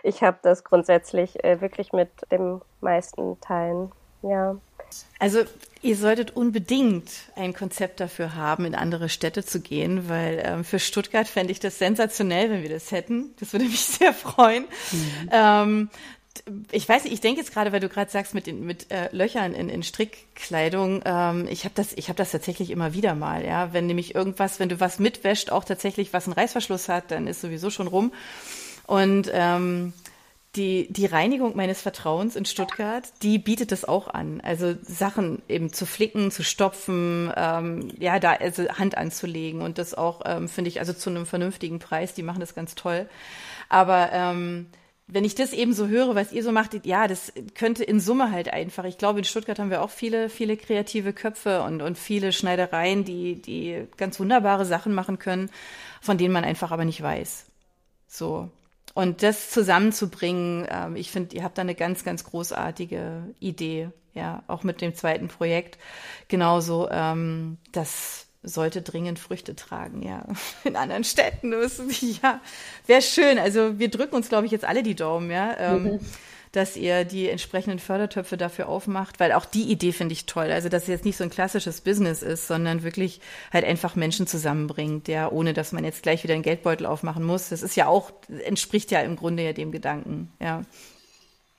ich 0.02 0.22
habe 0.22 0.38
das 0.42 0.64
grundsätzlich 0.64 1.42
äh, 1.44 1.60
wirklich 1.60 1.92
mit 1.92 2.10
den 2.30 2.60
meisten 2.80 3.40
Teilen, 3.40 3.92
ja. 4.22 4.56
Also 5.18 5.40
ihr 5.82 5.96
solltet 5.96 6.36
unbedingt 6.36 7.10
ein 7.36 7.52
Konzept 7.52 8.00
dafür 8.00 8.34
haben, 8.34 8.64
in 8.64 8.74
andere 8.74 9.08
Städte 9.08 9.44
zu 9.44 9.60
gehen, 9.60 10.08
weil 10.08 10.42
ähm, 10.44 10.64
für 10.64 10.78
Stuttgart 10.78 11.26
fände 11.26 11.52
ich 11.52 11.60
das 11.60 11.78
sensationell, 11.78 12.50
wenn 12.50 12.62
wir 12.62 12.70
das 12.70 12.92
hätten. 12.92 13.34
Das 13.40 13.52
würde 13.52 13.64
mich 13.66 13.80
sehr 13.84 14.12
freuen. 14.12 14.64
Mhm. 14.92 15.30
Ähm, 15.32 15.90
ich 16.72 16.88
weiß 16.88 17.04
nicht, 17.04 17.12
ich 17.12 17.20
denke 17.20 17.40
jetzt 17.40 17.52
gerade, 17.52 17.72
weil 17.72 17.80
du 17.80 17.88
gerade 17.88 18.10
sagst 18.10 18.34
mit 18.34 18.46
den 18.46 18.64
mit 18.66 18.90
äh, 18.90 19.08
Löchern 19.12 19.54
in, 19.54 19.68
in 19.68 19.82
Strickkleidung, 19.82 21.02
ähm, 21.04 21.46
ich 21.48 21.64
habe 21.64 21.74
das, 21.74 21.92
ich 21.92 22.08
habe 22.08 22.16
das 22.16 22.32
tatsächlich 22.32 22.70
immer 22.70 22.92
wieder 22.92 23.14
mal, 23.14 23.44
ja. 23.44 23.72
Wenn 23.72 23.86
nämlich 23.86 24.14
irgendwas, 24.14 24.60
wenn 24.60 24.68
du 24.68 24.80
was 24.80 24.98
mitwäscht, 24.98 25.50
auch 25.50 25.64
tatsächlich 25.64 26.12
was 26.12 26.26
einen 26.26 26.34
Reißverschluss 26.34 26.88
hat, 26.88 27.10
dann 27.10 27.26
ist 27.26 27.40
sowieso 27.40 27.70
schon 27.70 27.86
rum. 27.86 28.12
Und 28.86 29.30
ähm, 29.32 29.92
die, 30.56 30.86
die 30.90 31.06
Reinigung 31.06 31.56
meines 31.56 31.80
Vertrauens 31.80 32.36
in 32.36 32.44
Stuttgart, 32.44 33.04
die 33.22 33.38
bietet 33.38 33.72
das 33.72 33.84
auch 33.84 34.08
an. 34.08 34.40
Also 34.40 34.74
Sachen 34.82 35.42
eben 35.48 35.72
zu 35.72 35.84
flicken, 35.86 36.30
zu 36.30 36.44
stopfen, 36.44 37.32
ähm, 37.36 37.90
ja, 37.98 38.20
da 38.20 38.34
also 38.34 38.68
Hand 38.68 38.96
anzulegen 38.96 39.62
und 39.62 39.78
das 39.78 39.94
auch, 39.94 40.22
ähm, 40.24 40.48
finde 40.48 40.68
ich, 40.68 40.78
also 40.78 40.92
zu 40.92 41.10
einem 41.10 41.26
vernünftigen 41.26 41.80
Preis, 41.80 42.14
die 42.14 42.22
machen 42.22 42.40
das 42.40 42.54
ganz 42.54 42.74
toll. 42.74 43.08
Aber 43.68 44.10
ähm, 44.12 44.66
wenn 45.06 45.24
ich 45.24 45.34
das 45.34 45.52
eben 45.52 45.74
so 45.74 45.88
höre, 45.88 46.14
was 46.14 46.32
ihr 46.32 46.42
so 46.42 46.50
macht, 46.50 46.86
ja, 46.86 47.06
das 47.06 47.32
könnte 47.54 47.84
in 47.84 48.00
Summe 48.00 48.30
halt 48.30 48.48
einfach. 48.52 48.84
Ich 48.84 48.96
glaube, 48.96 49.18
in 49.18 49.24
Stuttgart 49.24 49.58
haben 49.58 49.70
wir 49.70 49.82
auch 49.82 49.90
viele, 49.90 50.30
viele 50.30 50.56
kreative 50.56 51.12
Köpfe 51.12 51.62
und, 51.62 51.82
und 51.82 51.98
viele 51.98 52.32
Schneidereien, 52.32 53.04
die, 53.04 53.40
die 53.40 53.86
ganz 53.98 54.18
wunderbare 54.18 54.64
Sachen 54.64 54.94
machen 54.94 55.18
können, 55.18 55.50
von 56.00 56.16
denen 56.16 56.32
man 56.32 56.44
einfach 56.44 56.72
aber 56.72 56.86
nicht 56.86 57.02
weiß. 57.02 57.46
So. 58.06 58.50
Und 58.94 59.22
das 59.22 59.50
zusammenzubringen, 59.50 60.66
ähm, 60.70 60.96
ich 60.96 61.10
finde, 61.10 61.36
ihr 61.36 61.44
habt 61.44 61.58
da 61.58 61.62
eine 61.62 61.74
ganz, 61.74 62.04
ganz 62.04 62.24
großartige 62.24 63.34
Idee, 63.40 63.90
ja, 64.14 64.42
auch 64.46 64.62
mit 64.62 64.80
dem 64.80 64.94
zweiten 64.94 65.28
Projekt. 65.28 65.78
Genauso, 66.28 66.88
ähm, 66.90 67.58
das 67.72 68.23
sollte 68.44 68.82
dringend 68.82 69.18
Früchte 69.18 69.56
tragen, 69.56 70.02
ja. 70.02 70.24
In 70.64 70.76
anderen 70.76 71.04
Städten, 71.04 71.52
ja, 72.22 72.40
wäre 72.86 73.02
schön. 73.02 73.38
Also 73.38 73.78
wir 73.78 73.90
drücken 73.90 74.14
uns, 74.14 74.28
glaube 74.28 74.46
ich, 74.46 74.52
jetzt 74.52 74.64
alle 74.64 74.82
die 74.82 74.94
Daumen, 74.94 75.30
ja. 75.30 75.56
Ähm, 75.58 75.82
mhm. 75.84 76.00
dass 76.52 76.76
ihr 76.76 77.04
die 77.04 77.28
entsprechenden 77.28 77.78
Fördertöpfe 77.78 78.36
dafür 78.36 78.68
aufmacht, 78.68 79.18
weil 79.18 79.32
auch 79.32 79.44
die 79.44 79.64
Idee 79.64 79.92
finde 79.92 80.12
ich 80.12 80.26
toll. 80.26 80.52
Also, 80.52 80.68
dass 80.68 80.82
es 80.82 80.88
jetzt 80.88 81.04
nicht 81.04 81.16
so 81.16 81.24
ein 81.24 81.30
klassisches 81.30 81.80
Business 81.80 82.22
ist, 82.22 82.46
sondern 82.46 82.82
wirklich 82.84 83.20
halt 83.52 83.64
einfach 83.64 83.96
Menschen 83.96 84.26
zusammenbringt, 84.26 85.08
ja, 85.08 85.30
ohne 85.30 85.52
dass 85.52 85.72
man 85.72 85.84
jetzt 85.84 86.02
gleich 86.02 86.22
wieder 86.22 86.34
einen 86.34 86.42
Geldbeutel 86.42 86.86
aufmachen 86.86 87.24
muss. 87.24 87.48
Das 87.48 87.62
ist 87.62 87.76
ja 87.76 87.88
auch, 87.88 88.12
entspricht 88.44 88.90
ja 88.90 89.00
im 89.00 89.16
Grunde 89.16 89.42
ja 89.42 89.52
dem 89.52 89.72
Gedanken, 89.72 90.32
ja. 90.40 90.62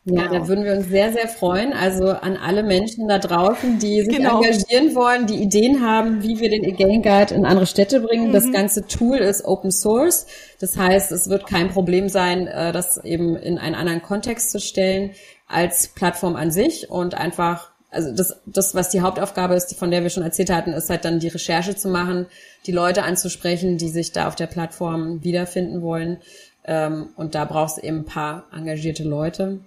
Ja, 0.07 0.27
genau. 0.27 0.39
da 0.39 0.47
würden 0.47 0.63
wir 0.63 0.73
uns 0.73 0.87
sehr, 0.87 1.11
sehr 1.11 1.27
freuen. 1.27 1.73
Also 1.73 2.09
an 2.09 2.37
alle 2.37 2.61
Menschen 2.61 3.07
da 3.07 3.17
draußen, 3.17 3.79
die 3.79 4.01
sich 4.01 4.15
genau. 4.15 4.39
engagieren 4.39 4.93
wollen, 4.93 5.25
die 5.25 5.41
Ideen 5.41 5.81
haben, 5.81 6.21
wie 6.21 6.39
wir 6.39 6.49
den 6.49 6.63
Again 6.63 7.01
Guide 7.01 7.33
in 7.33 7.43
andere 7.43 7.65
Städte 7.65 8.01
bringen. 8.01 8.27
Mhm. 8.27 8.33
Das 8.33 8.51
ganze 8.51 8.85
Tool 8.85 9.17
ist 9.17 9.43
Open 9.45 9.71
Source. 9.71 10.27
Das 10.59 10.77
heißt, 10.77 11.11
es 11.11 11.27
wird 11.27 11.47
kein 11.47 11.69
Problem 11.69 12.07
sein, 12.07 12.45
äh, 12.45 12.71
das 12.71 13.03
eben 13.03 13.35
in 13.35 13.57
einen 13.57 13.73
anderen 13.73 14.03
Kontext 14.03 14.51
zu 14.51 14.59
stellen 14.59 15.11
als 15.47 15.87
Plattform 15.87 16.35
an 16.35 16.51
sich 16.51 16.89
und 16.89 17.15
einfach 17.15 17.71
also 17.95 18.13
das, 18.13 18.41
das, 18.45 18.75
was 18.75 18.89
die 18.89 19.01
Hauptaufgabe 19.01 19.55
ist, 19.55 19.73
von 19.75 19.89
der 19.89 20.03
wir 20.03 20.09
schon 20.09 20.23
erzählt 20.23 20.51
hatten, 20.51 20.73
ist 20.73 20.89
halt 20.89 21.05
dann 21.05 21.19
die 21.19 21.29
Recherche 21.29 21.77
zu 21.77 21.87
machen, 21.87 22.25
die 22.65 22.73
Leute 22.73 23.03
anzusprechen, 23.03 23.77
die 23.77 23.87
sich 23.87 24.11
da 24.11 24.27
auf 24.27 24.35
der 24.35 24.47
Plattform 24.47 25.23
wiederfinden 25.23 25.81
wollen. 25.81 26.17
Ähm, 26.65 27.09
und 27.15 27.35
da 27.35 27.45
brauchst 27.45 27.77
du 27.77 27.81
eben 27.83 27.99
ein 27.99 28.05
paar 28.05 28.47
engagierte 28.53 29.03
Leute. 29.03 29.59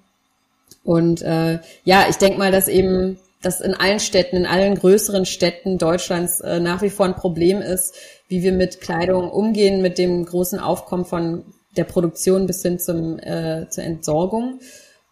Und 0.88 1.20
äh, 1.20 1.58
ja, 1.84 2.06
ich 2.08 2.16
denke 2.16 2.38
mal, 2.38 2.50
dass 2.50 2.66
eben 2.66 3.18
das 3.42 3.60
in 3.60 3.74
allen 3.74 4.00
Städten, 4.00 4.36
in 4.36 4.46
allen 4.46 4.74
größeren 4.74 5.26
Städten 5.26 5.76
Deutschlands 5.76 6.40
äh, 6.40 6.60
nach 6.60 6.80
wie 6.80 6.88
vor 6.88 7.04
ein 7.04 7.14
Problem 7.14 7.60
ist, 7.60 7.94
wie 8.28 8.42
wir 8.42 8.52
mit 8.52 8.80
Kleidung 8.80 9.30
umgehen, 9.30 9.82
mit 9.82 9.98
dem 9.98 10.24
großen 10.24 10.58
Aufkommen 10.58 11.04
von 11.04 11.44
der 11.76 11.84
Produktion 11.84 12.46
bis 12.46 12.62
hin 12.62 12.78
zum, 12.78 13.18
äh, 13.18 13.68
zur 13.68 13.84
Entsorgung. 13.84 14.60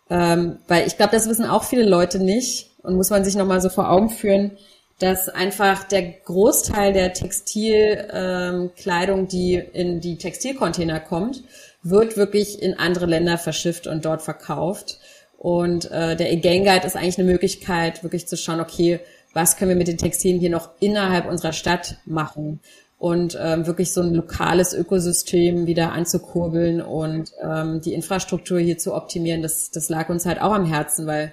Ähm, 0.08 0.60
weil 0.66 0.86
ich 0.86 0.96
glaube, 0.96 1.12
das 1.12 1.28
wissen 1.28 1.44
auch 1.44 1.64
viele 1.64 1.84
Leute 1.84 2.20
nicht 2.20 2.70
und 2.82 2.96
muss 2.96 3.10
man 3.10 3.22
sich 3.22 3.34
nochmal 3.34 3.60
so 3.60 3.68
vor 3.68 3.90
Augen 3.90 4.08
führen, 4.08 4.52
dass 4.98 5.28
einfach 5.28 5.84
der 5.84 6.10
Großteil 6.10 6.94
der 6.94 7.12
Textilkleidung, 7.12 9.20
ähm, 9.20 9.28
die 9.28 9.56
in 9.56 10.00
die 10.00 10.16
Textilcontainer 10.16 11.00
kommt, 11.00 11.42
wird 11.82 12.16
wirklich 12.16 12.62
in 12.62 12.78
andere 12.78 13.04
Länder 13.04 13.36
verschifft 13.36 13.86
und 13.86 14.06
dort 14.06 14.22
verkauft. 14.22 15.00
Und 15.38 15.90
äh, 15.90 16.16
der 16.16 16.30
Again 16.32 16.64
Guide 16.64 16.86
ist 16.86 16.96
eigentlich 16.96 17.18
eine 17.18 17.30
Möglichkeit, 17.30 18.02
wirklich 18.02 18.26
zu 18.26 18.36
schauen, 18.36 18.60
okay, 18.60 19.00
was 19.32 19.56
können 19.56 19.68
wir 19.68 19.76
mit 19.76 19.88
den 19.88 19.98
Textilien 19.98 20.40
hier 20.40 20.50
noch 20.50 20.70
innerhalb 20.80 21.28
unserer 21.28 21.52
Stadt 21.52 21.96
machen 22.06 22.60
und 22.98 23.38
ähm, 23.40 23.66
wirklich 23.66 23.92
so 23.92 24.00
ein 24.00 24.14
lokales 24.14 24.72
Ökosystem 24.72 25.66
wieder 25.66 25.92
anzukurbeln 25.92 26.80
und 26.80 27.32
ähm, 27.42 27.80
die 27.82 27.92
Infrastruktur 27.92 28.58
hier 28.58 28.78
zu 28.78 28.94
optimieren. 28.94 29.42
Das, 29.42 29.70
das 29.70 29.90
lag 29.90 30.08
uns 30.08 30.24
halt 30.24 30.40
auch 30.40 30.54
am 30.54 30.64
Herzen, 30.64 31.06
weil 31.06 31.32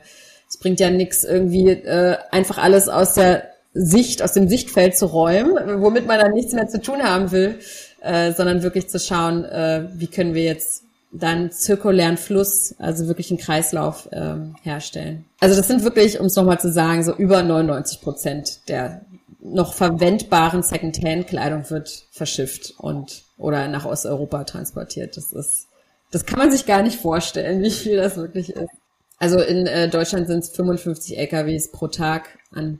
es 0.49 0.57
bringt 0.57 0.81
ja 0.81 0.89
nichts 0.89 1.23
irgendwie 1.23 1.69
äh, 1.69 2.17
einfach 2.31 2.57
alles 2.57 2.89
aus 2.89 3.13
der 3.13 3.49
Sicht, 3.73 4.21
aus 4.21 4.33
dem 4.33 4.49
Sichtfeld 4.49 4.97
zu 4.97 5.05
räumen, 5.05 5.81
womit 5.81 6.05
man 6.05 6.19
dann 6.19 6.33
nichts 6.33 6.53
mehr 6.53 6.67
zu 6.67 6.81
tun 6.81 7.01
haben 7.01 7.31
will, 7.31 7.57
äh, 8.01 8.33
sondern 8.33 8.61
wirklich 8.61 8.89
zu 8.89 8.99
schauen, 8.99 9.45
äh, 9.45 9.87
wie 9.93 10.07
können 10.07 10.33
wir 10.33 10.43
jetzt 10.43 10.83
dann 11.13 11.51
zirkulären 11.51 12.17
Fluss, 12.17 12.75
also 12.79 13.07
wirklich 13.07 13.29
einen 13.29 13.39
Kreislauf 13.39 14.09
ähm, 14.11 14.55
herstellen. 14.63 15.25
Also 15.39 15.55
das 15.55 15.67
sind 15.67 15.83
wirklich, 15.83 16.19
um 16.19 16.25
es 16.25 16.35
nochmal 16.35 16.59
zu 16.59 16.71
sagen, 16.71 17.03
so 17.03 17.13
über 17.13 17.43
99 17.43 18.01
Prozent 18.01 18.67
der 18.67 19.01
noch 19.39 19.73
verwendbaren 19.73 20.63
Secondhand-Kleidung 20.63 21.69
wird 21.69 22.05
verschifft 22.11 22.73
und 22.77 23.23
oder 23.37 23.67
nach 23.67 23.85
Osteuropa 23.85 24.45
transportiert. 24.45 25.17
Das 25.17 25.33
ist, 25.33 25.67
das 26.11 26.25
kann 26.25 26.39
man 26.39 26.51
sich 26.51 26.65
gar 26.65 26.81
nicht 26.81 26.99
vorstellen, 26.99 27.61
wie 27.63 27.71
viel 27.71 27.97
das 27.97 28.17
wirklich 28.17 28.49
ist. 28.49 28.71
Also 29.19 29.39
in 29.39 29.67
äh, 29.67 29.89
Deutschland 29.89 30.27
sind 30.27 30.39
es 30.39 30.49
55 30.49 31.17
LKWs 31.17 31.71
pro 31.71 31.87
Tag 31.87 32.39
an 32.51 32.79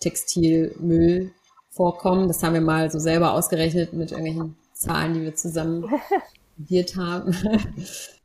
Textilmüll 0.00 1.32
vorkommen. 1.70 2.28
Das 2.28 2.42
haben 2.42 2.54
wir 2.54 2.60
mal 2.60 2.90
so 2.90 2.98
selber 2.98 3.34
ausgerechnet 3.34 3.92
mit 3.92 4.12
irgendwelchen 4.12 4.56
Zahlen, 4.72 5.14
die 5.14 5.22
wir 5.22 5.34
zusammen 5.34 5.84
studiert 6.56 6.96
haben. 6.96 7.36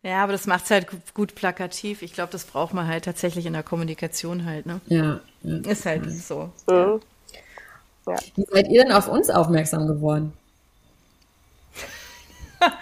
Ja, 0.04 0.24
aber 0.24 0.32
das 0.32 0.48
macht 0.48 0.64
es 0.64 0.72
halt 0.72 0.88
gut 1.14 1.36
plakativ. 1.36 2.02
Ich 2.02 2.14
glaube, 2.14 2.32
das 2.32 2.46
braucht 2.46 2.74
man 2.74 2.88
halt 2.88 3.06
tatsächlich 3.06 3.46
in 3.46 3.54
der 3.54 3.62
Kommunikation 3.62 4.46
halt, 4.48 4.66
ne? 4.66 4.82
Ja. 4.88 5.20
ja 5.44 5.58
Ist 5.58 5.86
halt 5.86 6.08
ja. 6.08 6.12
so. 6.12 6.50
Mhm. 6.68 7.02
Ja. 8.08 8.16
Wie 8.34 8.46
seid 8.50 8.68
ihr 8.70 8.82
denn 8.82 8.94
auf 8.94 9.08
uns 9.08 9.30
aufmerksam 9.30 9.86
geworden? 9.86 10.34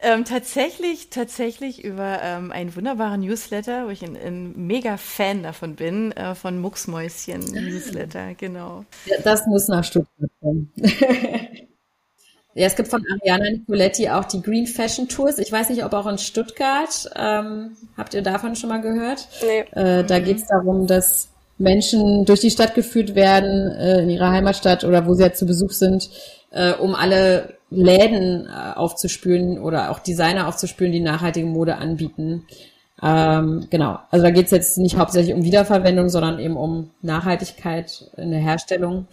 ähm, 0.00 0.26
tatsächlich, 0.26 1.08
tatsächlich 1.08 1.82
über 1.82 2.20
ähm, 2.20 2.52
einen 2.52 2.76
wunderbaren 2.76 3.22
Newsletter, 3.22 3.86
wo 3.86 3.88
ich 3.88 4.02
ein, 4.04 4.14
ein 4.14 4.66
mega 4.66 4.98
Fan 4.98 5.44
davon 5.44 5.76
bin, 5.76 6.12
äh, 6.12 6.34
von 6.34 6.58
Mucksmäuschen 6.60 7.40
Newsletter, 7.40 8.34
genau. 8.34 8.84
Ja, 9.06 9.16
das 9.24 9.46
muss 9.46 9.68
nach 9.68 9.82
Stuttgart 9.82 10.30
kommen. 10.42 10.70
Ja, 12.54 12.66
es 12.66 12.76
gibt 12.76 12.88
von 12.88 13.04
Ariana 13.12 13.50
Nicoletti 13.50 14.08
auch 14.08 14.24
die 14.24 14.40
Green 14.40 14.66
Fashion 14.66 15.08
Tours. 15.08 15.38
Ich 15.38 15.50
weiß 15.50 15.70
nicht, 15.70 15.84
ob 15.84 15.92
auch 15.92 16.06
in 16.06 16.18
Stuttgart. 16.18 17.10
Ähm, 17.16 17.76
habt 17.96 18.14
ihr 18.14 18.22
davon 18.22 18.54
schon 18.54 18.68
mal 18.68 18.80
gehört? 18.80 19.28
Nee. 19.42 19.64
Äh, 19.72 20.04
da 20.04 20.20
geht 20.20 20.36
es 20.36 20.46
darum, 20.46 20.86
dass 20.86 21.30
Menschen 21.58 22.24
durch 22.24 22.40
die 22.40 22.50
Stadt 22.50 22.74
geführt 22.74 23.14
werden, 23.14 23.72
äh, 23.72 24.02
in 24.02 24.10
ihrer 24.10 24.30
Heimatstadt 24.30 24.84
oder 24.84 25.06
wo 25.06 25.14
sie 25.14 25.24
jetzt 25.24 25.38
zu 25.38 25.46
Besuch 25.46 25.72
sind, 25.72 26.10
äh, 26.50 26.72
um 26.74 26.94
alle 26.94 27.56
Läden 27.70 28.46
äh, 28.46 28.76
aufzuspülen 28.76 29.58
oder 29.58 29.90
auch 29.90 29.98
Designer 29.98 30.46
aufzuspülen, 30.46 30.92
die 30.92 31.00
nachhaltige 31.00 31.46
Mode 31.46 31.76
anbieten. 31.76 32.46
Ähm, 33.02 33.66
genau, 33.70 33.98
also 34.10 34.24
da 34.24 34.30
geht 34.30 34.46
es 34.46 34.52
jetzt 34.52 34.78
nicht 34.78 34.96
hauptsächlich 34.96 35.34
um 35.34 35.42
Wiederverwendung, 35.42 36.08
sondern 36.08 36.38
eben 36.38 36.56
um 36.56 36.90
Nachhaltigkeit 37.02 38.10
in 38.16 38.30
der 38.30 38.40
Herstellung. 38.40 39.08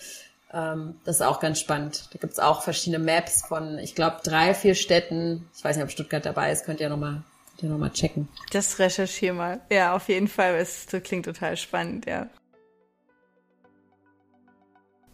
Ähm, 0.54 1.00
das 1.06 1.18
ist 1.18 1.22
auch 1.22 1.40
ganz 1.40 1.60
spannend. 1.60 2.10
Da 2.12 2.20
gibt's 2.20 2.40
auch 2.40 2.62
verschiedene 2.62 3.04
Maps 3.04 3.46
von, 3.46 3.80
ich 3.80 3.96
glaube, 3.96 4.18
drei, 4.24 4.54
vier 4.54 4.76
Städten. 4.76 5.50
Ich 5.56 5.64
weiß 5.64 5.76
nicht, 5.76 5.84
ob 5.84 5.92
Stuttgart 5.92 6.26
dabei 6.26 6.52
ist, 6.52 6.66
könnt 6.66 6.80
ihr 6.80 6.90
nochmal 6.90 7.24
noch 7.62 7.78
mal 7.78 7.92
checken. 7.92 8.28
Das 8.52 8.80
recherchiere 8.80 9.36
mal. 9.36 9.62
Ja, 9.72 9.96
auf 9.96 10.10
jeden 10.10 10.28
Fall. 10.28 10.56
Es 10.56 10.88
klingt 11.04 11.26
total 11.26 11.58
spannend, 11.58 12.08
ja. 12.08 12.28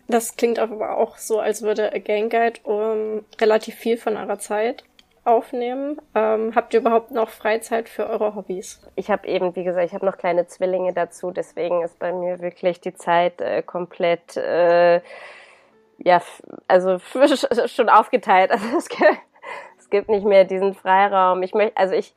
Das 0.07 0.37
klingt 0.37 0.57
aber 0.57 0.97
auch 0.97 1.17
so, 1.17 1.39
als 1.39 1.61
würde 1.61 1.91
A 1.93 1.97
Gang 1.97 2.31
Guide 2.31 2.61
um 2.63 3.25
relativ 3.41 3.75
viel 3.75 3.97
von 3.97 4.15
eurer 4.15 4.39
Zeit 4.39 4.85
aufnehmen. 5.27 6.01
Ähm, 6.15 6.53
habt 6.55 6.73
ihr 6.73 6.79
überhaupt 6.79 7.11
noch 7.11 7.29
Freizeit 7.29 7.89
für 7.89 8.07
eure 8.07 8.35
Hobbys? 8.35 8.81
Ich 8.95 9.11
habe 9.11 9.27
eben, 9.27 9.55
wie 9.55 9.63
gesagt, 9.63 9.85
ich 9.85 9.93
habe 9.93 10.05
noch 10.05 10.17
kleine 10.17 10.47
Zwillinge 10.47 10.93
dazu, 10.93 11.31
deswegen 11.31 11.83
ist 11.83 11.99
bei 11.99 12.13
mir 12.13 12.39
wirklich 12.39 12.79
die 12.81 12.93
Zeit 12.93 13.41
äh, 13.41 13.61
komplett, 13.61 14.37
äh, 14.37 15.01
ja, 15.97 16.21
also 16.67 16.99
schon 17.67 17.89
aufgeteilt. 17.89 18.51
Also 18.51 18.77
es 18.77 18.89
gibt, 18.89 19.19
es 19.77 19.89
gibt 19.89 20.09
nicht 20.09 20.25
mehr 20.25 20.45
diesen 20.45 20.73
Freiraum. 20.73 21.43
Ich 21.43 21.53
möchte, 21.53 21.77
also 21.77 21.93
ich 21.93 22.15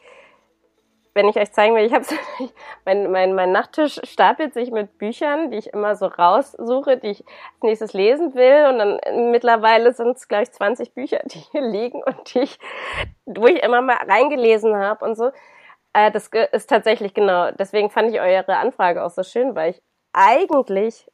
wenn 1.21 1.29
ich 1.29 1.37
euch 1.37 1.53
zeigen 1.53 1.77
will, 1.77 1.85
ich 1.85 1.93
habe 1.93 2.07
mein, 2.87 3.11
mein, 3.11 3.35
mein 3.35 3.53
Nachttisch 3.53 4.01
stapelt 4.05 4.55
sich 4.55 4.71
mit 4.71 4.97
Büchern, 4.97 5.51
die 5.51 5.59
ich 5.59 5.67
immer 5.67 5.95
so 5.95 6.07
raussuche, 6.07 6.97
die 6.97 7.09
ich 7.09 7.25
als 7.27 7.63
nächstes 7.63 7.93
lesen 7.93 8.35
will. 8.35 8.67
Und 8.71 8.79
dann 8.79 8.99
äh, 9.01 9.31
mittlerweile 9.31 9.93
sind 9.93 10.17
es, 10.17 10.29
glaube 10.29 10.45
ich, 10.45 10.53
20 10.53 10.95
Bücher, 10.95 11.21
die 11.27 11.39
hier 11.39 11.61
liegen 11.61 12.03
und 12.03 12.35
die 12.35 12.41
ich, 12.41 12.59
wo 13.27 13.47
ich 13.47 13.63
immer 13.63 13.83
mal 13.83 13.97
reingelesen 13.97 14.75
habe 14.77 15.05
und 15.05 15.15
so. 15.15 15.31
Äh, 15.93 16.11
das 16.11 16.31
ist 16.53 16.71
tatsächlich 16.71 17.13
genau. 17.13 17.51
Deswegen 17.53 17.91
fand 17.91 18.11
ich 18.11 18.21
eure 18.21 18.57
Anfrage 18.57 19.05
auch 19.05 19.11
so 19.11 19.23
schön, 19.23 19.55
weil 19.55 19.73
ich 19.73 19.83
eigentlich 20.15 21.07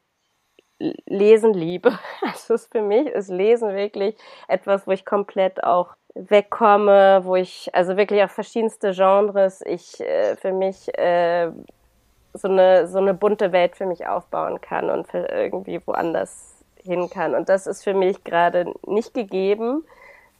Lesen 0.78 1.52
liebe. 1.52 1.98
Also 2.22 2.59
für 2.59 2.82
mich 2.82 3.09
ist 3.09 3.28
Lesen 3.28 3.74
wirklich 3.74 4.16
etwas, 4.46 4.86
wo 4.86 4.92
ich 4.92 5.04
komplett 5.04 5.64
auch 5.64 5.96
wegkomme, 6.16 7.20
wo 7.24 7.36
ich 7.36 7.74
also 7.74 7.96
wirklich 7.96 8.22
auf 8.22 8.30
verschiedenste 8.30 8.92
Genres 8.92 9.62
ich 9.64 10.00
äh, 10.00 10.36
für 10.36 10.52
mich 10.52 10.96
äh, 10.98 11.50
so 12.32 12.48
eine 12.48 12.88
so 12.88 12.98
eine 12.98 13.14
bunte 13.14 13.52
Welt 13.52 13.76
für 13.76 13.86
mich 13.86 14.06
aufbauen 14.06 14.60
kann 14.60 14.90
und 14.90 15.06
für 15.06 15.26
irgendwie 15.28 15.80
woanders 15.86 16.64
hin 16.82 17.10
kann. 17.10 17.34
Und 17.34 17.48
das 17.48 17.66
ist 17.66 17.84
für 17.84 17.94
mich 17.94 18.24
gerade 18.24 18.72
nicht 18.86 19.12
gegeben. 19.12 19.84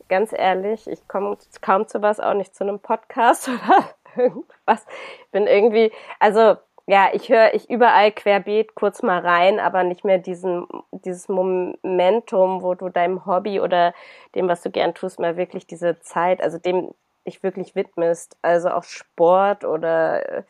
Ganz 0.09 0.33
ehrlich, 0.33 0.89
ich 0.89 1.07
komme 1.09 1.37
kaum 1.61 1.89
zu 1.89 2.01
was, 2.01 2.21
auch 2.21 2.35
nicht 2.35 2.55
zu 2.55 2.65
einem 2.65 2.79
Podcast 2.79 3.49
oder 3.49 3.89
irgendwas. 4.17 4.87
Ich 5.25 5.31
bin 5.33 5.47
irgendwie, 5.47 5.93
also 6.21 6.57
ja, 6.87 7.11
ich 7.13 7.29
höre 7.29 7.53
ich 7.55 7.69
überall 7.69 8.13
querbeet 8.13 8.75
kurz 8.75 9.03
mal 9.03 9.19
rein, 9.19 9.59
aber 9.59 9.83
nicht 9.83 10.05
mehr 10.05 10.19
diesen, 10.19 10.67
dieses 10.93 11.29
Momentum, 11.29 12.63
wo 12.63 12.75
du 12.75 12.89
deinem 12.89 13.27
Hobby 13.27 13.61
oder 13.61 13.93
dem, 14.35 14.49
was 14.49 14.63
du 14.63 14.71
gern 14.71 14.95
tust, 14.95 15.19
mal 15.19 15.37
wirklich 15.37 15.67
diese 15.67 15.99
Zeit, 16.01 16.41
also 16.41 16.59
dem 16.59 16.93
dich 17.27 17.43
wirklich 17.43 17.75
widmest. 17.75 18.37
Also 18.43 18.71
auch 18.71 18.85
Sport 18.85 19.65
oder 19.65 20.39
äh, 20.39 20.43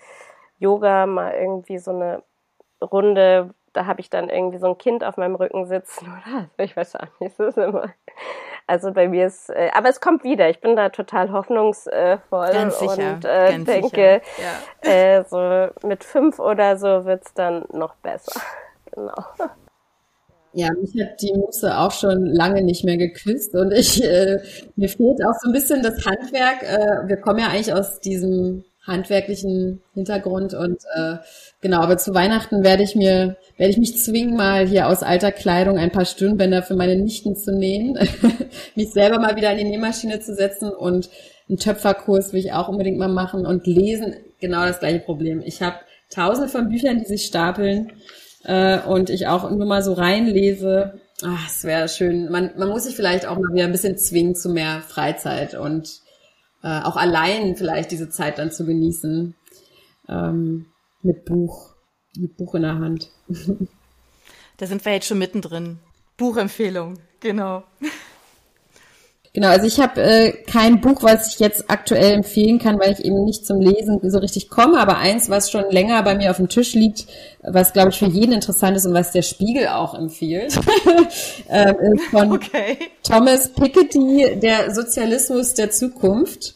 Yoga, 0.59 1.07
mal 1.07 1.35
irgendwie 1.35 1.79
so 1.79 1.91
eine 1.91 2.23
Runde, 2.83 3.55
da 3.73 3.87
habe 3.87 4.01
ich 4.01 4.11
dann 4.11 4.29
irgendwie 4.29 4.59
so 4.59 4.69
ein 4.69 4.79
Kind 4.79 5.05
auf 5.05 5.17
meinem 5.17 5.35
Rücken 5.35 5.67
sitzen 5.67 6.07
oder 6.23 6.51
ich 6.59 6.77
weiß 6.77 6.97
auch 6.97 7.21
nicht, 7.21 7.39
das 7.39 7.57
ist 7.57 7.59
immer. 7.59 7.93
Also 8.69 8.93
bei 8.93 9.07
mir 9.09 9.27
ist, 9.27 9.49
äh, 9.51 9.71
aber 9.75 9.89
es 9.89 10.01
kommt 10.01 10.25
wieder. 10.25 10.51
Ich 10.51 10.61
bin 10.61 10.75
da 10.75 10.89
total 10.89 11.31
hoffnungsvoll 11.31 12.19
ganz 12.31 12.79
sicher, 12.81 13.15
und 13.15 13.25
äh, 13.25 13.51
ganz 13.53 13.65
denke, 13.65 14.21
Ja. 14.83 14.91
äh, 14.91 15.25
so 15.25 15.69
mit 15.87 16.03
fünf 16.03 16.41
oder 16.41 16.77
so 16.77 17.05
wird's 17.05 17.33
dann 17.35 17.65
noch 17.73 17.95
besser. 17.97 18.41
Genau. 18.95 19.13
Ja, 20.55 20.69
mich 20.73 20.93
hat 20.99 21.21
die 21.21 21.35
Muße 21.35 21.77
auch 21.77 21.91
schon 21.91 22.25
lange 22.25 22.63
nicht 22.63 22.83
mehr 22.83 22.97
gequizt 22.97 23.55
und 23.55 23.73
ich, 23.73 24.03
äh, 24.03 24.39
mir 24.77 24.89
fehlt 24.89 25.23
auch 25.23 25.35
so 25.43 25.51
ein 25.51 25.53
bisschen 25.53 25.83
das 25.83 26.07
Handwerk. 26.07 26.63
Äh, 26.63 27.09
wir 27.09 27.19
kommen 27.19 27.41
ja 27.41 27.49
eigentlich 27.49 27.75
aus 27.75 28.01
diesem 28.01 28.65
handwerklichen 28.87 29.83
Hintergrund 29.95 30.55
und 30.55 30.79
äh, 30.95 31.17
genau, 31.61 31.81
aber 31.81 31.99
zu 31.99 32.15
Weihnachten 32.15 32.63
werde 32.63 32.83
ich 32.83 32.95
mir, 32.95 33.37
werde 33.57 33.71
ich 33.71 33.79
mich 33.79 33.99
zwingen, 33.99 34.37
mal 34.37 34.67
hier 34.67 34.89
aus 34.89 35.03
alter 35.03 35.33
Kleidung 35.33 35.79
ein 35.79 35.91
paar 35.91 36.05
Stirnbänder 36.05 36.63
für 36.63 36.77
meine 36.77 36.97
Nichten 36.97 37.35
zu 37.37 37.53
nähen, 37.53 37.99
mich 38.75 38.93
selber 38.93 39.19
mal 39.19 39.37
wieder 39.37 39.51
in 39.53 39.59
die 39.59 39.65
Nähmaschine 39.65 40.21
zu 40.21 40.35
setzen 40.35 40.71
und 40.71 41.11
einen 41.49 41.59
Töpferkurs 41.59 42.33
will 42.33 42.41
ich 42.41 42.53
auch 42.53 42.69
unbedingt 42.69 42.99
mal 42.99 43.09
machen 43.09 43.47
und 43.47 43.67
lesen, 43.67 44.15
genau 44.41 44.65
das 44.65 44.81
gleiche 44.81 45.01
Problem. 45.01 45.43
Ich 45.45 45.63
habe 45.63 45.77
tausende 46.11 46.49
von 46.49 46.69
Büchern, 46.69 46.99
die 46.99 47.07
sich 47.07 47.27
stapeln 47.27 47.93
äh, 48.45 48.79
und 48.81 49.11
ich 49.11 49.27
auch 49.27 49.51
nur 49.51 49.67
mal 49.67 49.83
so 49.83 49.93
reinlese. 49.93 51.01
Ach, 51.25 51.47
es 51.49 51.65
wäre 51.65 51.89
schön. 51.89 52.31
Man, 52.31 52.53
man 52.57 52.69
muss 52.69 52.85
sich 52.85 52.97
vielleicht 52.97 53.27
auch 53.27 53.39
mal 53.39 53.53
wieder 53.53 53.65
ein 53.65 53.73
bisschen 53.73 53.97
zwingen 53.97 54.35
zu 54.35 54.51
mehr 54.51 54.83
Freizeit 54.87 55.55
und 55.55 56.01
äh, 56.67 56.83
auch 56.83 56.97
allein 56.97 57.55
vielleicht 57.55 57.93
diese 57.93 58.11
Zeit 58.11 58.39
dann 58.39 58.51
zu 58.51 58.67
genießen 58.67 59.37
ähm, 60.09 60.67
mit 61.01 61.25
Buch, 61.25 61.77
mit 62.17 62.37
Buch 62.37 62.57
in 62.57 62.63
der 62.63 62.79
Hand. 62.79 63.11
Da 64.59 64.67
sind 64.67 64.83
wir 64.87 64.93
jetzt 64.95 65.07
schon 65.07 65.19
mittendrin. 65.19 65.81
Buchempfehlung, 66.17 66.99
genau. 67.21 67.65
Genau, 69.37 69.49
also 69.49 69.67
ich 69.67 69.79
habe 69.81 70.01
äh, 70.01 70.33
kein 70.51 70.81
Buch, 70.81 71.03
was 71.03 71.35
ich 71.35 71.41
jetzt 71.41 71.69
aktuell 71.69 72.15
empfehlen 72.15 72.59
kann, 72.59 72.81
weil 72.81 72.93
ich 72.93 73.05
eben 73.05 73.23
nicht 73.23 73.45
zum 73.45 73.61
Lesen 73.61 74.01
so 74.03 74.17
richtig 74.17 74.49
komme, 74.49 74.81
aber 74.81 74.97
eins, 74.97 75.29
was 75.29 75.51
schon 75.51 75.71
länger 75.71 76.03
bei 76.05 76.15
mir 76.15 76.31
auf 76.31 76.39
dem 76.39 76.49
Tisch 76.49 76.73
liegt, 76.73 77.05
was 77.43 77.75
glaube 77.75 77.91
ich 77.91 77.99
für 77.99 78.07
jeden 78.07 78.33
interessant 78.33 78.79
ist 78.79 78.87
und 78.87 78.95
was 78.95 79.13
der 79.13 79.21
Spiegel 79.21 79.69
auch 79.69 79.93
empfiehlt, 79.93 80.59
äh, 81.51 81.71
ist 81.71 82.05
von 82.11 82.33
Okay. 82.33 82.79
Thomas 83.03 83.51
Piketty, 83.51 84.41
der 84.41 84.75
Sozialismus 84.75 85.53
der 85.53 85.71
Zukunft. 85.71 86.55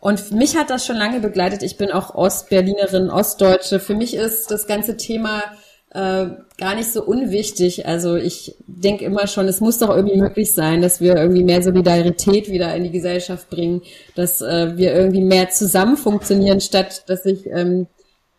Und 0.00 0.32
mich 0.32 0.56
hat 0.56 0.70
das 0.70 0.84
schon 0.84 0.96
lange 0.96 1.20
begleitet. 1.20 1.62
Ich 1.62 1.76
bin 1.76 1.92
auch 1.92 2.16
Ostberlinerin, 2.16 3.08
Ostdeutsche. 3.08 3.78
Für 3.78 3.94
mich 3.94 4.14
ist 4.16 4.50
das 4.50 4.66
ganze 4.66 4.96
Thema 4.96 5.44
äh, 5.90 6.26
gar 6.58 6.74
nicht 6.74 6.92
so 6.92 7.02
unwichtig. 7.04 7.86
Also 7.86 8.16
ich 8.16 8.56
denke 8.66 9.04
immer 9.04 9.26
schon, 9.26 9.46
es 9.48 9.60
muss 9.60 9.78
doch 9.78 9.90
irgendwie 9.90 10.18
möglich 10.18 10.52
sein, 10.52 10.82
dass 10.82 11.00
wir 11.00 11.16
irgendwie 11.16 11.44
mehr 11.44 11.62
Solidarität 11.62 12.50
wieder 12.50 12.74
in 12.74 12.84
die 12.84 12.90
Gesellschaft 12.90 13.48
bringen, 13.50 13.82
dass 14.14 14.40
äh, 14.40 14.76
wir 14.76 14.94
irgendwie 14.94 15.22
mehr 15.22 15.50
zusammen 15.50 15.96
funktionieren, 15.96 16.60
statt 16.60 17.04
dass 17.06 17.22
sich 17.22 17.46
ähm, 17.46 17.86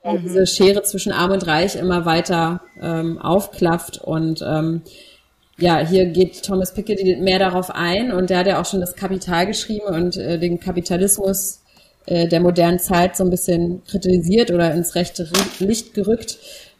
mhm. 0.03 0.21
diese 0.23 0.45
Schere 0.45 0.83
zwischen 0.83 1.11
Arm 1.11 1.31
und 1.31 1.47
Reich 1.47 1.75
immer 1.75 2.05
weiter 2.05 2.61
ähm, 2.81 3.17
aufklafft. 3.17 3.99
Und 3.99 4.43
ähm, 4.45 4.81
ja, 5.57 5.79
hier 5.79 6.05
geht 6.05 6.43
Thomas 6.43 6.73
Piketty 6.73 7.17
mehr 7.17 7.39
darauf 7.39 7.71
ein 7.71 8.11
und 8.11 8.29
der 8.29 8.39
hat 8.39 8.47
ja 8.47 8.61
auch 8.61 8.65
schon 8.65 8.81
das 8.81 8.95
Kapital 8.95 9.47
geschrieben 9.47 9.87
und 9.87 10.17
äh, 10.17 10.37
den 10.37 10.59
Kapitalismus 10.59 11.61
äh, 12.05 12.27
der 12.27 12.41
modernen 12.41 12.79
Zeit 12.79 13.17
so 13.17 13.23
ein 13.23 13.29
bisschen 13.29 13.83
kritisiert 13.85 14.51
oder 14.51 14.73
ins 14.73 14.95
rechte 14.95 15.27
Licht 15.59 15.93
gerückt. 15.93 16.37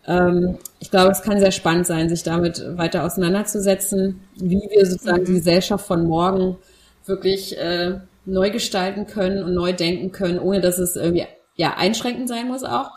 Ähm, 0.08 0.58
ich 0.80 0.90
glaube, 0.90 1.12
es 1.12 1.22
kann 1.22 1.40
sehr 1.40 1.52
spannend 1.52 1.86
sein, 1.86 2.10
sich 2.10 2.24
damit 2.24 2.64
weiter 2.78 3.04
auseinanderzusetzen, 3.04 4.22
wie 4.36 4.62
wir 4.70 4.86
sozusagen 4.86 5.22
mhm. 5.22 5.26
die 5.26 5.34
Gesellschaft 5.34 5.86
von 5.86 6.08
morgen 6.08 6.58
wirklich 7.06 7.58
äh, 7.58 8.00
neu 8.26 8.52
gestalten 8.52 9.06
können 9.06 9.44
und 9.44 9.54
neu 9.54 9.74
denken 9.74 10.12
können, 10.12 10.40
ohne 10.40 10.62
dass 10.62 10.78
es 10.78 10.96
irgendwie 10.96 11.26
ja 11.56 11.76
einschränkend 11.78 12.30
sein 12.30 12.48
muss 12.48 12.64
auch 12.64 12.92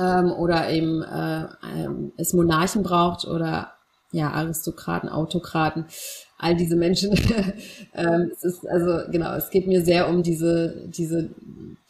ähm, 0.00 0.32
oder 0.32 0.70
eben 0.70 1.02
äh, 1.02 1.46
ähm, 1.76 2.12
es 2.16 2.32
Monarchen 2.32 2.82
braucht 2.82 3.26
oder 3.26 3.72
ja 4.12 4.30
Aristokraten, 4.30 5.08
Autokraten, 5.08 5.86
all 6.38 6.56
diese 6.56 6.76
Menschen. 6.76 7.12
ähm, 7.94 8.30
es 8.32 8.44
ist 8.44 8.68
also 8.68 9.10
genau, 9.10 9.34
es 9.34 9.50
geht 9.50 9.66
mir 9.66 9.84
sehr 9.84 10.08
um 10.08 10.22
diese 10.22 10.88
diese 10.88 11.30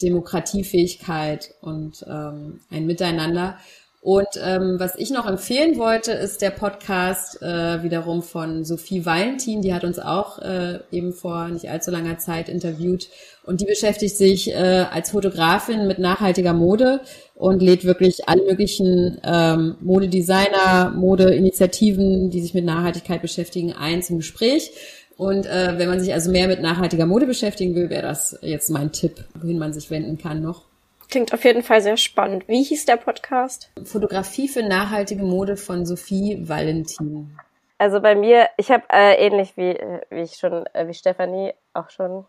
Demokratiefähigkeit 0.02 1.54
und 1.60 2.04
ähm, 2.08 2.60
ein 2.70 2.86
Miteinander 2.86 3.58
und 4.04 4.28
ähm, 4.44 4.78
was 4.78 4.96
ich 4.96 5.08
noch 5.08 5.26
empfehlen 5.26 5.78
wollte, 5.78 6.12
ist 6.12 6.42
der 6.42 6.50
Podcast 6.50 7.40
äh, 7.40 7.82
wiederum 7.82 8.22
von 8.22 8.62
Sophie 8.62 9.06
Valentin. 9.06 9.62
Die 9.62 9.72
hat 9.72 9.82
uns 9.82 9.98
auch 9.98 10.40
äh, 10.40 10.80
eben 10.92 11.14
vor 11.14 11.48
nicht 11.48 11.70
allzu 11.70 11.90
langer 11.90 12.18
Zeit 12.18 12.50
interviewt. 12.50 13.08
Und 13.44 13.62
die 13.62 13.64
beschäftigt 13.64 14.14
sich 14.14 14.52
äh, 14.52 14.84
als 14.92 15.12
Fotografin 15.12 15.86
mit 15.86 16.00
nachhaltiger 16.00 16.52
Mode 16.52 17.00
und 17.34 17.62
lädt 17.62 17.86
wirklich 17.86 18.28
alle 18.28 18.42
möglichen 18.42 19.22
ähm, 19.24 19.76
Modedesigner, 19.80 20.92
Modeinitiativen, 20.94 22.28
die 22.28 22.42
sich 22.42 22.52
mit 22.52 22.66
Nachhaltigkeit 22.66 23.22
beschäftigen, 23.22 23.72
ein 23.72 24.02
zum 24.02 24.18
Gespräch. 24.18 24.70
Und 25.16 25.46
äh, 25.46 25.78
wenn 25.78 25.88
man 25.88 26.00
sich 26.00 26.12
also 26.12 26.30
mehr 26.30 26.46
mit 26.46 26.60
nachhaltiger 26.60 27.06
Mode 27.06 27.24
beschäftigen 27.24 27.74
will, 27.74 27.88
wäre 27.88 28.02
das 28.02 28.38
jetzt 28.42 28.68
mein 28.68 28.92
Tipp, 28.92 29.24
wohin 29.40 29.58
man 29.58 29.72
sich 29.72 29.90
wenden 29.90 30.18
kann 30.18 30.42
noch. 30.42 30.73
Klingt 31.10 31.32
auf 31.32 31.44
jeden 31.44 31.62
Fall 31.62 31.80
sehr 31.80 31.96
spannend. 31.96 32.48
Wie 32.48 32.62
hieß 32.62 32.86
der 32.86 32.96
Podcast? 32.96 33.70
Fotografie 33.84 34.48
für 34.48 34.62
nachhaltige 34.62 35.22
Mode 35.22 35.56
von 35.56 35.86
Sophie 35.86 36.48
Valentin. 36.48 37.36
Also 37.78 38.00
bei 38.00 38.14
mir, 38.14 38.48
ich 38.56 38.70
habe 38.70 38.84
äh, 38.90 39.14
ähnlich 39.26 39.56
wie, 39.56 39.78
wie 40.10 40.22
ich 40.22 40.36
schon, 40.36 40.64
äh, 40.72 40.86
wie 40.86 40.94
Stefanie 40.94 41.54
auch 41.72 41.90
schon 41.90 42.24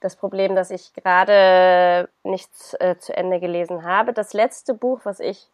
das 0.00 0.16
Problem, 0.16 0.54
dass 0.54 0.70
ich 0.70 0.92
gerade 0.92 2.08
nichts 2.22 2.74
äh, 2.80 2.96
zu 2.98 3.16
Ende 3.16 3.40
gelesen 3.40 3.84
habe. 3.84 4.12
Das 4.12 4.34
letzte 4.34 4.74
Buch, 4.74 5.00
was 5.04 5.20
ich 5.20 5.48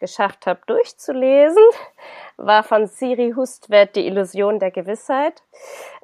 geschafft 0.00 0.46
habe 0.46 0.60
durchzulesen, 0.66 1.62
war 2.36 2.64
von 2.64 2.86
Siri 2.86 3.32
Hustvedt 3.36 3.94
Die 3.94 4.06
Illusion 4.06 4.58
der 4.58 4.70
Gewissheit. 4.70 5.42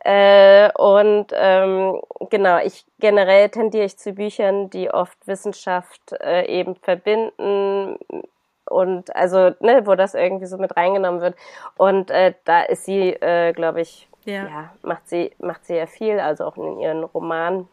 Äh, 0.08 0.70
und 0.74 1.32
ähm, 1.34 2.00
genau, 2.30 2.60
ich 2.62 2.84
generell 3.00 3.48
tendiere 3.48 3.86
ich 3.86 3.98
zu 3.98 4.12
Büchern, 4.12 4.70
die 4.70 4.88
oft 4.88 5.18
Wissenschaft 5.26 6.12
äh, 6.22 6.46
eben 6.46 6.76
verbinden 6.76 7.98
und 8.66 9.16
also 9.16 9.50
ne, 9.58 9.84
wo 9.84 9.96
das 9.96 10.14
irgendwie 10.14 10.46
so 10.46 10.58
mit 10.58 10.76
reingenommen 10.76 11.20
wird. 11.22 11.34
Und 11.76 12.12
äh, 12.12 12.34
da 12.44 12.62
ist 12.62 12.84
sie, 12.84 13.14
äh, 13.14 13.52
glaube 13.52 13.80
ich, 13.80 14.08
ja. 14.24 14.44
ja. 14.44 14.70
macht 14.82 15.08
sie 15.08 15.32
macht 15.40 15.66
sie 15.66 15.74
ja 15.74 15.86
viel, 15.86 16.20
also 16.20 16.44
auch 16.44 16.56
in 16.56 16.78
ihren 16.78 17.02
Romanen 17.02 17.68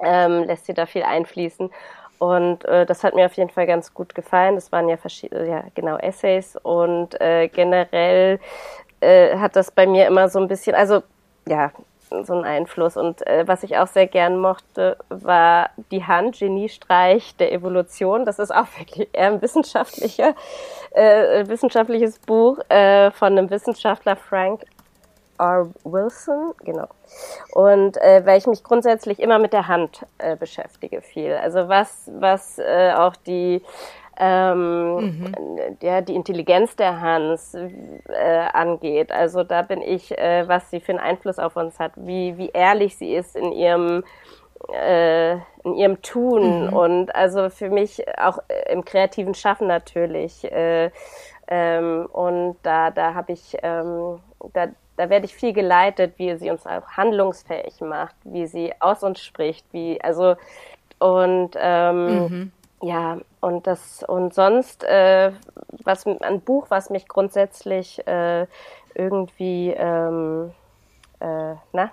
ähm, 0.00 0.44
lässt 0.44 0.66
sie 0.66 0.74
da 0.74 0.84
viel 0.84 1.04
einfließen. 1.04 1.70
Und 2.18 2.66
äh, 2.66 2.84
das 2.84 3.04
hat 3.04 3.14
mir 3.14 3.24
auf 3.24 3.34
jeden 3.38 3.50
Fall 3.50 3.66
ganz 3.66 3.94
gut 3.94 4.14
gefallen. 4.14 4.56
Das 4.56 4.70
waren 4.70 4.90
ja 4.90 4.98
verschiedene, 4.98 5.48
ja 5.48 5.64
genau 5.74 5.96
Essays 5.96 6.56
und 6.62 7.18
äh, 7.22 7.48
generell 7.48 8.38
äh, 9.00 9.38
hat 9.38 9.56
das 9.56 9.70
bei 9.70 9.86
mir 9.86 10.06
immer 10.06 10.28
so 10.28 10.38
ein 10.40 10.48
bisschen, 10.48 10.74
also 10.74 11.02
ja, 11.48 11.70
so 12.22 12.34
einen 12.34 12.44
Einfluss. 12.44 12.96
Und 12.96 13.26
äh, 13.26 13.46
was 13.46 13.62
ich 13.62 13.76
auch 13.76 13.86
sehr 13.86 14.06
gern 14.06 14.38
mochte, 14.38 14.96
war 15.08 15.70
die 15.90 16.04
Hand, 16.04 16.38
Geniestreich 16.38 17.36
der 17.36 17.52
Evolution. 17.52 18.24
Das 18.24 18.38
ist 18.38 18.54
auch 18.54 18.66
wirklich 18.78 19.08
eher 19.12 19.28
ein 19.28 19.42
wissenschaftlicher, 19.42 20.34
äh, 20.92 21.46
wissenschaftliches 21.48 22.18
Buch 22.20 22.58
äh, 22.68 23.10
von 23.10 23.36
einem 23.38 23.50
Wissenschaftler, 23.50 24.16
Frank 24.16 24.64
R. 25.38 25.68
Wilson, 25.82 26.54
genau. 26.62 26.86
Und 27.52 27.96
äh, 27.96 28.24
weil 28.24 28.38
ich 28.38 28.46
mich 28.46 28.62
grundsätzlich 28.62 29.18
immer 29.18 29.40
mit 29.40 29.52
der 29.52 29.66
Hand 29.66 30.06
äh, 30.18 30.36
beschäftige 30.36 31.02
viel. 31.02 31.34
Also 31.34 31.68
was, 31.68 32.08
was 32.14 32.58
äh, 32.58 32.92
auch 32.96 33.16
die 33.16 33.62
ähm, 34.18 34.96
mhm. 34.96 35.34
ja, 35.82 36.00
die 36.00 36.14
Intelligenz 36.14 36.76
der 36.76 37.00
Hans 37.00 37.54
äh, 37.54 38.38
angeht. 38.52 39.10
Also 39.12 39.44
da 39.44 39.62
bin 39.62 39.82
ich, 39.82 40.16
äh, 40.16 40.46
was 40.46 40.70
sie 40.70 40.80
für 40.80 40.92
einen 40.92 41.00
Einfluss 41.00 41.38
auf 41.38 41.56
uns 41.56 41.78
hat, 41.78 41.92
wie, 41.96 42.36
wie 42.38 42.50
ehrlich 42.50 42.96
sie 42.96 43.14
ist 43.14 43.36
in 43.36 43.52
ihrem 43.52 44.04
äh, 44.72 45.34
in 45.64 45.74
ihrem 45.74 46.02
Tun 46.02 46.66
mhm. 46.66 46.72
und 46.72 47.14
also 47.14 47.50
für 47.50 47.68
mich 47.68 48.04
auch 48.18 48.38
im 48.70 48.84
kreativen 48.84 49.34
Schaffen 49.34 49.66
natürlich. 49.66 50.44
Äh, 50.50 50.90
ähm, 51.46 52.06
und 52.12 52.56
da, 52.62 52.90
da 52.90 53.14
habe 53.14 53.32
ich, 53.32 53.56
ähm, 53.62 54.20
da, 54.52 54.68
da 54.96 55.10
werde 55.10 55.26
ich 55.26 55.34
viel 55.34 55.52
geleitet, 55.52 56.14
wie 56.16 56.34
sie 56.36 56.50
uns 56.50 56.66
auch 56.66 56.88
handlungsfähig 56.96 57.80
macht, 57.80 58.14
wie 58.24 58.46
sie 58.46 58.72
aus 58.80 59.02
uns 59.02 59.20
spricht, 59.20 59.66
wie, 59.72 60.00
also, 60.00 60.36
und, 60.98 61.50
ähm, 61.56 62.06
mhm. 62.06 62.52
Ja, 62.84 63.18
und 63.40 63.66
das, 63.66 64.02
und 64.02 64.34
sonst, 64.34 64.84
äh, 64.84 65.32
was, 65.84 66.06
ein 66.06 66.40
Buch, 66.42 66.66
was 66.68 66.90
mich 66.90 67.08
grundsätzlich, 67.08 68.06
äh, 68.06 68.46
irgendwie, 68.94 69.70
ähm, 69.70 70.52
äh, 71.20 71.54
na, 71.72 71.90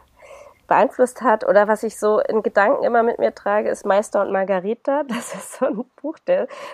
beeinflusst 0.68 1.22
hat 1.22 1.48
oder 1.48 1.68
was 1.68 1.84
ich 1.84 1.98
so 1.98 2.20
in 2.20 2.44
Gedanken 2.44 2.84
immer 2.84 3.04
mit 3.04 3.20
mir 3.20 3.34
trage, 3.34 3.70
ist 3.70 3.86
Meister 3.86 4.22
und 4.22 4.32
Margarita. 4.32 5.04
Das 5.08 5.34
ist 5.34 5.54
so 5.54 5.66
ein 5.66 5.86
Buch, 6.02 6.18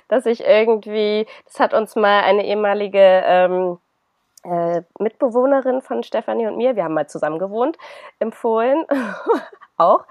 das 0.07 0.25
ich 0.25 0.43
irgendwie, 0.43 1.27
das 1.45 1.59
hat 1.59 1.73
uns 1.73 1.95
mal 1.95 2.21
eine 2.23 2.45
ehemalige 2.45 2.99
ähm, 2.99 3.77
äh, 4.43 4.81
Mitbewohnerin 4.99 5.81
von 5.81 6.01
Stefanie 6.03 6.47
und 6.47 6.57
mir, 6.57 6.75
wir 6.75 6.83
haben 6.83 6.93
mal 6.95 7.07
zusammen 7.07 7.37
gewohnt, 7.37 7.77
empfohlen. 8.19 8.85
auch. 9.77 10.05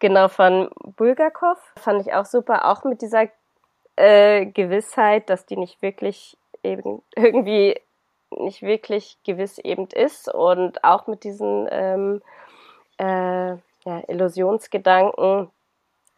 Genau, 0.00 0.28
von 0.28 0.70
Bulgakov. 0.96 1.58
Fand 1.76 2.00
ich 2.02 2.12
auch 2.12 2.26
super, 2.26 2.70
auch 2.70 2.84
mit 2.84 3.00
dieser 3.00 3.28
äh, 3.96 4.46
Gewissheit, 4.46 5.30
dass 5.30 5.46
die 5.46 5.56
nicht 5.56 5.82
wirklich 5.82 6.36
eben 6.62 7.02
irgendwie 7.16 7.80
nicht 8.30 8.62
wirklich 8.62 9.16
gewiss 9.24 9.58
eben 9.58 9.86
ist 9.94 10.32
und 10.32 10.82
auch 10.82 11.06
mit 11.06 11.24
diesen 11.24 11.68
ähm, 11.70 12.22
äh, 12.98 13.50
ja, 13.84 14.02
Illusionsgedanken. 14.08 15.50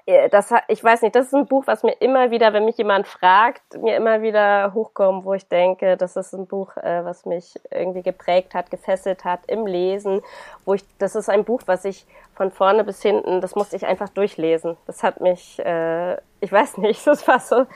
Äh, 0.07 0.29
das, 0.29 0.53
ich 0.69 0.83
weiß 0.83 1.03
nicht, 1.03 1.15
das 1.15 1.27
ist 1.27 1.35
ein 1.35 1.47
Buch, 1.47 1.65
was 1.67 1.83
mir 1.83 1.93
immer 2.01 2.31
wieder, 2.31 2.53
wenn 2.53 2.65
mich 2.65 2.79
jemand 2.79 3.07
fragt, 3.07 3.63
mir 3.81 3.97
immer 3.97 4.23
wieder 4.23 4.73
hochkommt, 4.73 5.25
wo 5.25 5.35
ich 5.35 5.49
denke, 5.49 5.97
das 5.97 6.17
ist 6.17 6.33
ein 6.33 6.47
Buch, 6.47 6.77
äh, 6.77 7.05
was 7.05 7.27
mich 7.27 7.55
irgendwie 7.71 8.03
geprägt 8.03 8.55
hat, 8.55 8.71
gefesselt 8.71 9.25
hat 9.25 9.41
im 9.49 9.67
Lesen, 9.67 10.23
wo 10.65 10.75
ich, 10.75 10.85
das 10.99 11.17
ist 11.17 11.29
ein 11.29 11.45
Buch, 11.45 11.63
was 11.67 11.85
ich 11.85 12.07
von 12.35 12.51
vorne 12.51 12.85
bis 12.85 13.03
hinten, 13.03 13.41
das 13.41 13.55
musste 13.55 13.77
ich 13.77 13.87
einfach 13.87 14.09
durchlesen. 14.11 14.77
Das 14.87 15.03
hat 15.03 15.21
mich, 15.21 15.59
äh, 15.59 16.15
ich 16.41 16.53
weiß 16.53 16.77
nicht, 16.79 17.07
das 17.07 17.27
war 17.27 17.41
so, 17.41 17.67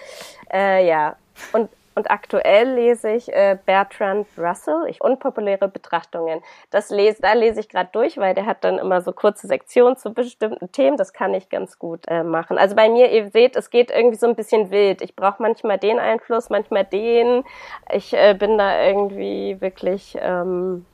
äh, 0.52 0.86
ja. 0.86 1.16
Und 1.52 1.68
und 2.00 2.10
aktuell 2.10 2.76
lese 2.76 3.10
ich 3.10 3.30
äh, 3.30 3.58
Bertrand 3.66 4.26
Russell, 4.38 4.86
ich 4.88 5.02
unpopuläre 5.02 5.68
Betrachtungen. 5.68 6.40
Das 6.70 6.88
lese, 6.88 7.20
da 7.20 7.34
lese 7.34 7.60
ich 7.60 7.68
gerade 7.68 7.90
durch, 7.92 8.16
weil 8.16 8.34
der 8.34 8.46
hat 8.46 8.64
dann 8.64 8.78
immer 8.78 9.02
so 9.02 9.12
kurze 9.12 9.46
Sektionen 9.46 9.98
zu 9.98 10.14
bestimmten 10.14 10.72
Themen. 10.72 10.96
Das 10.96 11.12
kann 11.12 11.34
ich 11.34 11.50
ganz 11.50 11.78
gut 11.78 12.00
äh, 12.08 12.22
machen. 12.22 12.56
Also 12.56 12.74
bei 12.74 12.88
mir, 12.88 13.10
ihr 13.12 13.28
seht, 13.28 13.54
es 13.54 13.68
geht 13.68 13.90
irgendwie 13.90 14.16
so 14.16 14.26
ein 14.26 14.34
bisschen 14.34 14.70
wild. 14.70 15.02
Ich 15.02 15.14
brauche 15.14 15.42
manchmal 15.42 15.76
den 15.76 15.98
Einfluss, 15.98 16.48
manchmal 16.48 16.86
den. 16.86 17.44
Ich 17.92 18.14
äh, 18.14 18.32
bin 18.32 18.56
da 18.56 18.82
irgendwie 18.82 19.60
wirklich, 19.60 20.16
ähm, 20.18 20.86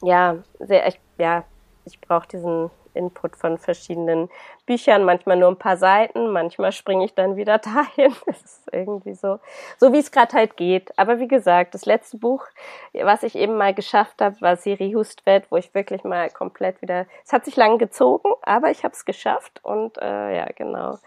ja, 0.00 0.36
sehr, 0.58 0.88
ich, 0.88 0.98
ja, 1.18 1.44
ich 1.84 2.00
brauche 2.00 2.28
diesen 2.28 2.70
Input 2.94 3.36
von 3.36 3.58
verschiedenen 3.58 4.28
Büchern, 4.66 5.04
manchmal 5.04 5.36
nur 5.36 5.48
ein 5.48 5.58
paar 5.58 5.76
Seiten, 5.76 6.30
manchmal 6.30 6.72
springe 6.72 7.04
ich 7.04 7.14
dann 7.14 7.36
wieder 7.36 7.58
dahin. 7.58 8.14
Es 8.26 8.42
ist 8.42 8.68
irgendwie 8.72 9.14
so, 9.14 9.38
so 9.78 9.92
wie 9.92 9.98
es 9.98 10.10
gerade 10.10 10.32
halt 10.34 10.56
geht. 10.56 10.96
Aber 10.98 11.18
wie 11.18 11.28
gesagt, 11.28 11.74
das 11.74 11.86
letzte 11.86 12.18
Buch, 12.18 12.46
was 12.92 13.22
ich 13.22 13.36
eben 13.36 13.56
mal 13.56 13.74
geschafft 13.74 14.20
habe, 14.20 14.40
war 14.40 14.56
Siri 14.56 14.92
Hustvedt, 14.92 15.50
wo 15.50 15.56
ich 15.56 15.74
wirklich 15.74 16.04
mal 16.04 16.30
komplett 16.30 16.82
wieder, 16.82 17.06
es 17.24 17.32
hat 17.32 17.44
sich 17.44 17.56
lang 17.56 17.78
gezogen, 17.78 18.30
aber 18.42 18.70
ich 18.70 18.84
habe 18.84 18.94
es 18.94 19.04
geschafft 19.04 19.60
und 19.62 19.98
äh, 19.98 20.36
ja, 20.36 20.46
genau. 20.54 20.98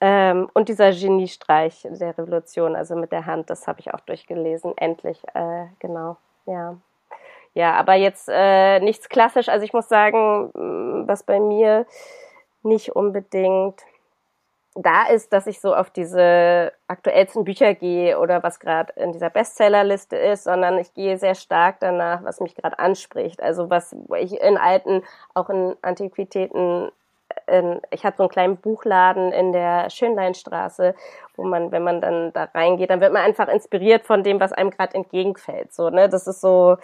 Ähm, 0.00 0.48
und 0.54 0.68
dieser 0.68 0.92
Geniestreich 0.92 1.86
der 1.90 2.16
Revolution, 2.16 2.74
also 2.74 2.96
mit 2.96 3.12
der 3.12 3.26
Hand, 3.26 3.50
das 3.50 3.66
habe 3.66 3.80
ich 3.80 3.92
auch 3.92 4.00
durchgelesen, 4.00 4.76
endlich, 4.78 5.22
äh, 5.34 5.66
genau, 5.78 6.16
ja. 6.46 6.76
Ja, 7.54 7.74
aber 7.74 7.94
jetzt 7.94 8.28
äh, 8.30 8.80
nichts 8.80 9.08
klassisch. 9.08 9.48
Also 9.48 9.64
ich 9.64 9.72
muss 9.72 9.88
sagen, 9.88 10.50
mm, 10.54 11.08
was 11.08 11.24
bei 11.24 11.40
mir 11.40 11.86
nicht 12.62 12.94
unbedingt 12.94 13.80
da 14.74 15.06
ist, 15.08 15.32
dass 15.32 15.46
ich 15.48 15.60
so 15.60 15.74
auf 15.74 15.90
diese 15.90 16.72
aktuellsten 16.86 17.44
Bücher 17.44 17.74
gehe 17.74 18.18
oder 18.20 18.42
was 18.42 18.60
gerade 18.60 18.92
in 18.94 19.12
dieser 19.12 19.30
Bestsellerliste 19.30 20.16
ist, 20.16 20.44
sondern 20.44 20.78
ich 20.78 20.94
gehe 20.94 21.18
sehr 21.18 21.34
stark 21.34 21.80
danach, 21.80 22.22
was 22.22 22.40
mich 22.40 22.54
gerade 22.54 22.78
anspricht. 22.78 23.42
Also 23.42 23.68
was 23.68 23.96
ich 24.18 24.40
in 24.40 24.56
alten, 24.56 25.02
auch 25.34 25.50
in 25.50 25.74
Antiquitäten 25.82 26.90
in, 27.50 27.80
ich 27.90 28.04
hatte 28.04 28.18
so 28.18 28.22
einen 28.24 28.30
kleinen 28.30 28.56
Buchladen 28.56 29.32
in 29.32 29.52
der 29.52 29.90
Schönleinstraße, 29.90 30.94
wo 31.36 31.44
man, 31.44 31.72
wenn 31.72 31.82
man 31.82 32.00
dann 32.00 32.32
da 32.32 32.44
reingeht, 32.54 32.90
dann 32.90 33.00
wird 33.00 33.12
man 33.12 33.22
einfach 33.22 33.48
inspiriert 33.48 34.04
von 34.04 34.22
dem, 34.22 34.40
was 34.40 34.52
einem 34.52 34.70
gerade 34.70 34.94
entgegenfällt. 34.94 35.72
So, 35.72 35.90
ne? 35.90 36.08
Das 36.08 36.26
ist 36.26 36.40
so, 36.40 36.76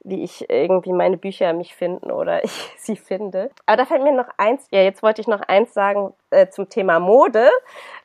wie 0.00 0.22
ich 0.22 0.48
irgendwie 0.50 0.92
meine 0.92 1.16
Bücher 1.16 1.52
mich 1.52 1.74
finden 1.74 2.10
oder 2.10 2.44
ich 2.44 2.74
sie 2.78 2.96
finde. 2.96 3.50
Aber 3.66 3.76
da 3.76 3.84
fällt 3.84 4.02
mir 4.02 4.12
noch 4.12 4.28
eins, 4.36 4.66
ja, 4.70 4.82
jetzt 4.82 5.02
wollte 5.02 5.20
ich 5.20 5.28
noch 5.28 5.40
eins 5.42 5.72
sagen 5.72 6.12
äh, 6.30 6.48
zum 6.48 6.68
Thema 6.68 7.00
Mode, 7.00 7.48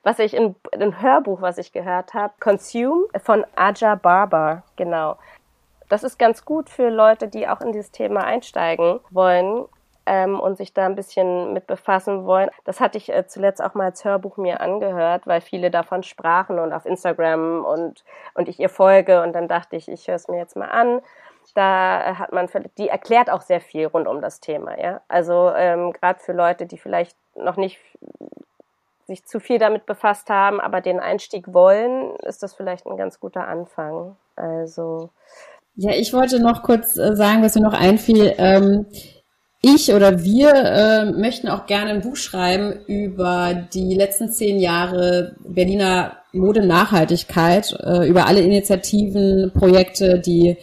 was 0.03 0.20
ich 0.20 0.34
in 0.34 0.55
einem 0.74 1.01
Hörbuch, 1.01 1.41
was 1.41 1.57
ich 1.57 1.72
gehört 1.72 2.14
habe, 2.14 2.34
Consume 2.39 3.07
von 3.24 3.45
Aja 3.55 3.95
Barber, 3.95 4.64
genau. 4.76 5.18
Das 5.89 6.03
ist 6.03 6.18
ganz 6.18 6.43
gut 6.43 6.70
für 6.70 6.89
Leute, 6.89 7.28
die 7.28 7.47
auch 7.47 7.61
in 7.61 7.72
dieses 7.72 7.91
Thema 7.91 8.24
einsteigen 8.24 8.99
wollen 9.11 9.66
ähm, 10.06 10.39
und 10.39 10.58
sich 10.58 10.74
da 10.74 10.86
ein 10.86 10.95
bisschen 10.95 11.54
mit 11.54 11.68
befassen 11.68 12.26
wollen. 12.26 12.49
Das 12.66 12.80
hatte 12.80 12.97
ich 12.97 13.10
äh, 13.10 13.26
zuletzt 13.28 13.62
auch 13.64 13.74
mal 13.74 13.86
als 13.86 14.04
Hörbuch 14.04 14.38
mir 14.38 14.62
angehört, 14.62 15.28
weil 15.28 15.41
viele 15.41 15.72
davon 15.72 16.04
sprachen 16.04 16.60
und 16.60 16.74
auf 16.74 16.86
Instagram 16.86 17.66
und, 17.66 18.04
und 18.34 18.49
ich 18.49 18.60
ihr 18.60 18.70
folge 18.70 19.22
und 19.22 19.34
dann 19.34 19.47
dachte 19.47 19.76
ich, 19.76 19.88
ich 19.88 20.08
höre 20.08 20.16
es 20.16 20.28
mir 20.28 20.38
jetzt 20.38 20.56
mal 20.56 20.70
an. 20.70 21.01
Da 21.56 22.18
hat 22.18 22.32
man, 22.32 22.47
die 22.78 22.88
erklärt 22.88 23.30
auch 23.30 23.41
sehr 23.41 23.62
viel 23.62 23.88
rund 23.88 24.08
um 24.08 24.22
das 24.22 24.39
Thema, 24.39 24.80
ja. 24.82 25.01
Also 25.10 25.51
ähm, 25.56 25.91
gerade 25.91 26.20
für 26.20 26.32
Leute, 26.32 26.66
die 26.66 26.78
vielleicht 26.78 27.18
noch 27.36 27.58
nicht 27.58 27.80
sich 29.08 29.26
zu 29.26 29.39
viel 29.39 29.60
damit 29.60 29.86
befasst 29.86 30.30
haben, 30.30 30.62
aber 30.62 30.80
den 30.80 30.99
Einstieg 30.99 31.54
wollen, 31.54 32.16
ist 32.18 32.41
das 32.43 32.54
vielleicht 32.54 32.86
ein 32.86 32.97
ganz 32.97 33.20
guter 33.20 33.47
Anfang. 33.47 34.16
Also 34.38 35.10
ja, 35.76 35.91
ich 35.91 36.14
wollte 36.14 36.39
noch 36.39 36.64
kurz 36.64 36.97
äh, 36.97 37.16
sagen, 37.16 37.41
was 37.41 37.56
mir 37.56 37.62
noch 37.62 37.74
einfiel. 37.74 38.34
Ähm, 38.38 38.86
ich 39.66 39.93
oder 39.93 40.24
wir 40.24 40.53
äh, 40.53 41.05
möchten 41.11 41.47
auch 41.47 41.66
gerne 41.66 41.91
ein 41.91 42.01
Buch 42.01 42.18
schreiben 42.18 42.86
über 42.86 43.66
die 43.74 43.95
letzten 43.95 44.30
zehn 44.30 44.59
Jahre 44.59 45.36
Berliner 45.47 46.18
Mode-Nachhaltigkeit, 46.34 47.74
äh, 47.82 48.07
über 48.07 48.28
alle 48.28 48.41
Initiativen, 48.41 49.51
Projekte, 49.53 50.20
die 50.20 50.57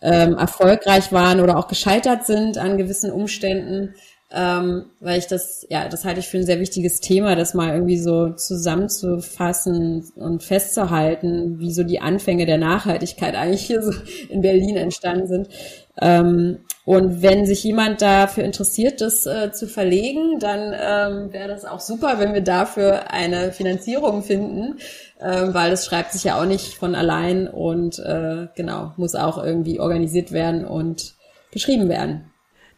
ähm, 0.00 0.38
erfolgreich 0.38 1.12
waren 1.12 1.40
oder 1.40 1.58
auch 1.58 1.68
gescheitert 1.68 2.24
sind 2.24 2.56
an 2.56 2.78
gewissen 2.78 3.10
Umständen 3.10 3.94
ähm, 4.32 4.86
weil 4.98 5.18
ich 5.18 5.28
das, 5.28 5.64
ja, 5.70 5.88
das 5.88 6.04
halte 6.04 6.18
ich 6.18 6.26
für 6.26 6.38
ein 6.38 6.46
sehr 6.46 6.58
wichtiges 6.58 7.00
Thema, 7.00 7.36
das 7.36 7.54
mal 7.54 7.74
irgendwie 7.74 7.98
so 7.98 8.30
zusammenzufassen 8.30 10.10
und 10.16 10.42
festzuhalten, 10.42 11.60
wie 11.60 11.72
so 11.72 11.84
die 11.84 12.00
Anfänge 12.00 12.44
der 12.44 12.58
Nachhaltigkeit 12.58 13.36
eigentlich 13.36 13.66
hier 13.66 13.82
so 13.82 13.92
in 14.28 14.40
Berlin 14.40 14.76
entstanden 14.76 15.28
sind. 15.28 15.48
Ähm, 16.00 16.58
und 16.84 17.22
wenn 17.22 17.46
sich 17.46 17.62
jemand 17.62 18.02
dafür 18.02 18.44
interessiert, 18.44 19.00
das 19.00 19.26
äh, 19.26 19.52
zu 19.52 19.68
verlegen, 19.68 20.38
dann 20.40 20.72
ähm, 20.72 21.32
wäre 21.32 21.48
das 21.48 21.64
auch 21.64 21.80
super, 21.80 22.18
wenn 22.18 22.34
wir 22.34 22.42
dafür 22.42 23.12
eine 23.12 23.52
Finanzierung 23.52 24.22
finden, 24.22 24.78
ähm, 25.20 25.54
weil 25.54 25.70
das 25.70 25.86
schreibt 25.86 26.12
sich 26.12 26.24
ja 26.24 26.40
auch 26.40 26.46
nicht 26.46 26.74
von 26.74 26.94
allein 26.94 27.48
und 27.48 27.98
äh, 28.00 28.48
genau, 28.56 28.92
muss 28.96 29.14
auch 29.14 29.42
irgendwie 29.42 29.78
organisiert 29.78 30.32
werden 30.32 30.64
und 30.64 31.14
geschrieben 31.52 31.88
werden. 31.88 32.32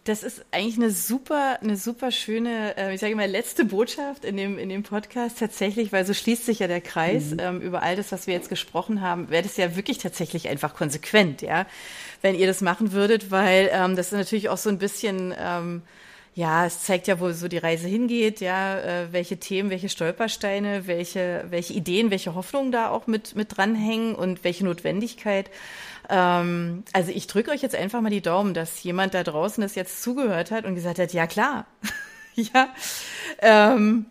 Das 0.04 0.22
ist 0.22 0.44
eigentlich 0.52 0.76
eine 0.76 0.90
super, 0.90 1.58
eine 1.60 1.76
super 1.76 2.10
schöne, 2.10 2.76
äh, 2.78 2.94
ich 2.94 3.00
sage 3.00 3.14
mal, 3.14 3.28
letzte 3.28 3.66
Botschaft 3.66 4.24
in 4.24 4.36
dem, 4.38 4.58
in 4.58 4.70
dem 4.70 4.82
Podcast 4.82 5.38
tatsächlich, 5.38 5.92
weil 5.92 6.06
so 6.06 6.14
schließt 6.14 6.46
sich 6.46 6.60
ja 6.60 6.66
der 6.66 6.80
Kreis 6.80 7.32
mhm. 7.32 7.40
ähm, 7.40 7.60
über 7.60 7.82
all 7.82 7.96
das, 7.96 8.10
was 8.10 8.26
wir 8.26 8.34
jetzt 8.34 8.48
gesprochen 8.48 9.02
haben, 9.02 9.28
wäre 9.28 9.42
das 9.42 9.58
ja 9.58 9.76
wirklich 9.76 9.98
tatsächlich 9.98 10.48
einfach 10.48 10.74
konsequent, 10.74 11.42
ja, 11.42 11.66
wenn 12.22 12.34
ihr 12.34 12.46
das 12.46 12.62
machen 12.62 12.92
würdet, 12.92 13.30
weil 13.30 13.68
ähm, 13.72 13.96
das 13.96 14.06
ist 14.06 14.12
natürlich 14.12 14.48
auch 14.48 14.56
so 14.56 14.70
ein 14.70 14.78
bisschen, 14.78 15.34
ähm, 15.38 15.82
ja, 16.34 16.66
es 16.66 16.84
zeigt 16.84 17.08
ja, 17.08 17.18
wo 17.18 17.32
so 17.32 17.48
die 17.48 17.58
Reise 17.58 17.88
hingeht, 17.88 18.40
ja, 18.40 18.78
äh, 18.78 19.12
welche 19.12 19.38
Themen, 19.38 19.70
welche 19.70 19.88
Stolpersteine, 19.88 20.86
welche, 20.86 21.44
welche 21.50 21.72
Ideen, 21.72 22.12
welche 22.12 22.36
Hoffnungen 22.36 22.70
da 22.70 22.90
auch 22.90 23.08
mit, 23.08 23.34
mit 23.34 23.56
dranhängen 23.56 24.14
und 24.14 24.44
welche 24.44 24.64
Notwendigkeit. 24.64 25.50
Ähm, 26.08 26.84
also 26.92 27.10
ich 27.12 27.26
drücke 27.26 27.50
euch 27.50 27.62
jetzt 27.62 27.74
einfach 27.74 28.00
mal 28.00 28.10
die 28.10 28.22
Daumen, 28.22 28.54
dass 28.54 28.82
jemand 28.82 29.14
da 29.14 29.22
draußen 29.22 29.60
das 29.60 29.74
jetzt 29.74 30.02
zugehört 30.02 30.50
hat 30.50 30.64
und 30.64 30.74
gesagt 30.74 30.98
hat, 30.98 31.12
ja 31.12 31.26
klar, 31.26 31.66
ja. 32.34 32.68
Ähm, 33.40 34.06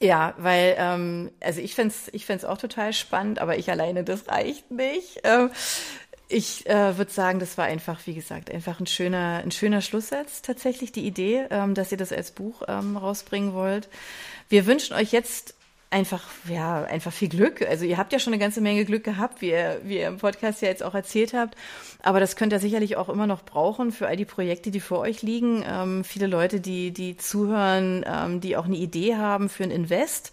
ja, 0.00 0.34
weil, 0.38 0.74
ähm, 0.78 1.30
also 1.40 1.60
ich 1.60 1.74
fände 1.74 1.94
ich 2.12 2.26
fänd's 2.26 2.44
auch 2.44 2.58
total 2.58 2.92
spannend, 2.92 3.38
aber 3.38 3.56
ich 3.56 3.70
alleine, 3.70 4.04
das 4.04 4.28
reicht 4.28 4.70
nicht. 4.70 5.20
Ähm, 5.24 5.50
ich 6.28 6.66
äh, 6.66 6.96
würde 6.98 7.12
sagen, 7.12 7.38
das 7.38 7.56
war 7.58 7.66
einfach, 7.66 8.00
wie 8.06 8.14
gesagt, 8.14 8.50
einfach 8.50 8.80
ein 8.80 8.86
schöner, 8.86 9.40
ein 9.44 9.50
schöner 9.50 9.80
Schlusssatz 9.80 10.42
tatsächlich, 10.42 10.90
die 10.90 11.06
Idee, 11.06 11.46
ähm, 11.50 11.74
dass 11.74 11.92
ihr 11.92 11.98
das 11.98 12.12
als 12.12 12.32
Buch 12.32 12.62
ähm, 12.66 12.96
rausbringen 12.96 13.54
wollt. 13.54 13.88
Wir 14.48 14.66
wünschen 14.66 14.94
euch 14.94 15.12
jetzt 15.12 15.54
einfach, 15.94 16.24
ja, 16.48 16.82
einfach 16.84 17.12
viel 17.12 17.28
Glück. 17.28 17.62
Also 17.62 17.84
ihr 17.84 17.96
habt 17.98 18.12
ja 18.12 18.18
schon 18.18 18.32
eine 18.32 18.40
ganze 18.40 18.60
Menge 18.60 18.84
Glück 18.84 19.04
gehabt, 19.04 19.40
wie 19.40 19.50
ihr, 19.50 19.80
wie 19.84 19.98
ihr 19.98 20.08
im 20.08 20.18
Podcast 20.18 20.60
ja 20.60 20.68
jetzt 20.68 20.82
auch 20.82 20.94
erzählt 20.94 21.32
habt. 21.34 21.56
Aber 22.02 22.18
das 22.18 22.34
könnt 22.34 22.52
ihr 22.52 22.58
sicherlich 22.58 22.96
auch 22.96 23.08
immer 23.08 23.28
noch 23.28 23.44
brauchen 23.44 23.92
für 23.92 24.08
all 24.08 24.16
die 24.16 24.24
Projekte, 24.24 24.72
die 24.72 24.80
vor 24.80 24.98
euch 24.98 25.22
liegen. 25.22 25.64
Ähm, 25.64 26.02
viele 26.02 26.26
Leute, 26.26 26.60
die, 26.60 26.90
die 26.90 27.16
zuhören, 27.16 28.04
ähm, 28.06 28.40
die 28.40 28.56
auch 28.56 28.64
eine 28.64 28.76
Idee 28.76 29.14
haben 29.14 29.48
für 29.48 29.62
ein 29.62 29.70
Invest, 29.70 30.32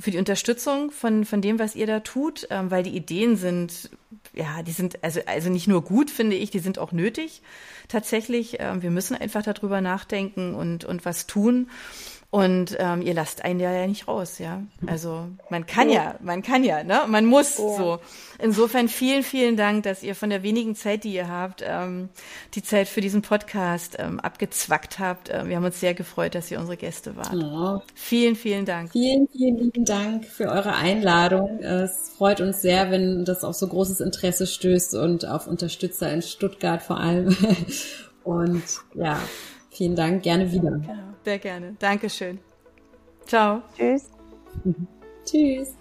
für 0.00 0.10
die 0.10 0.18
Unterstützung 0.18 0.90
von, 0.90 1.26
von 1.26 1.42
dem, 1.42 1.58
was 1.58 1.76
ihr 1.76 1.86
da 1.86 2.00
tut, 2.00 2.48
ähm, 2.48 2.70
weil 2.70 2.82
die 2.82 2.96
Ideen 2.96 3.36
sind, 3.36 3.90
ja, 4.32 4.62
die 4.62 4.72
sind 4.72 5.04
also, 5.04 5.20
also 5.26 5.50
nicht 5.50 5.68
nur 5.68 5.84
gut, 5.84 6.10
finde 6.10 6.36
ich, 6.36 6.50
die 6.50 6.58
sind 6.58 6.78
auch 6.78 6.90
nötig 6.90 7.42
tatsächlich. 7.88 8.56
Ähm, 8.60 8.80
wir 8.80 8.90
müssen 8.90 9.14
einfach 9.14 9.42
darüber 9.42 9.82
nachdenken 9.82 10.54
und, 10.54 10.86
und 10.86 11.04
was 11.04 11.26
tun. 11.26 11.68
Und 12.32 12.78
ähm, 12.78 13.02
ihr 13.02 13.12
lasst 13.12 13.44
einen 13.44 13.60
ja 13.60 13.86
nicht 13.86 14.08
raus, 14.08 14.38
ja. 14.38 14.62
Also 14.86 15.26
man 15.50 15.66
kann 15.66 15.90
ja, 15.90 16.14
man 16.22 16.40
kann 16.40 16.64
ja, 16.64 16.82
ne? 16.82 17.02
Man 17.06 17.26
muss 17.26 17.58
ja. 17.58 17.76
so. 17.76 17.98
Insofern 18.38 18.88
vielen, 18.88 19.22
vielen 19.22 19.58
Dank, 19.58 19.82
dass 19.82 20.02
ihr 20.02 20.14
von 20.14 20.30
der 20.30 20.42
wenigen 20.42 20.74
Zeit, 20.74 21.04
die 21.04 21.12
ihr 21.12 21.28
habt, 21.28 21.62
ähm, 21.62 22.08
die 22.54 22.62
Zeit 22.62 22.88
für 22.88 23.02
diesen 23.02 23.20
Podcast 23.20 23.96
ähm, 23.98 24.18
abgezwackt 24.18 24.98
habt. 24.98 25.28
Ähm, 25.30 25.50
wir 25.50 25.56
haben 25.56 25.64
uns 25.66 25.78
sehr 25.78 25.92
gefreut, 25.92 26.34
dass 26.34 26.50
ihr 26.50 26.58
unsere 26.58 26.78
Gäste 26.78 27.16
wart. 27.16 27.34
Oh. 27.34 27.82
Vielen, 27.94 28.34
vielen 28.34 28.64
Dank. 28.64 28.92
Vielen, 28.92 29.28
vielen 29.28 29.58
lieben 29.58 29.84
Dank 29.84 30.24
für 30.24 30.48
eure 30.48 30.72
Einladung. 30.72 31.58
Es 31.58 32.12
freut 32.16 32.40
uns 32.40 32.62
sehr, 32.62 32.90
wenn 32.90 33.26
das 33.26 33.44
auf 33.44 33.56
so 33.56 33.68
großes 33.68 34.00
Interesse 34.00 34.46
stößt 34.46 34.94
und 34.94 35.28
auf 35.28 35.46
Unterstützer 35.46 36.10
in 36.10 36.22
Stuttgart 36.22 36.82
vor 36.82 36.98
allem. 36.98 37.36
Und 38.24 38.62
ja, 38.94 39.18
vielen 39.70 39.96
Dank, 39.96 40.22
gerne 40.22 40.52
wieder. 40.52 40.70
Genau. 40.70 41.11
Sehr 41.24 41.38
gerne. 41.38 41.76
Dankeschön. 41.78 42.38
Ciao. 43.26 43.62
Tschüss. 43.76 44.10
Tschüss. 45.24 45.74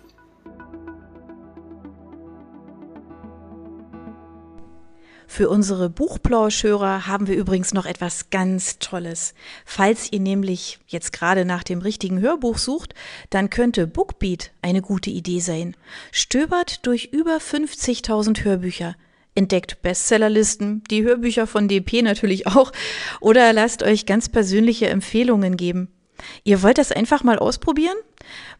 Für 5.27 5.49
unsere 5.49 5.89
Buchplauschhörer 5.89 7.07
haben 7.07 7.25
wir 7.25 7.37
übrigens 7.37 7.73
noch 7.73 7.85
etwas 7.85 8.31
ganz 8.31 8.79
Tolles. 8.79 9.33
Falls 9.65 10.11
ihr 10.11 10.19
nämlich 10.19 10.79
jetzt 10.87 11.13
gerade 11.13 11.45
nach 11.45 11.63
dem 11.63 11.79
richtigen 11.79 12.19
Hörbuch 12.19 12.57
sucht, 12.57 12.93
dann 13.29 13.49
könnte 13.49 13.87
Bookbeat 13.87 14.51
eine 14.61 14.81
gute 14.81 15.09
Idee 15.09 15.39
sein. 15.39 15.77
Stöbert 16.11 16.85
durch 16.85 17.13
über 17.13 17.37
50.000 17.37 18.43
Hörbücher 18.43 18.95
entdeckt 19.35 19.81
Bestsellerlisten, 19.81 20.83
die 20.89 21.03
Hörbücher 21.03 21.47
von 21.47 21.67
DP 21.67 22.01
natürlich 22.01 22.47
auch, 22.47 22.71
oder 23.19 23.51
lasst 23.53 23.83
euch 23.83 24.05
ganz 24.05 24.29
persönliche 24.29 24.89
Empfehlungen 24.89 25.57
geben. 25.57 25.89
Ihr 26.43 26.61
wollt 26.61 26.77
das 26.77 26.91
einfach 26.91 27.23
mal 27.23 27.39
ausprobieren? 27.39 27.95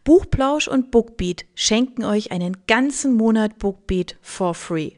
Buchplausch 0.04 0.66
und 0.68 0.90
Bookbeat 0.90 1.44
schenken 1.54 2.04
euch 2.04 2.32
einen 2.32 2.56
ganzen 2.66 3.14
Monat 3.14 3.58
Bookbeat 3.58 4.16
for 4.20 4.54
free. 4.54 4.92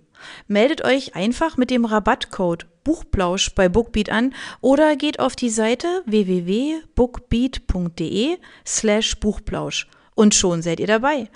Meldet 0.47 0.83
euch 0.85 1.15
einfach 1.15 1.59
mit 1.59 1.71
dem 1.71 1.85
Rabattcode 1.85 2.67
Buchplausch 2.85 3.55
bei 3.55 3.69
Bookbeat 3.69 4.09
an 4.11 4.35
oder 4.61 4.97
geht 4.97 5.21
auf 5.21 5.37
die 5.37 5.51
Seite 5.51 6.03
www.bookbeat.de 6.07 8.39
slash 8.67 9.21
Buchplausch 9.21 9.87
und 10.15 10.35
schon 10.35 10.63
seid 10.63 10.81
ihr 10.81 10.87
dabei. 10.87 11.29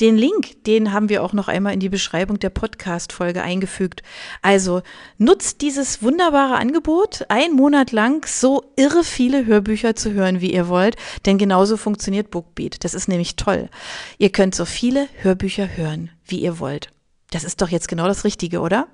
Den 0.00 0.18
Link, 0.18 0.62
den 0.64 0.92
haben 0.92 1.08
wir 1.08 1.22
auch 1.22 1.32
noch 1.32 1.48
einmal 1.48 1.72
in 1.72 1.80
die 1.80 1.88
Beschreibung 1.88 2.38
der 2.38 2.50
Podcast-Folge 2.50 3.42
eingefügt. 3.42 4.02
Also 4.42 4.82
nutzt 5.16 5.62
dieses 5.62 6.02
wunderbare 6.02 6.56
Angebot, 6.56 7.24
einen 7.30 7.56
Monat 7.56 7.92
lang 7.92 8.26
so 8.26 8.72
irre 8.76 9.04
viele 9.04 9.46
Hörbücher 9.46 9.96
zu 9.96 10.12
hören, 10.12 10.42
wie 10.42 10.52
ihr 10.52 10.68
wollt, 10.68 10.96
denn 11.24 11.38
genauso 11.38 11.78
funktioniert 11.78 12.30
Bookbeat. 12.30 12.84
Das 12.84 12.92
ist 12.92 13.08
nämlich 13.08 13.36
toll. 13.36 13.70
Ihr 14.18 14.30
könnt 14.30 14.54
so 14.54 14.66
viele 14.66 15.08
Hörbücher 15.22 15.76
hören, 15.76 16.10
wie 16.26 16.40
ihr 16.40 16.58
wollt. 16.58 16.90
Das 17.30 17.42
ist 17.42 17.62
doch 17.62 17.70
jetzt 17.70 17.88
genau 17.88 18.06
das 18.06 18.24
Richtige, 18.24 18.60
oder? 18.60 18.88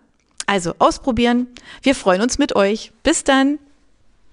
Also 0.47 0.75
ausprobieren. 0.79 1.49
Wir 1.83 1.97
freuen 1.97 2.23
uns 2.23 2.39
mit 2.39 2.55
euch. 2.55 2.93
Bis 3.03 3.25
dann. 3.25 3.59